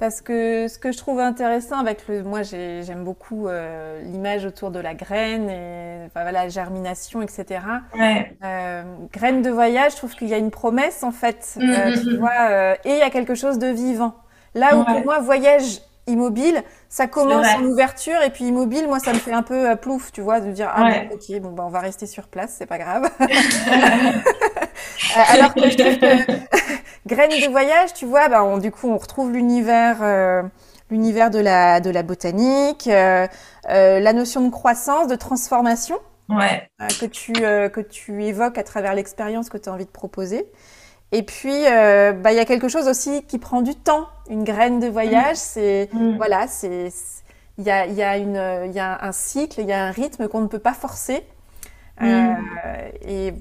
Parce 0.00 0.20
que 0.22 0.66
ce 0.66 0.78
que 0.78 0.92
je 0.92 0.96
trouve 0.96 1.20
intéressant 1.20 1.78
avec 1.78 2.08
le. 2.08 2.22
Moi, 2.22 2.40
j'aime 2.42 3.04
beaucoup 3.04 3.48
euh, 3.48 4.00
l'image 4.02 4.46
autour 4.46 4.70
de 4.70 4.80
la 4.80 4.94
graine 4.94 5.50
et 5.50 6.06
enfin, 6.06 6.32
la 6.32 6.48
germination, 6.48 7.20
etc. 7.20 7.60
Ouais. 7.94 8.34
Euh, 8.42 8.82
graine 9.12 9.42
de 9.42 9.50
voyage, 9.50 9.92
je 9.92 9.98
trouve 9.98 10.14
qu'il 10.14 10.28
y 10.28 10.34
a 10.34 10.38
une 10.38 10.50
promesse, 10.50 11.02
en 11.02 11.12
fait. 11.12 11.54
Mm, 11.56 11.70
euh, 11.70 11.90
mm, 11.90 12.00
tu 12.00 12.10
mm. 12.12 12.16
vois, 12.16 12.76
et 12.82 12.92
il 12.92 12.98
y 12.98 13.02
a 13.02 13.10
quelque 13.10 13.34
chose 13.34 13.58
de 13.58 13.66
vivant. 13.66 14.14
Là 14.54 14.74
où 14.74 14.84
pour 14.84 15.04
moi, 15.04 15.18
voyage 15.18 15.82
immobile, 16.06 16.62
ça 16.88 17.06
commence 17.06 17.46
en 17.46 17.62
ouverture 17.64 18.22
et 18.22 18.30
puis 18.30 18.44
immobile, 18.44 18.88
moi, 18.88 19.00
ça 19.00 19.12
me 19.12 19.18
fait 19.18 19.34
un 19.34 19.42
peu 19.42 19.76
plouf, 19.76 20.12
tu 20.12 20.22
vois, 20.22 20.40
de 20.40 20.50
dire 20.50 20.72
ah 20.74 20.82
bon, 20.82 21.10
ok, 21.14 21.40
bon 21.42 21.50
bah 21.50 21.64
on 21.66 21.70
va 21.70 21.80
rester 21.80 22.06
sur 22.06 22.26
place, 22.26 22.54
c'est 22.56 22.64
pas 22.64 22.78
grave. 22.78 23.10
Alors 25.28 25.52
que 25.54 25.68
je 25.68 25.76
trouve 25.76 25.98
que 25.98 26.40
graines 27.14 27.30
de 27.30 27.50
voyage, 27.50 27.92
tu 27.94 28.06
vois, 28.06 28.28
bah, 28.28 28.58
du 28.58 28.70
coup, 28.70 28.88
on 28.88 28.96
retrouve 28.96 29.32
l'univers, 29.32 29.98
euh, 30.02 30.42
l'univers 30.90 31.30
de 31.30 31.38
la 31.38 31.80
de 31.80 31.90
la 31.90 32.02
botanique, 32.02 32.88
euh, 32.88 33.26
la 33.68 34.12
notion 34.12 34.46
de 34.46 34.50
croissance, 34.50 35.06
de 35.08 35.16
transformation. 35.16 35.96
Ouais. 36.28 36.70
que 37.00 37.06
tu 37.06 37.32
que 37.32 37.80
tu 37.80 38.22
évoques 38.24 38.56
à 38.56 38.62
travers 38.62 38.94
l'expérience 38.94 39.50
que 39.50 39.58
tu 39.58 39.68
as 39.68 39.72
envie 39.72 39.84
de 39.84 39.90
proposer. 39.90 40.46
Et 41.10 41.24
puis, 41.24 41.64
bah, 41.64 42.32
il 42.32 42.36
y 42.36 42.40
a 42.40 42.44
quelque 42.44 42.68
chose 42.68 42.86
aussi 42.86 43.24
qui 43.24 43.38
prend 43.38 43.62
du 43.62 43.74
temps. 43.74 44.06
Une 44.28 44.44
graine 44.44 44.78
de 44.78 44.86
voyage, 44.86 45.36
mm. 45.36 45.40
c'est 45.40 45.88
mm. 45.92 46.16
voilà, 46.16 46.46
c'est 46.46 46.92
il 47.58 47.64
y 47.64 47.70
a, 47.70 47.86
y, 47.86 48.02
a 48.02 48.16
y 48.16 48.78
a 48.78 49.04
un 49.04 49.12
cycle, 49.12 49.60
il 49.60 49.66
y 49.66 49.72
a 49.72 49.84
un 49.84 49.90
rythme 49.90 50.28
qu'on 50.28 50.40
ne 50.40 50.46
peut 50.46 50.60
pas 50.60 50.72
forcer. 50.72 51.24
Mm. 52.00 52.06
Euh, 52.06 52.90
et 53.02 53.34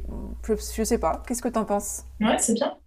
je, 0.46 0.54
je, 0.54 0.84
sais 0.84 0.98
pas, 0.98 1.24
qu'est-ce 1.26 1.42
que 1.42 1.48
tu 1.48 1.58
en 1.58 1.66
penses? 1.66 2.06
Ouais, 2.20 2.38
c'est 2.40 2.54
bien. 2.54 2.78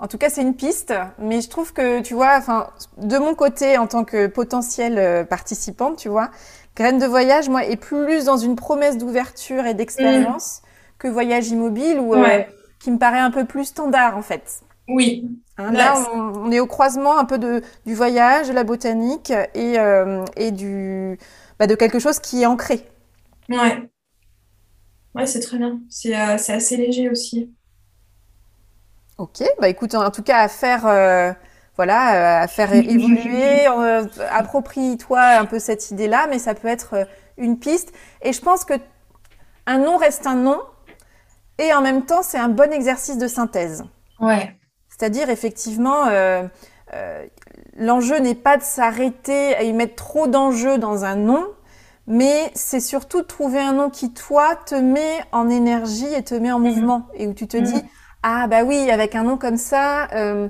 En 0.00 0.08
tout 0.08 0.16
cas, 0.18 0.30
c'est 0.30 0.40
une 0.40 0.54
piste, 0.54 0.94
mais 1.18 1.42
je 1.42 1.48
trouve 1.48 1.72
que, 1.74 2.00
tu 2.00 2.14
vois, 2.14 2.36
enfin, 2.36 2.70
de 2.96 3.18
mon 3.18 3.34
côté, 3.34 3.76
en 3.76 3.86
tant 3.86 4.04
que 4.04 4.26
potentiel 4.26 4.98
euh, 4.98 5.24
participante, 5.24 5.98
tu 5.98 6.08
vois, 6.08 6.30
Graine 6.76 6.98
de 6.98 7.06
voyage, 7.06 7.48
moi, 7.48 7.66
est 7.66 7.76
plus 7.76 8.24
dans 8.24 8.38
une 8.38 8.56
promesse 8.56 8.96
d'ouverture 8.96 9.66
et 9.66 9.74
d'expérience 9.74 10.62
que 10.98 11.08
voyage 11.08 11.48
immobile, 11.48 11.98
ou 11.98 12.14
euh, 12.14 12.42
qui 12.78 12.90
me 12.90 12.98
paraît 12.98 13.18
un 13.18 13.30
peu 13.30 13.44
plus 13.44 13.64
standard, 13.66 14.16
en 14.16 14.22
fait. 14.22 14.62
Oui. 14.88 15.28
Hein, 15.58 15.72
là, 15.72 15.94
on, 16.14 16.46
on, 16.46 16.50
est 16.50 16.60
au 16.60 16.66
croisement 16.66 17.18
un 17.18 17.24
peu 17.24 17.38
de, 17.38 17.62
du 17.86 17.94
voyage, 17.94 18.48
de 18.48 18.54
la 18.54 18.64
botanique 18.64 19.30
et, 19.54 19.78
euh, 19.78 20.24
et 20.36 20.52
du, 20.52 21.18
bah, 21.58 21.66
de 21.66 21.74
quelque 21.74 21.98
chose 21.98 22.18
qui 22.18 22.42
est 22.42 22.46
ancré. 22.46 22.86
Ouais. 23.48 23.90
Ouais, 25.14 25.26
c'est 25.26 25.40
très 25.40 25.58
bien. 25.58 25.80
C'est 25.88 26.16
euh, 26.16 26.34
assez 26.34 26.76
léger 26.76 27.10
aussi. 27.10 27.52
Ok, 29.20 29.42
bah 29.60 29.68
écoute, 29.68 29.94
en 29.94 30.10
tout 30.10 30.22
cas, 30.22 30.38
à 30.38 30.48
faire, 30.48 30.86
euh, 30.86 31.30
voilà, 31.76 32.14
euh, 32.14 32.44
à 32.44 32.46
faire 32.46 32.72
évoluer, 32.72 33.68
euh, 33.68 34.06
approprie-toi 34.30 35.20
un 35.20 35.44
peu 35.44 35.58
cette 35.58 35.90
idée-là, 35.90 36.26
mais 36.30 36.38
ça 36.38 36.54
peut 36.54 36.68
être 36.68 36.94
euh, 36.94 37.04
une 37.36 37.58
piste. 37.58 37.92
Et 38.22 38.32
je 38.32 38.40
pense 38.40 38.64
que 38.64 38.72
un 39.66 39.76
nom 39.76 39.98
reste 39.98 40.26
un 40.26 40.36
nom, 40.36 40.58
et 41.58 41.74
en 41.74 41.82
même 41.82 42.06
temps, 42.06 42.22
c'est 42.22 42.38
un 42.38 42.48
bon 42.48 42.72
exercice 42.72 43.18
de 43.18 43.28
synthèse. 43.28 43.84
Ouais. 44.20 44.56
C'est-à-dire, 44.88 45.28
effectivement, 45.28 46.06
l'enjeu 47.76 48.20
n'est 48.20 48.34
pas 48.34 48.56
de 48.56 48.62
s'arrêter 48.62 49.54
à 49.54 49.64
y 49.64 49.74
mettre 49.74 49.96
trop 49.96 50.28
d'enjeux 50.28 50.78
dans 50.78 51.04
un 51.04 51.16
nom, 51.16 51.46
mais 52.06 52.50
c'est 52.54 52.80
surtout 52.80 53.20
de 53.20 53.26
trouver 53.26 53.60
un 53.60 53.74
nom 53.74 53.90
qui, 53.90 54.14
toi, 54.14 54.56
te 54.64 54.74
met 54.74 55.20
en 55.30 55.50
énergie 55.50 56.12
et 56.14 56.22
te 56.22 56.34
met 56.34 56.52
en 56.52 56.58
mmh. 56.58 56.62
mouvement, 56.62 57.06
et 57.12 57.26
où 57.26 57.34
tu 57.34 57.46
te 57.46 57.58
mmh. 57.58 57.62
dis, 57.62 57.84
ah 58.22 58.46
bah 58.46 58.64
oui, 58.64 58.90
avec 58.90 59.14
un 59.14 59.22
nom 59.22 59.36
comme 59.36 59.56
ça, 59.56 60.08
euh, 60.12 60.48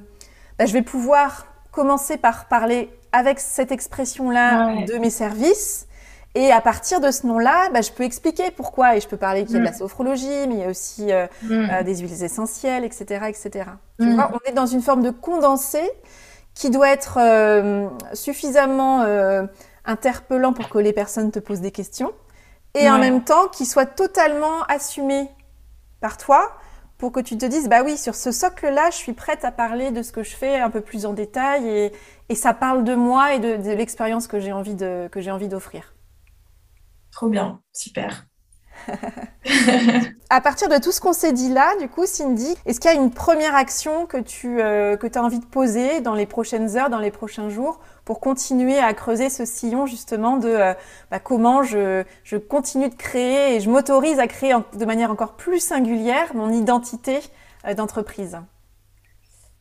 bah, 0.59 0.67
je 0.67 0.73
vais 0.73 0.83
pouvoir 0.83 1.47
commencer 1.71 2.17
par 2.17 2.47
parler 2.47 2.91
avec 3.13 3.41
cette 3.41 3.73
expression-là 3.73 4.67
ouais. 4.67 4.85
de 4.85 4.95
mes 4.99 5.11
services. 5.11 5.87
Et 6.37 6.53
à 6.53 6.61
partir 6.61 7.01
de 7.01 7.11
ce 7.11 7.27
nom-là, 7.27 7.71
bah, 7.73 7.81
je 7.81 7.91
peux 7.91 8.05
expliquer 8.05 8.51
pourquoi. 8.53 8.97
Et 8.97 9.01
je 9.01 9.09
peux 9.09 9.17
parler 9.17 9.45
qu'il 9.45 9.55
y 9.55 9.57
a 9.57 9.61
de 9.61 9.65
la 9.65 9.73
sophrologie, 9.73 10.47
mais 10.49 10.55
il 10.55 10.61
y 10.61 10.65
a 10.65 10.69
aussi 10.69 11.13
euh, 11.13 11.27
mm. 11.43 11.53
euh, 11.53 11.83
des 11.83 11.97
huiles 11.99 12.23
essentielles, 12.23 12.85
etc. 12.85 13.27
etc. 13.29 13.71
Mm. 13.99 14.05
Tu 14.07 14.15
vois, 14.15 14.31
on 14.33 14.49
est 14.49 14.53
dans 14.53 14.67
une 14.67 14.83
forme 14.83 15.03
de 15.03 15.11
condensé 15.11 15.81
qui 16.55 16.71
doit 16.71 16.91
être 16.91 17.19
euh, 17.21 17.89
suffisamment 18.13 19.05
interpellant 19.85 20.53
pour 20.53 20.69
que 20.69 20.79
les 20.79 20.93
personnes 20.93 21.31
te 21.33 21.39
posent 21.39 21.61
des 21.61 21.73
questions. 21.73 22.13
Et 22.75 22.83
Ouais. 22.83 22.91
en 22.91 22.99
même 22.99 23.25
temps, 23.25 23.49
qui 23.49 23.67
soit 23.67 23.87
totalement 23.87 24.63
assumé 24.69 25.29
par 26.01 26.17
toi 26.17 26.53
pour 27.01 27.13
que 27.13 27.21
tu 27.21 27.39
te 27.39 27.47
dises, 27.47 27.69
bah 27.69 27.83
oui, 27.83 27.97
sur 27.97 28.15
ce 28.15 28.31
socle-là, 28.31 28.91
je 28.91 28.97
suis 28.97 29.15
prête 29.15 29.45
à 29.45 29.51
parler 29.51 29.91
de 29.91 30.03
ce 30.03 30.13
que 30.13 30.23
je 30.23 30.37
fais 30.37 30.59
un 30.61 30.69
peu 30.69 30.83
plus 30.83 31.07
en 31.07 31.15
détail 31.15 31.67
et, 31.67 31.93
et 32.29 32.35
ça 32.35 32.53
parle 32.53 32.85
de 32.85 32.95
moi 32.95 33.35
et 33.35 33.39
de, 33.39 33.57
de 33.57 33.71
l'expérience 33.73 34.27
que 34.27 34.39
j'ai 34.39 34.53
envie 34.53 34.75
de, 34.75 35.09
que 35.11 35.23
j'ai 35.23 35.31
envie 35.31 35.49
d'offrir. 35.49 35.95
Trop 37.11 37.29
bien, 37.29 37.61
super. 37.73 38.27
À 40.31 40.41
partir 40.41 40.69
de 40.69 40.79
tout 40.79 40.93
ce 40.93 41.01
qu'on 41.01 41.13
s'est 41.13 41.33
dit 41.33 41.53
là, 41.53 41.75
du 41.81 41.89
coup, 41.89 42.07
Cindy, 42.07 42.55
est-ce 42.67 42.81
qu'il 42.81 42.91
y 42.91 42.95
a 42.95 42.97
une 42.97 43.11
première 43.11 43.55
action 43.55 44.07
que 44.07 44.19
tu 44.19 44.61
euh, 44.61 44.97
que 44.97 45.07
as 45.19 45.23
envie 45.23 45.41
de 45.41 45.45
poser 45.47 46.01
dans 46.01 46.15
les 46.15 46.27
prochaines 46.27 46.77
heures, 46.77 46.91
dans 46.91 46.99
les 46.99 47.11
prochains 47.11 47.49
jours, 47.49 47.81
pour 48.11 48.19
continuer 48.19 48.81
à 48.81 48.93
creuser 48.93 49.31
ce 49.31 49.45
sillon 49.45 49.87
justement 49.87 50.37
de 50.37 50.49
euh, 50.49 50.75
bah, 51.13 51.21
comment 51.21 51.63
je, 51.63 52.03
continue 52.49 52.89
de 52.89 52.95
créer 52.97 53.55
et 53.55 53.61
je 53.61 53.71
m'autorise 53.71 54.19
à 54.19 54.27
créer 54.27 54.53
de 54.77 54.85
manière 54.85 55.13
encore 55.13 55.37
plus 55.37 55.61
singulière 55.61 56.35
mon 56.35 56.51
identité 56.51 57.21
d'entreprise 57.77 58.37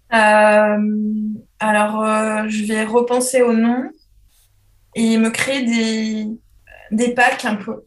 Alors, 0.10 2.04
je 2.50 2.66
vais 2.66 2.86
repenser 2.86 3.43
au 3.43 3.54
nom 3.54 3.91
et 4.95 5.20
me 5.20 5.30
créer 5.30 6.34
des, 6.91 7.14
packs 7.14 7.45
un 7.45 7.56
peu 7.56 7.84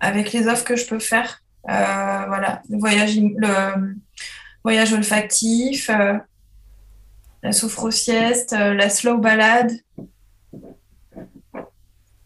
avec 0.00 0.34
les 0.34 0.46
offres 0.46 0.64
que 0.64 0.76
je 0.76 0.86
peux 0.86 0.98
faire. 0.98 1.40
voilà, 1.64 2.60
voyage, 2.68 3.18
voyage 4.62 4.92
olfactif, 4.92 5.90
la 7.42 7.52
sophro-sieste, 7.52 8.52
la 8.52 8.88
slow 8.90 9.18
balade, 9.18 9.72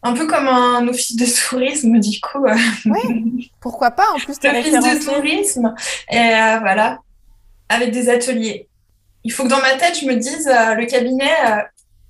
un 0.03 0.13
peu 0.13 0.27
comme 0.27 0.47
un 0.47 0.87
office 0.87 1.15
de 1.15 1.25
tourisme, 1.25 1.99
du 1.99 2.19
coup. 2.19 2.45
Euh. 2.45 2.55
Oui, 2.85 3.51
pourquoi 3.59 3.91
pas, 3.91 4.09
en 4.13 4.17
plus, 4.17 4.37
tu 4.39 4.47
Office 4.47 4.73
de 4.73 5.05
tourisme, 5.05 5.75
et 6.09 6.17
euh, 6.17 6.59
voilà, 6.59 6.99
avec 7.69 7.91
des 7.91 8.09
ateliers. 8.09 8.67
Il 9.23 9.31
faut 9.31 9.43
que 9.43 9.49
dans 9.49 9.61
ma 9.61 9.75
tête, 9.75 9.99
je 9.99 10.05
me 10.05 10.15
dise, 10.15 10.47
euh, 10.47 10.73
le 10.73 10.85
cabinet, 10.85 11.31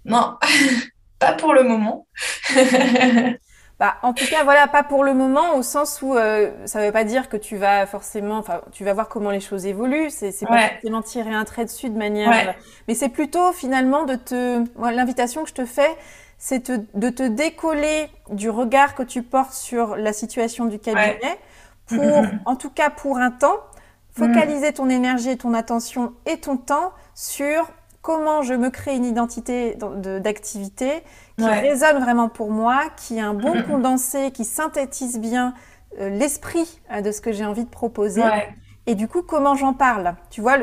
non, 0.06 0.36
pas 1.20 1.34
pour 1.34 1.54
le 1.54 1.64
moment. 1.64 2.08
Bah, 3.82 3.96
en 4.04 4.14
tout 4.14 4.28
cas, 4.30 4.44
voilà, 4.44 4.68
pas 4.68 4.84
pour 4.84 5.04
le 5.04 5.16
moment, 5.16 5.56
au 5.56 5.64
sens 5.64 6.04
où 6.04 6.14
ça 6.14 6.80
ne 6.80 6.86
veut 6.86 6.92
pas 6.92 7.04
dire 7.04 7.30
que 7.30 7.36
tu 7.36 7.58
vas 7.58 7.88
forcément, 7.88 8.38
enfin, 8.38 8.62
tu 8.72 8.84
vas 8.84 8.94
voir 8.94 9.10
comment 9.10 9.32
les 9.32 9.40
choses 9.40 9.66
évoluent. 9.66 10.12
C'est 10.12 10.46
pas 10.46 10.70
forcément 10.70 11.02
tirer 11.02 11.34
un 11.34 11.44
trait 11.46 11.66
dessus 11.66 11.90
de 11.90 11.98
manière, 11.98 12.54
mais 12.88 12.94
c'est 12.94 13.10
plutôt 13.10 13.52
finalement 13.54 14.04
de 14.06 14.14
te, 14.14 14.64
l'invitation 14.78 15.42
que 15.42 15.50
je 15.50 15.56
te 15.56 15.66
fais, 15.66 15.98
c'est 16.38 16.70
de 16.72 17.10
te 17.10 17.24
décoller 17.24 18.06
du 18.30 18.52
regard 18.52 18.94
que 18.94 19.02
tu 19.02 19.24
portes 19.24 19.54
sur 19.54 19.96
la 19.96 20.14
situation 20.14 20.66
du 20.66 20.78
cabinet 20.78 21.40
pour, 21.88 22.24
en 22.46 22.56
tout 22.56 22.70
cas 22.70 22.92
pour 22.92 23.18
un 23.18 23.32
temps, 23.32 23.58
focaliser 24.12 24.74
ton 24.74 24.90
énergie 24.90 25.32
et 25.32 25.38
ton 25.38 25.56
attention 25.56 26.14
et 26.28 26.38
ton 26.38 26.56
temps 26.56 26.92
sur 27.16 27.68
comment 28.04 28.42
je 28.44 28.54
me 28.54 28.70
crée 28.70 28.96
une 28.96 29.06
identité 29.06 29.76
d'activité 30.20 31.04
qui 31.42 31.60
résonne 31.60 32.00
vraiment 32.00 32.30
pour 32.30 32.52
moi, 32.52 32.84
qui 32.98 33.18
est 33.18 33.22
un 33.22 33.34
bon 33.34 33.62
condensé, 33.68 34.32
qui 34.32 34.46
synthétise 34.46 35.20
bien 35.20 35.54
euh, 36.00 36.10
l'esprit 36.10 36.82
euh, 36.92 37.02
de 37.02 37.12
ce 37.12 37.22
que 37.22 37.32
j'ai 37.32 37.46
envie 37.46 37.66
de 37.66 37.70
proposer. 37.70 38.24
Et 38.88 38.96
du 38.96 39.08
coup, 39.08 39.22
comment 39.22 39.54
j'en 39.54 39.74
parle? 39.74 40.16
Tu 40.32 40.42
vois, 40.42 40.58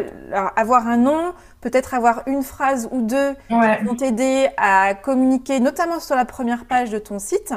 avoir 0.57 0.89
un 0.89 0.97
nom, 0.97 1.35
peut-être 1.61 1.95
avoir 1.95 2.23
une 2.27 2.43
phrase 2.43 2.89
ou 2.91 3.03
deux 3.03 3.35
qui 3.49 3.85
vont 3.85 3.95
t'aider 3.95 4.49
à 4.57 4.95
communiquer, 4.95 5.61
notamment 5.61 6.01
sur 6.01 6.17
la 6.17 6.25
première 6.25 6.65
page 6.65 6.91
de 6.91 6.99
ton 6.99 7.21
site. 7.21 7.55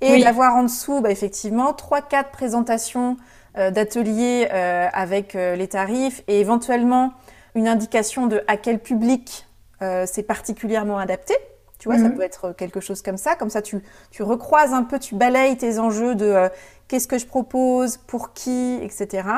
Et 0.00 0.24
d'avoir 0.24 0.56
en 0.56 0.64
dessous, 0.64 1.00
bah, 1.00 1.12
effectivement, 1.12 1.72
trois, 1.72 2.02
quatre 2.02 2.32
présentations 2.32 3.16
euh, 3.58 3.70
d'ateliers 3.70 4.48
euh, 4.50 4.88
avec 4.94 5.36
euh, 5.36 5.56
les 5.56 5.68
tarifs 5.68 6.22
et 6.26 6.40
éventuellement 6.40 7.12
une 7.54 7.68
indication 7.68 8.26
de 8.26 8.42
à 8.46 8.56
quel 8.56 8.78
public 8.78 9.46
c'est 10.06 10.22
particulièrement 10.22 10.96
adapté. 10.96 11.34
Tu 11.82 11.88
vois, 11.88 11.98
ça 11.98 12.04
mhm. 12.04 12.14
peut 12.14 12.22
être 12.22 12.52
quelque 12.52 12.78
chose 12.78 13.02
comme 13.02 13.16
ça. 13.16 13.34
Comme 13.34 13.50
ça, 13.50 13.60
tu, 13.60 13.82
tu 14.12 14.22
recroises 14.22 14.72
un 14.72 14.84
peu, 14.84 15.00
tu 15.00 15.16
balayes 15.16 15.56
tes 15.56 15.80
enjeux 15.80 16.14
de 16.14 16.48
qu'est-ce 16.86 17.08
que 17.08 17.18
je 17.18 17.26
propose, 17.26 17.96
pour 17.96 18.34
qui, 18.34 18.78
etc. 18.82 19.28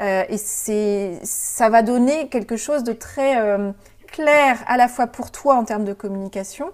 Euh, 0.00 0.22
et 0.28 0.38
c'est, 0.38 1.18
ça 1.24 1.68
va 1.68 1.82
donner 1.82 2.28
quelque 2.28 2.56
chose 2.56 2.84
de 2.84 2.92
très 2.92 3.40
euh, 3.40 3.72
clair 4.06 4.62
à 4.68 4.76
la 4.76 4.86
fois 4.86 5.08
pour 5.08 5.32
toi 5.32 5.56
en 5.56 5.64
termes 5.64 5.84
de 5.84 5.92
communication 5.92 6.70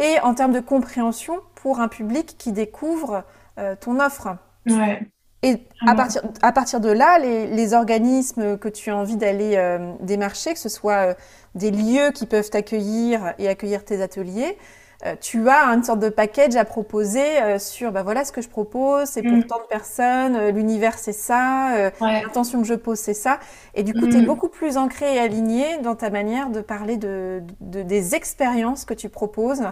et 0.00 0.18
en 0.24 0.34
termes 0.34 0.52
de 0.52 0.58
compréhension 0.58 1.38
pour 1.54 1.78
un 1.78 1.86
public 1.86 2.34
qui 2.36 2.50
découvre 2.50 3.22
euh, 3.58 3.76
ton 3.78 4.00
offre. 4.00 4.36
Ouais. 4.66 5.06
Et 5.42 5.58
à 5.86 5.94
partir, 5.94 6.22
à 6.42 6.50
partir 6.50 6.80
de 6.80 6.88
là, 6.88 7.18
les, 7.18 7.46
les 7.46 7.74
organismes 7.74 8.58
que 8.58 8.68
tu 8.68 8.90
as 8.90 8.96
envie 8.96 9.16
d'aller 9.16 9.78
démarcher, 10.00 10.54
que 10.54 10.58
ce 10.58 10.68
soit 10.68 11.14
des 11.54 11.70
lieux 11.70 12.10
qui 12.12 12.26
peuvent 12.26 12.48
t'accueillir 12.50 13.34
et 13.38 13.46
accueillir 13.46 13.84
tes 13.84 14.02
ateliers, 14.02 14.56
euh, 15.04 15.14
tu 15.20 15.46
as 15.48 15.66
une 15.74 15.82
sorte 15.82 16.00
de 16.00 16.08
package 16.08 16.56
à 16.56 16.64
proposer 16.64 17.42
euh, 17.42 17.58
sur 17.58 17.92
bah 17.92 18.02
voilà 18.02 18.24
ce 18.24 18.32
que 18.32 18.40
je 18.40 18.48
propose, 18.48 19.06
c'est 19.06 19.22
pour 19.22 19.36
mm. 19.36 19.44
tant 19.44 19.58
de 19.58 19.66
personnes, 19.68 20.36
euh, 20.36 20.50
l'univers 20.50 20.98
c'est 20.98 21.12
ça, 21.12 21.90
l'intention 22.00 22.62
que 22.62 22.66
je 22.66 22.74
pose 22.74 22.98
c'est 22.98 23.14
ça. 23.14 23.38
Et 23.74 23.82
du 23.82 23.92
coup, 23.92 24.06
tu 24.08 24.16
es 24.16 24.22
mm. 24.22 24.26
beaucoup 24.26 24.48
plus 24.48 24.78
ancré 24.78 25.16
et 25.16 25.18
aligné 25.18 25.78
dans 25.82 25.96
ta 25.96 26.08
manière 26.08 26.48
de 26.48 26.62
parler 26.62 26.96
de, 26.96 27.42
des 27.60 28.14
expériences 28.14 28.86
que 28.86 28.94
tu 28.94 29.10
proposes 29.10 29.64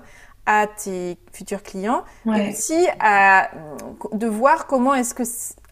à 0.47 0.67
tes 0.67 1.17
futurs 1.33 1.63
clients, 1.63 2.05
et 2.27 2.51
aussi 2.51 2.87
à, 3.01 3.51
de 4.13 4.27
voir 4.27 4.67
comment 4.67 4.95
est-ce 4.95 5.15
que 5.15 5.25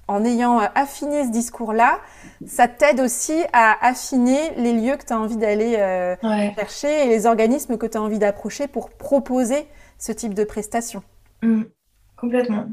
en 0.09 0.25
ayant 0.25 0.61
euh, 0.61 0.66
affiné 0.75 1.25
ce 1.25 1.31
discours-là, 1.31 2.01
ça 2.47 2.68
t'aide 2.68 3.01
aussi 3.01 3.41
à 3.53 3.87
affiner 3.87 4.55
les 4.57 4.73
lieux 4.73 4.97
que 4.97 5.05
tu 5.05 5.12
as 5.12 5.18
envie 5.18 5.37
d'aller 5.37 5.77
euh, 5.79 6.16
chercher 6.57 7.07
et 7.07 7.09
les 7.09 7.27
organismes 7.27 7.79
que 7.79 7.87
tu 7.87 7.97
as 7.97 8.03
envie 8.03 8.18
d'approcher 8.18 8.66
pour 8.66 8.91
proposer 8.91 9.66
ce 9.99 10.12
type 10.12 10.35
de 10.35 10.45
prestations. 10.45 11.03
Mmh. 11.43 11.62
complètement. 12.16 12.66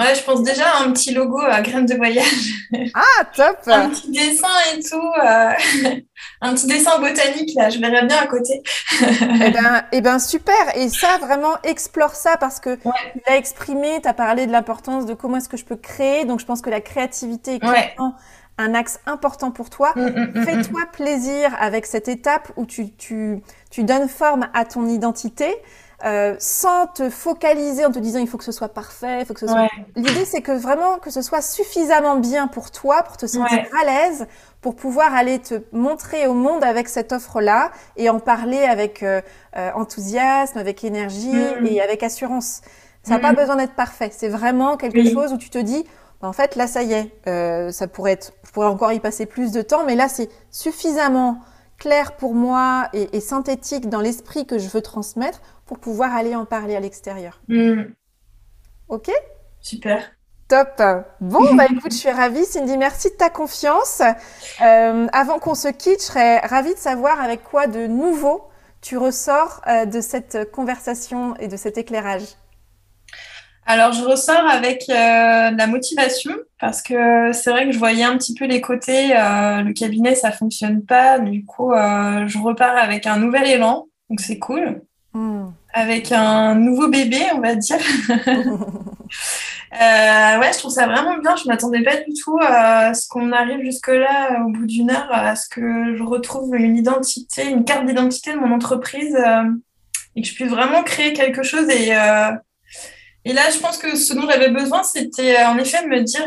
Ouais, 0.00 0.14
je 0.14 0.22
pense 0.22 0.42
déjà 0.42 0.66
à 0.70 0.82
un 0.82 0.92
petit 0.92 1.12
logo 1.12 1.38
à 1.40 1.60
graines 1.60 1.86
de 1.86 1.94
voyage. 1.94 2.26
Ah, 2.94 3.24
top 3.34 3.58
Un 3.66 3.90
petit 3.90 4.12
dessin 4.12 4.46
et 4.72 4.80
tout. 4.80 4.96
Euh, 4.96 5.98
un 6.40 6.54
petit 6.54 6.66
dessin 6.68 6.98
botanique, 7.00 7.50
là, 7.56 7.68
je 7.68 7.80
verrais 7.80 8.06
bien 8.06 8.16
à 8.16 8.26
côté. 8.28 8.62
eh, 9.02 9.50
ben, 9.50 9.82
eh 9.90 10.00
ben, 10.00 10.18
super 10.20 10.76
Et 10.76 10.88
ça, 10.88 11.18
vraiment, 11.20 11.54
explore 11.64 12.14
ça 12.14 12.36
parce 12.36 12.60
que 12.60 12.76
tu 12.76 12.88
l'as 13.26 13.36
exprimé, 13.36 13.98
tu 14.00 14.08
as 14.08 14.14
parlé 14.14 14.46
de 14.46 14.52
l'importance 14.52 15.04
de 15.04 15.14
comment 15.14 15.38
est-ce 15.38 15.48
que 15.48 15.56
je 15.56 15.64
peux 15.64 15.76
créer. 15.76 16.24
Donc, 16.24 16.38
je 16.38 16.46
pense 16.46 16.60
que 16.62 16.70
la 16.70 16.80
créativité 16.80 17.56
est 17.56 17.58
clairement 17.58 18.14
un 18.60 18.74
axe 18.74 19.00
important 19.06 19.50
pour 19.50 19.70
toi. 19.70 19.92
Mm, 19.96 20.00
mm, 20.02 20.32
mm, 20.34 20.44
Fais-toi 20.44 20.80
plaisir 20.92 21.50
avec 21.58 21.86
cette 21.86 22.08
étape 22.08 22.52
où 22.56 22.66
tu, 22.66 22.92
tu, 22.92 23.40
tu 23.70 23.84
donnes 23.84 24.08
forme 24.08 24.48
à 24.54 24.64
ton 24.64 24.86
identité. 24.86 25.56
Euh, 26.02 26.34
sans 26.38 26.86
te 26.86 27.10
focaliser 27.10 27.84
en 27.84 27.92
te 27.92 27.98
disant 27.98 28.20
il 28.20 28.26
faut 28.26 28.38
que 28.38 28.44
ce 28.44 28.52
soit 28.52 28.70
parfait, 28.70 29.20
il 29.20 29.26
faut 29.26 29.34
que 29.34 29.40
ce 29.40 29.46
soit. 29.46 29.68
L'idée 29.96 30.24
c'est 30.24 30.40
que 30.40 30.52
vraiment 30.52 30.98
que 30.98 31.10
ce 31.10 31.20
soit 31.20 31.42
suffisamment 31.42 32.16
bien 32.16 32.48
pour 32.48 32.70
toi, 32.70 33.02
pour 33.02 33.18
te 33.18 33.26
sentir 33.26 33.66
à 33.82 33.84
l'aise, 33.84 34.26
pour 34.62 34.76
pouvoir 34.76 35.14
aller 35.14 35.40
te 35.40 35.62
montrer 35.72 36.26
au 36.26 36.32
monde 36.32 36.64
avec 36.64 36.88
cette 36.88 37.12
offre-là 37.12 37.70
et 37.98 38.08
en 38.08 38.18
parler 38.18 38.62
avec 38.62 39.02
euh, 39.02 39.20
euh, 39.58 39.70
enthousiasme, 39.74 40.56
avec 40.56 40.84
énergie 40.84 41.34
mm. 41.34 41.66
et 41.66 41.82
avec 41.82 42.02
assurance. 42.02 42.62
Ça 43.02 43.14
n'a 43.14 43.20
pas 43.20 43.32
mm. 43.32 43.36
besoin 43.36 43.56
d'être 43.56 43.74
parfait. 43.74 44.10
C'est 44.10 44.28
vraiment 44.28 44.78
quelque 44.78 45.04
chose 45.04 45.34
où 45.34 45.36
tu 45.36 45.50
te 45.50 45.58
dis 45.58 45.84
bah, 46.22 46.28
en 46.28 46.32
fait 46.32 46.56
là 46.56 46.66
ça 46.66 46.82
y 46.82 46.94
est, 46.94 47.72
ça 47.72 47.88
pourrait 47.88 48.12
être, 48.12 48.32
je 48.44 48.52
pourrais 48.52 48.68
encore 48.68 48.92
y 48.92 49.00
passer 49.00 49.26
plus 49.26 49.52
de 49.52 49.60
temps, 49.60 49.84
mais 49.84 49.96
là 49.96 50.08
c'est 50.08 50.30
suffisamment 50.50 51.40
clair 51.76 52.12
pour 52.12 52.34
moi 52.34 52.88
et 52.92 53.20
synthétique 53.20 53.88
dans 53.88 54.00
l'esprit 54.00 54.46
que 54.46 54.58
je 54.58 54.68
veux 54.68 54.82
transmettre 54.82 55.40
pour 55.70 55.78
pouvoir 55.78 56.16
aller 56.16 56.34
en 56.34 56.46
parler 56.46 56.74
à 56.74 56.80
l'extérieur. 56.80 57.40
Hmm. 57.46 57.82
Ok? 58.88 59.08
Super. 59.60 60.10
Top. 60.48 60.82
Bon, 61.20 61.54
bah 61.54 61.66
écoute, 61.70 61.92
je 61.92 61.96
suis 61.96 62.10
ravie. 62.10 62.44
Cindy, 62.44 62.76
merci 62.76 63.10
de 63.10 63.14
ta 63.14 63.30
confiance. 63.30 64.02
Euh, 64.60 65.06
avant 65.12 65.38
qu'on 65.38 65.54
se 65.54 65.68
quitte, 65.68 66.00
je 66.00 66.06
serais 66.06 66.40
ravie 66.40 66.74
de 66.74 66.78
savoir 66.78 67.20
avec 67.20 67.44
quoi 67.44 67.68
de 67.68 67.86
nouveau 67.86 68.48
tu 68.80 68.98
ressors 68.98 69.60
euh, 69.68 69.84
de 69.84 70.00
cette 70.00 70.50
conversation 70.50 71.36
et 71.36 71.46
de 71.46 71.56
cet 71.56 71.78
éclairage. 71.78 72.24
Alors, 73.64 73.92
je 73.92 74.02
ressors 74.02 74.50
avec 74.50 74.86
euh, 74.88 74.94
la 75.52 75.66
motivation 75.68 76.34
parce 76.58 76.82
que 76.82 77.30
c'est 77.32 77.50
vrai 77.52 77.66
que 77.66 77.72
je 77.72 77.78
voyais 77.78 78.02
un 78.02 78.18
petit 78.18 78.34
peu 78.34 78.46
les 78.46 78.60
côtés. 78.60 79.10
le 79.10 79.72
cabinet, 79.72 80.16
ça 80.16 80.32
fonctionne 80.32 80.84
pas. 80.84 81.20
Du 81.20 81.44
coup, 81.44 81.70
je 81.72 82.38
repars 82.42 82.76
avec 82.76 83.06
un 83.06 83.18
nouvel 83.18 83.46
élan. 83.46 83.86
Donc, 84.08 84.18
c'est 84.18 84.40
cool. 84.40 84.82
Hmm. 85.12 85.50
Avec 85.72 86.12
un 86.12 86.54
nouveau 86.54 86.88
bébé, 86.88 87.20
on 87.34 87.40
va 87.40 87.54
dire. 87.54 87.78
Euh, 89.72 90.40
ouais, 90.40 90.52
je 90.52 90.58
trouve 90.58 90.72
ça 90.72 90.86
vraiment 90.86 91.16
bien. 91.18 91.36
Je 91.36 91.46
m'attendais 91.46 91.82
pas 91.82 91.96
du 91.96 92.12
tout 92.12 92.36
à 92.42 92.92
ce 92.92 93.06
qu'on 93.06 93.30
arrive 93.30 93.60
jusque-là, 93.60 94.42
au 94.44 94.50
bout 94.50 94.66
d'une 94.66 94.90
heure, 94.90 95.08
à 95.10 95.36
ce 95.36 95.48
que 95.48 95.96
je 95.96 96.02
retrouve 96.02 96.56
une 96.56 96.76
identité, 96.76 97.48
une 97.48 97.64
carte 97.64 97.86
d'identité 97.86 98.32
de 98.32 98.38
mon 98.38 98.52
entreprise 98.52 99.14
euh, 99.14 99.44
et 100.16 100.22
que 100.22 100.28
je 100.28 100.34
puisse 100.34 100.50
vraiment 100.50 100.82
créer 100.82 101.12
quelque 101.12 101.44
chose. 101.44 101.68
Et, 101.68 101.96
euh, 101.96 102.32
et 103.24 103.32
là, 103.32 103.42
je 103.52 103.58
pense 103.58 103.78
que 103.78 103.96
ce 103.96 104.14
dont 104.14 104.28
j'avais 104.28 104.50
besoin, 104.50 104.82
c'était 104.82 105.42
en 105.44 105.58
effet 105.58 105.82
de 105.82 105.88
me 105.88 106.02
dire 106.02 106.26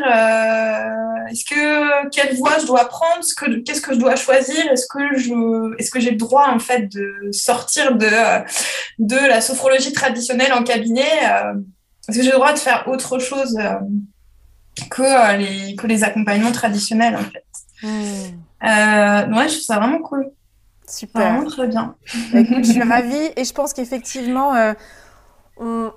est-ce 1.30 1.46
que 1.46 2.10
quelle 2.10 2.36
voie 2.36 2.60
je 2.60 2.66
dois 2.66 2.86
prendre, 2.86 3.24
qu'est-ce 3.66 3.82
que 3.82 3.94
je 3.94 4.00
dois 4.00 4.16
choisir, 4.16 4.72
est-ce 4.72 4.88
que 4.88 5.18
je, 5.18 5.76
est-ce 5.80 5.90
que 5.90 6.00
j'ai 6.00 6.12
le 6.12 6.18
droit 6.18 6.50
en 6.50 6.60
fait 6.60 6.88
de 6.92 7.32
sortir 7.32 7.96
de 7.96 8.08
de 9.00 9.16
la 9.16 9.42
sophrologie 9.42 9.94
traditionnelle 9.94 10.54
en 10.54 10.64
cabinet, 10.64 11.12
euh, 11.24 11.54
est-ce 12.08 12.18
que 12.18 12.24
j'ai 12.24 12.32
le 12.32 12.38
droit 12.38 12.54
de 12.54 12.60
faire 12.60 12.88
autre 12.88 13.20
chose 13.20 13.58
euh, 13.60 13.80
que 14.90 15.02
euh, 15.02 15.38
les 15.38 15.76
que 15.76 15.88
les 15.88 16.04
accompagnements 16.04 16.52
traditionnels 16.52 17.16
en 17.16 17.24
fait. 17.24 17.46
Hmm. 17.82 19.34
ouais, 19.34 19.50
je 19.50 19.54
trouve 19.54 19.62
ça 19.62 19.78
vraiment 19.78 20.00
cool. 20.00 20.30
Super. 20.88 21.22
Vraiment 21.22 21.50
très 21.50 21.68
bien. 21.68 21.96
Bah, 22.34 22.40
je 22.62 22.72
suis 22.72 22.84
ravie 22.84 23.32
et 23.36 23.46
je 23.46 23.54
pense 23.54 23.74
qu'effectivement, 23.74 24.54
on, 25.58 25.92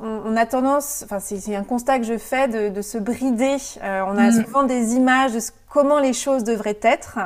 on, 0.00 0.36
a 0.36 0.46
tendance, 0.46 1.02
enfin 1.04 1.18
c'est 1.20 1.56
un 1.56 1.64
constat 1.64 1.98
que 1.98 2.04
je 2.04 2.18
fais 2.18 2.48
de, 2.48 2.82
se 2.82 2.98
brider. 2.98 3.56
Euh, 3.82 4.02
on 4.06 4.16
a 4.16 4.30
mm. 4.30 4.44
souvent 4.44 4.62
des 4.62 4.94
images 4.94 5.32
de 5.32 5.40
comment 5.68 5.98
les 5.98 6.12
choses 6.12 6.44
devraient 6.44 6.78
être. 6.82 7.18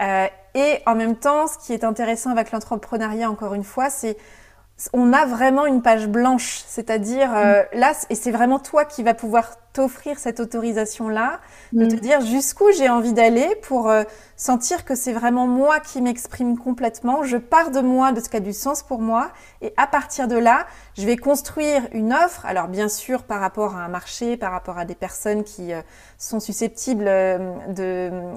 Euh, 0.00 0.26
et 0.54 0.78
en 0.86 0.94
même 0.94 1.16
temps, 1.16 1.46
ce 1.46 1.58
qui 1.58 1.72
est 1.72 1.84
intéressant 1.84 2.30
avec 2.30 2.52
l'entrepreneuriat, 2.52 3.30
encore 3.30 3.54
une 3.54 3.64
fois, 3.64 3.90
c'est 3.90 4.16
on 4.92 5.12
a 5.14 5.24
vraiment 5.24 5.64
une 5.64 5.80
page 5.80 6.06
blanche, 6.06 6.62
c'est-à-dire 6.66 7.34
euh, 7.34 7.62
mm. 7.62 7.78
là, 7.78 7.92
et 8.10 8.14
c'est 8.14 8.30
vraiment 8.30 8.58
toi 8.58 8.84
qui 8.84 9.02
vas 9.02 9.14
pouvoir 9.14 9.56
t'offrir 9.72 10.18
cette 10.18 10.38
autorisation-là, 10.38 11.40
de 11.72 11.86
te 11.86 11.94
mm. 11.94 12.00
dire 12.00 12.20
jusqu'où 12.20 12.70
j'ai 12.72 12.90
envie 12.90 13.14
d'aller 13.14 13.56
pour 13.62 13.88
euh, 13.88 14.04
sentir 14.36 14.84
que 14.84 14.94
c'est 14.94 15.14
vraiment 15.14 15.46
moi 15.46 15.80
qui 15.80 16.02
m'exprime 16.02 16.58
complètement. 16.58 17.22
Je 17.22 17.38
pars 17.38 17.70
de 17.70 17.80
moi, 17.80 18.12
de 18.12 18.20
ce 18.20 18.28
qui 18.28 18.36
a 18.36 18.40
du 18.40 18.52
sens 18.52 18.82
pour 18.82 19.00
moi, 19.00 19.30
et 19.62 19.72
à 19.78 19.86
partir 19.86 20.28
de 20.28 20.36
là, 20.36 20.66
je 20.98 21.06
vais 21.06 21.16
construire 21.16 21.82
une 21.92 22.12
offre. 22.12 22.44
Alors 22.44 22.68
bien 22.68 22.88
sûr, 22.90 23.22
par 23.22 23.40
rapport 23.40 23.76
à 23.76 23.80
un 23.80 23.88
marché, 23.88 24.36
par 24.36 24.52
rapport 24.52 24.76
à 24.76 24.84
des 24.84 24.94
personnes 24.94 25.42
qui 25.42 25.72
euh, 25.72 25.80
sont 26.18 26.40
susceptibles 26.40 27.10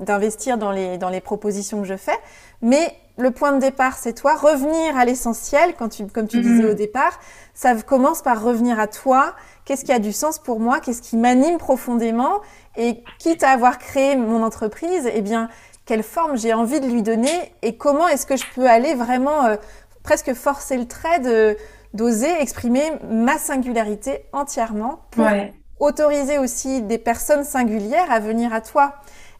d'investir 0.01 0.57
dans 0.57 0.71
les, 0.71 0.97
dans 0.97 1.09
les 1.09 1.21
propositions 1.21 1.81
que 1.81 1.87
je 1.87 1.97
fais, 1.97 2.17
mais 2.61 2.95
le 3.19 3.31
point 3.31 3.51
de 3.51 3.59
départ, 3.59 3.97
c'est 3.97 4.13
toi. 4.13 4.35
Revenir 4.35 4.97
à 4.97 5.05
l'essentiel, 5.05 5.73
quand 5.77 5.89
tu, 5.89 6.07
comme 6.07 6.27
tu 6.27 6.39
disais 6.39 6.63
mhm. 6.63 6.71
au 6.71 6.73
départ, 6.73 7.19
ça 7.53 7.75
commence 7.75 8.21
par 8.21 8.41
revenir 8.41 8.79
à 8.79 8.87
toi. 8.87 9.35
Qu'est-ce 9.65 9.83
qui 9.83 9.91
a 9.91 9.99
du 9.99 10.13
sens 10.13 10.39
pour 10.39 10.59
moi? 10.59 10.79
Qu'est-ce 10.79 11.01
qui 11.01 11.17
m'anime 11.17 11.57
profondément? 11.57 12.39
Et 12.77 13.03
quitte 13.19 13.43
à 13.43 13.49
avoir 13.49 13.77
créé 13.77 14.15
mon 14.15 14.41
entreprise, 14.41 15.09
eh 15.13 15.21
bien, 15.21 15.49
quelle 15.85 16.03
forme 16.03 16.37
j'ai 16.37 16.53
envie 16.53 16.79
de 16.79 16.87
lui 16.87 17.03
donner? 17.03 17.53
Et 17.61 17.75
comment 17.75 18.07
est-ce 18.07 18.25
que 18.25 18.37
je 18.37 18.45
peux 18.55 18.69
aller 18.69 18.93
vraiment 18.93 19.45
euh, 19.45 19.57
presque 20.03 20.33
forcer 20.33 20.77
le 20.77 20.87
trait 20.87 21.19
de 21.19 21.57
d'oser 21.95 22.29
exprimer 22.39 22.83
ma 23.09 23.39
singularité 23.39 24.25
entièrement 24.31 24.99
pour 25.09 25.25
autoriser 25.79 26.37
aussi 26.37 26.83
des 26.83 26.99
personnes 26.99 27.43
singulières 27.43 28.11
à 28.11 28.19
venir 28.19 28.53
à 28.53 28.61
toi? 28.61 28.93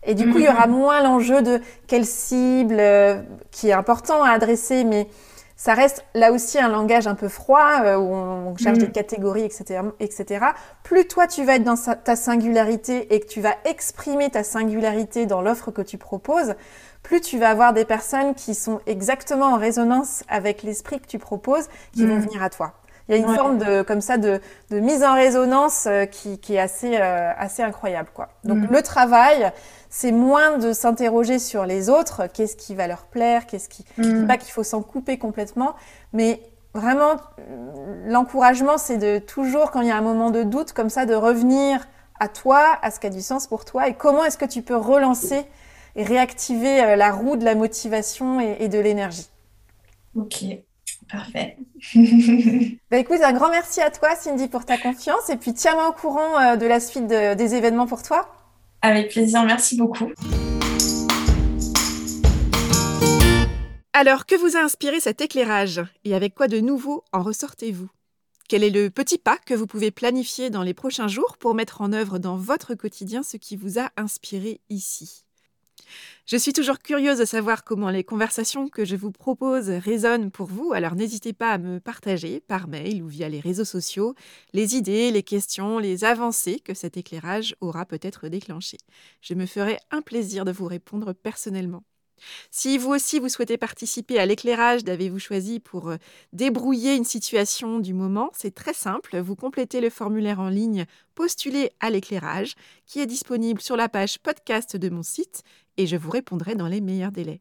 Et 0.10 0.16
du 0.16 0.28
coup, 0.32 0.40
il 0.40 0.46
y 0.46 0.50
aura 0.50 0.66
mhm. 0.66 0.74
moins 0.74 1.04
l'enjeu 1.04 1.44
de 1.44 1.62
quelle 1.86 2.06
cible 2.06 2.78
euh, 2.80 3.22
qui 3.52 3.70
est 3.70 3.74
important 3.74 4.24
à 4.24 4.32
adresser, 4.32 4.84
mais 4.84 5.08
ça 5.56 5.76
reste 5.76 6.04
là 6.16 6.32
aussi 6.32 6.58
un 6.58 6.68
langage 6.68 7.06
un 7.06 7.14
peu 7.14 7.28
froid 7.28 7.84
euh, 7.84 7.96
où 7.96 8.12
on, 8.12 8.58
cherche 8.58 8.80
des 8.80 8.88
mhm. 8.88 8.92
catégories, 8.92 9.44
etc., 9.44 9.82
etc. 10.00 10.46
Plus 10.82 11.06
toi 11.06 11.28
tu 11.28 11.44
vas 11.46 11.58
être 11.58 11.64
dans 11.64 11.76
ta 11.76 12.16
singularité 12.16 13.14
et 13.14 13.20
que 13.20 13.28
tu 13.28 13.40
vas 13.40 13.54
exprimer 13.66 14.32
ta 14.32 14.44
singularité 14.44 15.28
dans 15.28 15.42
l'offre 15.42 15.70
que 15.70 15.84
tu 15.84 16.00
proposes, 16.00 16.56
plus 17.04 17.22
tu 17.22 17.38
vas 17.38 17.50
avoir 17.50 17.74
des 17.74 17.86
personnes 17.86 18.34
qui 18.34 18.56
sont 18.56 18.80
exactement 18.88 19.54
en 19.54 19.58
résonance 19.58 20.24
avec 20.28 20.64
l'esprit 20.64 21.00
que 21.00 21.08
tu 21.08 21.20
proposes, 21.20 21.68
qui 21.94 22.04
vont 22.04 22.16
mhm. 22.16 22.22
venir 22.22 22.42
à 22.42 22.50
toi. 22.50 22.79
Il 23.10 23.16
y 23.16 23.18
a 23.18 23.28
une 23.28 23.36
forme 23.36 23.58
de 23.58 23.82
comme 23.82 24.02
ça 24.02 24.18
de, 24.18 24.40
de 24.70 24.80
mise 24.80 25.04
en 25.04 25.16
résonance 25.16 25.88
euh, 25.88 26.06
qui, 26.06 26.40
qui, 26.40 26.56
est 26.56 26.60
assez 26.60 26.96
assez 26.96 27.64
incroyable 27.64 28.10
quoi. 28.14 28.30
Donc 28.44 28.70
le 28.70 28.82
travail, 28.82 29.52
c'est 29.90 30.12
moins 30.12 30.58
de 30.58 30.72
s'interroger 30.72 31.40
sur 31.40 31.66
les 31.66 31.90
autres, 31.90 32.28
qu'est-ce 32.32 32.56
qui 32.56 32.76
va 32.76 32.88
leur 32.88 33.04
plaire, 33.04 33.48
qu'est-ce 33.48 33.68
qui, 33.68 33.84
mm. 33.98 34.28
pas 34.28 34.38
qu'il 34.38 34.52
faut 34.52 34.64
s'en 34.64 34.82
couper 34.82 35.18
complètement, 35.18 35.76
mais 36.14 36.42
vraiment 36.74 37.16
l'encouragement, 38.06 38.78
c'est 38.78 38.98
de 38.98 39.18
toujours 39.20 39.72
quand 39.72 39.82
il 39.82 39.88
y 39.88 39.92
a 39.92 39.98
un 39.98 40.02
moment 40.02 40.30
de 40.30 40.44
doute 40.44 40.74
comme 40.74 40.90
ça, 40.90 41.06
de 41.06 41.16
revenir 41.16 41.88
à 42.20 42.28
toi, 42.28 42.78
à 42.82 42.92
ce 42.92 43.00
qui 43.00 43.08
a 43.08 43.10
du 43.10 43.22
sens 43.22 43.48
pour 43.48 43.66
toi, 43.66 43.88
et 43.88 43.94
comment 43.94 44.24
est-ce 44.24 44.38
que 44.38 44.46
tu 44.46 44.62
peux 44.62 44.76
relancer 44.76 45.46
et 45.96 46.04
réactiver 46.04 46.82
euh, 46.84 46.96
la 46.96 47.12
roue 47.12 47.36
de 47.36 47.46
la 47.46 47.56
motivation 47.56 48.40
et, 48.40 48.68
de 48.68 48.80
l'énergie. 48.80 49.30
Ok. 50.16 50.46
Parfait. 51.10 51.58
bah 52.92 52.98
écoute, 52.98 53.22
un 53.24 53.34
grand 53.34 53.50
merci 53.50 53.82
à 53.82 53.90
toi, 53.90 54.16
Cindy, 54.16 54.48
pour 54.48 54.66
ta 54.66 54.78
confiance. 54.78 55.30
Et 55.30 55.38
puis, 55.38 55.54
tiens-moi 55.54 55.90
au 55.90 55.94
courant 55.94 56.40
euh, 56.40 56.56
de 56.56 56.68
la 56.68 56.80
suite 56.80 57.08
des 57.08 57.56
événements 57.56 57.88
pour 57.88 58.04
toi. 58.04 58.32
Avec 58.82 59.10
plaisir, 59.10 59.44
merci 59.44 59.76
beaucoup. 59.76 60.12
Alors, 63.94 64.26
que 64.26 64.36
vous 64.36 64.56
a 64.56 64.62
inspiré 64.62 65.00
cet 65.00 65.20
éclairage? 65.20 65.82
Et 66.06 66.16
avec 66.16 66.36
quoi 66.36 66.48
de 66.48 66.60
nouveau 66.60 67.04
en 67.12 67.24
ressortez-vous? 67.24 67.90
Quel 68.48 68.64
est 68.64 68.70
le 68.70 68.90
petit 68.90 69.18
pas 69.18 69.38
que 69.46 69.54
vous 69.54 69.68
pouvez 69.68 69.92
planifier 69.92 70.50
dans 70.50 70.64
les 70.64 70.74
prochains 70.74 71.08
jours 71.08 71.38
pour 71.38 71.54
mettre 71.54 71.82
en 71.82 71.92
œuvre 71.92 72.18
dans 72.18 72.38
votre 72.38 72.76
quotidien 72.76 73.24
ce 73.24 73.38
qui 73.38 73.56
vous 73.56 73.80
a 73.80 73.90
inspiré 73.98 74.62
ici? 74.70 75.26
Je 76.30 76.38
suis 76.38 76.54
toujours 76.54 76.78
curieuse 76.78 77.18
de 77.18 77.26
savoir 77.26 77.64
comment 77.64 77.90
les 77.90 78.04
conversations 78.04 78.68
que 78.68 78.86
je 78.86 78.96
vous 78.96 79.12
propose 79.12 79.68
résonnent 79.72 80.30
pour 80.30 80.46
vous, 80.46 80.74
alors 80.74 80.94
n'hésitez 80.94 81.34
pas 81.34 81.54
à 81.54 81.58
me 81.58 81.80
partager 81.80 82.40
par 82.40 82.68
mail 82.68 83.02
ou 83.02 83.08
via 83.08 83.28
les 83.30 83.40
réseaux 83.40 83.66
sociaux 83.66 84.14
les 84.54 84.76
idées, 84.76 85.10
les 85.10 85.24
questions, 85.24 85.80
les 85.80 86.04
avancées 86.04 86.60
que 86.60 86.76
cet 86.76 86.98
éclairage 86.98 87.56
aura 87.62 87.84
peut-être 87.88 88.28
déclenchées. 88.28 88.78
Je 89.22 89.34
me 89.34 89.48
ferai 89.48 89.80
un 89.90 90.04
plaisir 90.04 90.46
de 90.46 90.52
vous 90.52 90.68
répondre 90.68 91.14
personnellement. 91.14 91.82
Si 92.52 92.78
vous 92.78 92.92
aussi 92.92 93.18
vous 93.18 93.30
souhaitez 93.30 93.58
participer 93.58 94.20
à 94.20 94.26
l'éclairage 94.26 94.84
d'avez-vous 94.84 95.20
choisi 95.20 95.60
pour 95.60 95.90
euh, 95.90 95.98
débrouiller 96.34 96.96
une 96.96 97.06
situation 97.06 97.80
du 97.80 97.94
moment, 97.94 98.30
c'est 98.36 98.54
très 98.54 98.74
simple, 98.74 99.18
vous 99.20 99.36
complétez 99.36 99.82
le 99.82 99.90
formulaire 99.90 100.40
en 100.40 100.50
ligne 100.50 100.86
Postuler 101.16 101.72
à 101.80 101.90
l'éclairage 101.90 102.56
qui 102.86 103.00
est 103.00 103.06
disponible 103.06 103.62
sur 103.62 103.76
la 103.76 103.90
page 103.90 104.20
podcast 104.20 104.78
de 104.78 104.90
mon 104.90 105.04
site 105.04 105.44
et 105.80 105.88
je 105.88 105.96
vous 105.96 106.12
répondrai 106.12 106.56
dans 106.56 106.68
les 106.68 106.82
meilleurs 106.82 107.14
délais. 107.14 107.40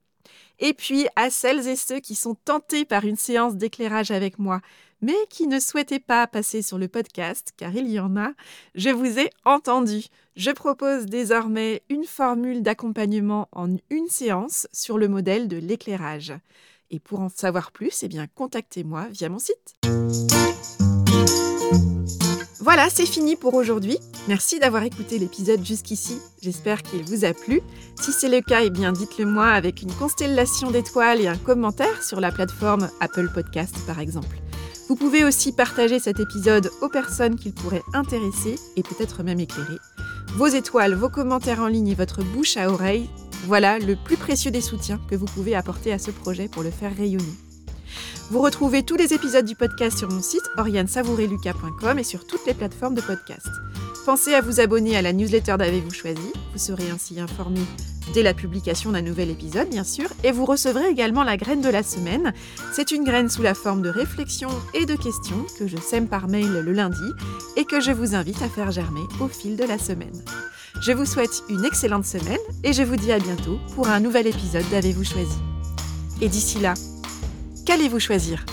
Et 0.60 0.72
puis 0.72 1.06
à 1.16 1.28
celles 1.28 1.66
et 1.66 1.76
ceux 1.76 1.98
qui 1.98 2.14
sont 2.14 2.36
tentés 2.36 2.84
par 2.84 3.04
une 3.04 3.16
séance 3.16 3.56
d'éclairage 3.56 4.12
avec 4.12 4.38
moi, 4.38 4.60
mais 5.02 5.16
qui 5.28 5.48
ne 5.48 5.58
souhaitaient 5.58 5.98
pas 5.98 6.26
passer 6.26 6.62
sur 6.62 6.78
le 6.78 6.88
podcast, 6.88 7.52
car 7.56 7.74
il 7.74 7.88
y 7.88 7.98
en 7.98 8.16
a, 8.16 8.32
je 8.74 8.90
vous 8.90 9.18
ai 9.18 9.30
entendu. 9.44 10.06
Je 10.36 10.52
propose 10.52 11.06
désormais 11.06 11.82
une 11.88 12.04
formule 12.04 12.62
d'accompagnement 12.62 13.48
en 13.52 13.76
une 13.90 14.08
séance 14.08 14.68
sur 14.72 14.98
le 14.98 15.08
modèle 15.08 15.48
de 15.48 15.56
l'éclairage. 15.56 16.32
Et 16.90 17.00
pour 17.00 17.20
en 17.20 17.28
savoir 17.28 17.72
plus, 17.72 18.02
eh 18.04 18.08
bien, 18.08 18.26
contactez-moi 18.34 19.08
via 19.10 19.28
mon 19.28 19.38
site. 19.38 19.76
Voilà, 22.68 22.90
c'est 22.90 23.06
fini 23.06 23.34
pour 23.34 23.54
aujourd'hui. 23.54 23.96
Merci 24.28 24.58
d'avoir 24.58 24.82
écouté 24.82 25.18
l'épisode 25.18 25.64
jusqu'ici. 25.64 26.18
J'espère 26.42 26.82
qu'il 26.82 27.02
vous 27.02 27.24
a 27.24 27.32
plu. 27.32 27.62
Si 27.98 28.12
c'est 28.12 28.28
le 28.28 28.42
cas, 28.42 28.60
eh 28.62 28.68
bien 28.68 28.92
dites-le 28.92 29.24
moi 29.24 29.46
avec 29.46 29.80
une 29.80 29.90
constellation 29.90 30.70
d'étoiles 30.70 31.22
et 31.22 31.28
un 31.28 31.38
commentaire 31.38 32.02
sur 32.02 32.20
la 32.20 32.30
plateforme 32.30 32.90
Apple 33.00 33.30
Podcast 33.32 33.74
par 33.86 34.00
exemple. 34.00 34.36
Vous 34.86 34.96
pouvez 34.96 35.24
aussi 35.24 35.52
partager 35.52 35.98
cet 35.98 36.20
épisode 36.20 36.70
aux 36.82 36.90
personnes 36.90 37.36
qu'il 37.36 37.54
pourrait 37.54 37.84
intéresser 37.94 38.56
et 38.76 38.82
peut-être 38.82 39.22
même 39.22 39.40
éclairer. 39.40 39.78
Vos 40.34 40.48
étoiles, 40.48 40.92
vos 40.92 41.08
commentaires 41.08 41.60
en 41.60 41.68
ligne 41.68 41.88
et 41.88 41.94
votre 41.94 42.22
bouche 42.22 42.58
à 42.58 42.70
oreille, 42.70 43.08
voilà 43.46 43.78
le 43.78 43.96
plus 43.96 44.18
précieux 44.18 44.50
des 44.50 44.60
soutiens 44.60 45.00
que 45.08 45.16
vous 45.16 45.24
pouvez 45.24 45.54
apporter 45.54 45.90
à 45.90 45.98
ce 45.98 46.10
projet 46.10 46.48
pour 46.48 46.62
le 46.62 46.70
faire 46.70 46.94
rayonner. 46.94 47.47
Vous 48.30 48.40
retrouvez 48.40 48.82
tous 48.82 48.96
les 48.96 49.14
épisodes 49.14 49.44
du 49.44 49.54
podcast 49.54 49.98
sur 49.98 50.10
mon 50.10 50.22
site 50.22 50.50
oriansavoureluca.com 50.56 51.98
et 51.98 52.04
sur 52.04 52.26
toutes 52.26 52.46
les 52.46 52.54
plateformes 52.54 52.94
de 52.94 53.00
podcast. 53.00 53.48
Pensez 54.04 54.34
à 54.34 54.40
vous 54.40 54.60
abonner 54.60 54.96
à 54.96 55.02
la 55.02 55.12
newsletter 55.12 55.56
d'Avez-vous 55.58 55.92
choisi, 55.92 56.32
vous 56.52 56.58
serez 56.58 56.90
ainsi 56.90 57.20
informé 57.20 57.60
dès 58.14 58.22
la 58.22 58.34
publication 58.34 58.92
d'un 58.92 59.02
nouvel 59.02 59.30
épisode 59.30 59.68
bien 59.68 59.84
sûr, 59.84 60.08
et 60.24 60.32
vous 60.32 60.44
recevrez 60.44 60.88
également 60.88 61.24
la 61.24 61.36
graine 61.36 61.60
de 61.60 61.68
la 61.68 61.82
semaine. 61.82 62.32
C'est 62.72 62.90
une 62.92 63.04
graine 63.04 63.28
sous 63.28 63.42
la 63.42 63.54
forme 63.54 63.82
de 63.82 63.90
réflexions 63.90 64.50
et 64.74 64.86
de 64.86 64.96
questions 64.96 65.44
que 65.58 65.66
je 65.66 65.76
sème 65.76 66.08
par 66.08 66.28
mail 66.28 66.50
le 66.50 66.72
lundi 66.72 67.12
et 67.56 67.64
que 67.64 67.80
je 67.80 67.92
vous 67.92 68.14
invite 68.14 68.42
à 68.42 68.48
faire 68.48 68.70
germer 68.70 69.04
au 69.20 69.28
fil 69.28 69.56
de 69.56 69.64
la 69.64 69.78
semaine. 69.78 70.24
Je 70.80 70.92
vous 70.92 71.06
souhaite 71.06 71.42
une 71.48 71.64
excellente 71.64 72.04
semaine 72.04 72.38
et 72.62 72.72
je 72.72 72.82
vous 72.82 72.96
dis 72.96 73.12
à 73.12 73.18
bientôt 73.18 73.58
pour 73.74 73.88
un 73.88 74.00
nouvel 74.00 74.26
épisode 74.26 74.68
d'Avez-vous 74.70 75.04
choisi. 75.04 75.38
Et 76.20 76.28
d'ici 76.28 76.60
là, 76.60 76.74
qu'allez-vous 77.68 78.00
choisir? 78.00 78.46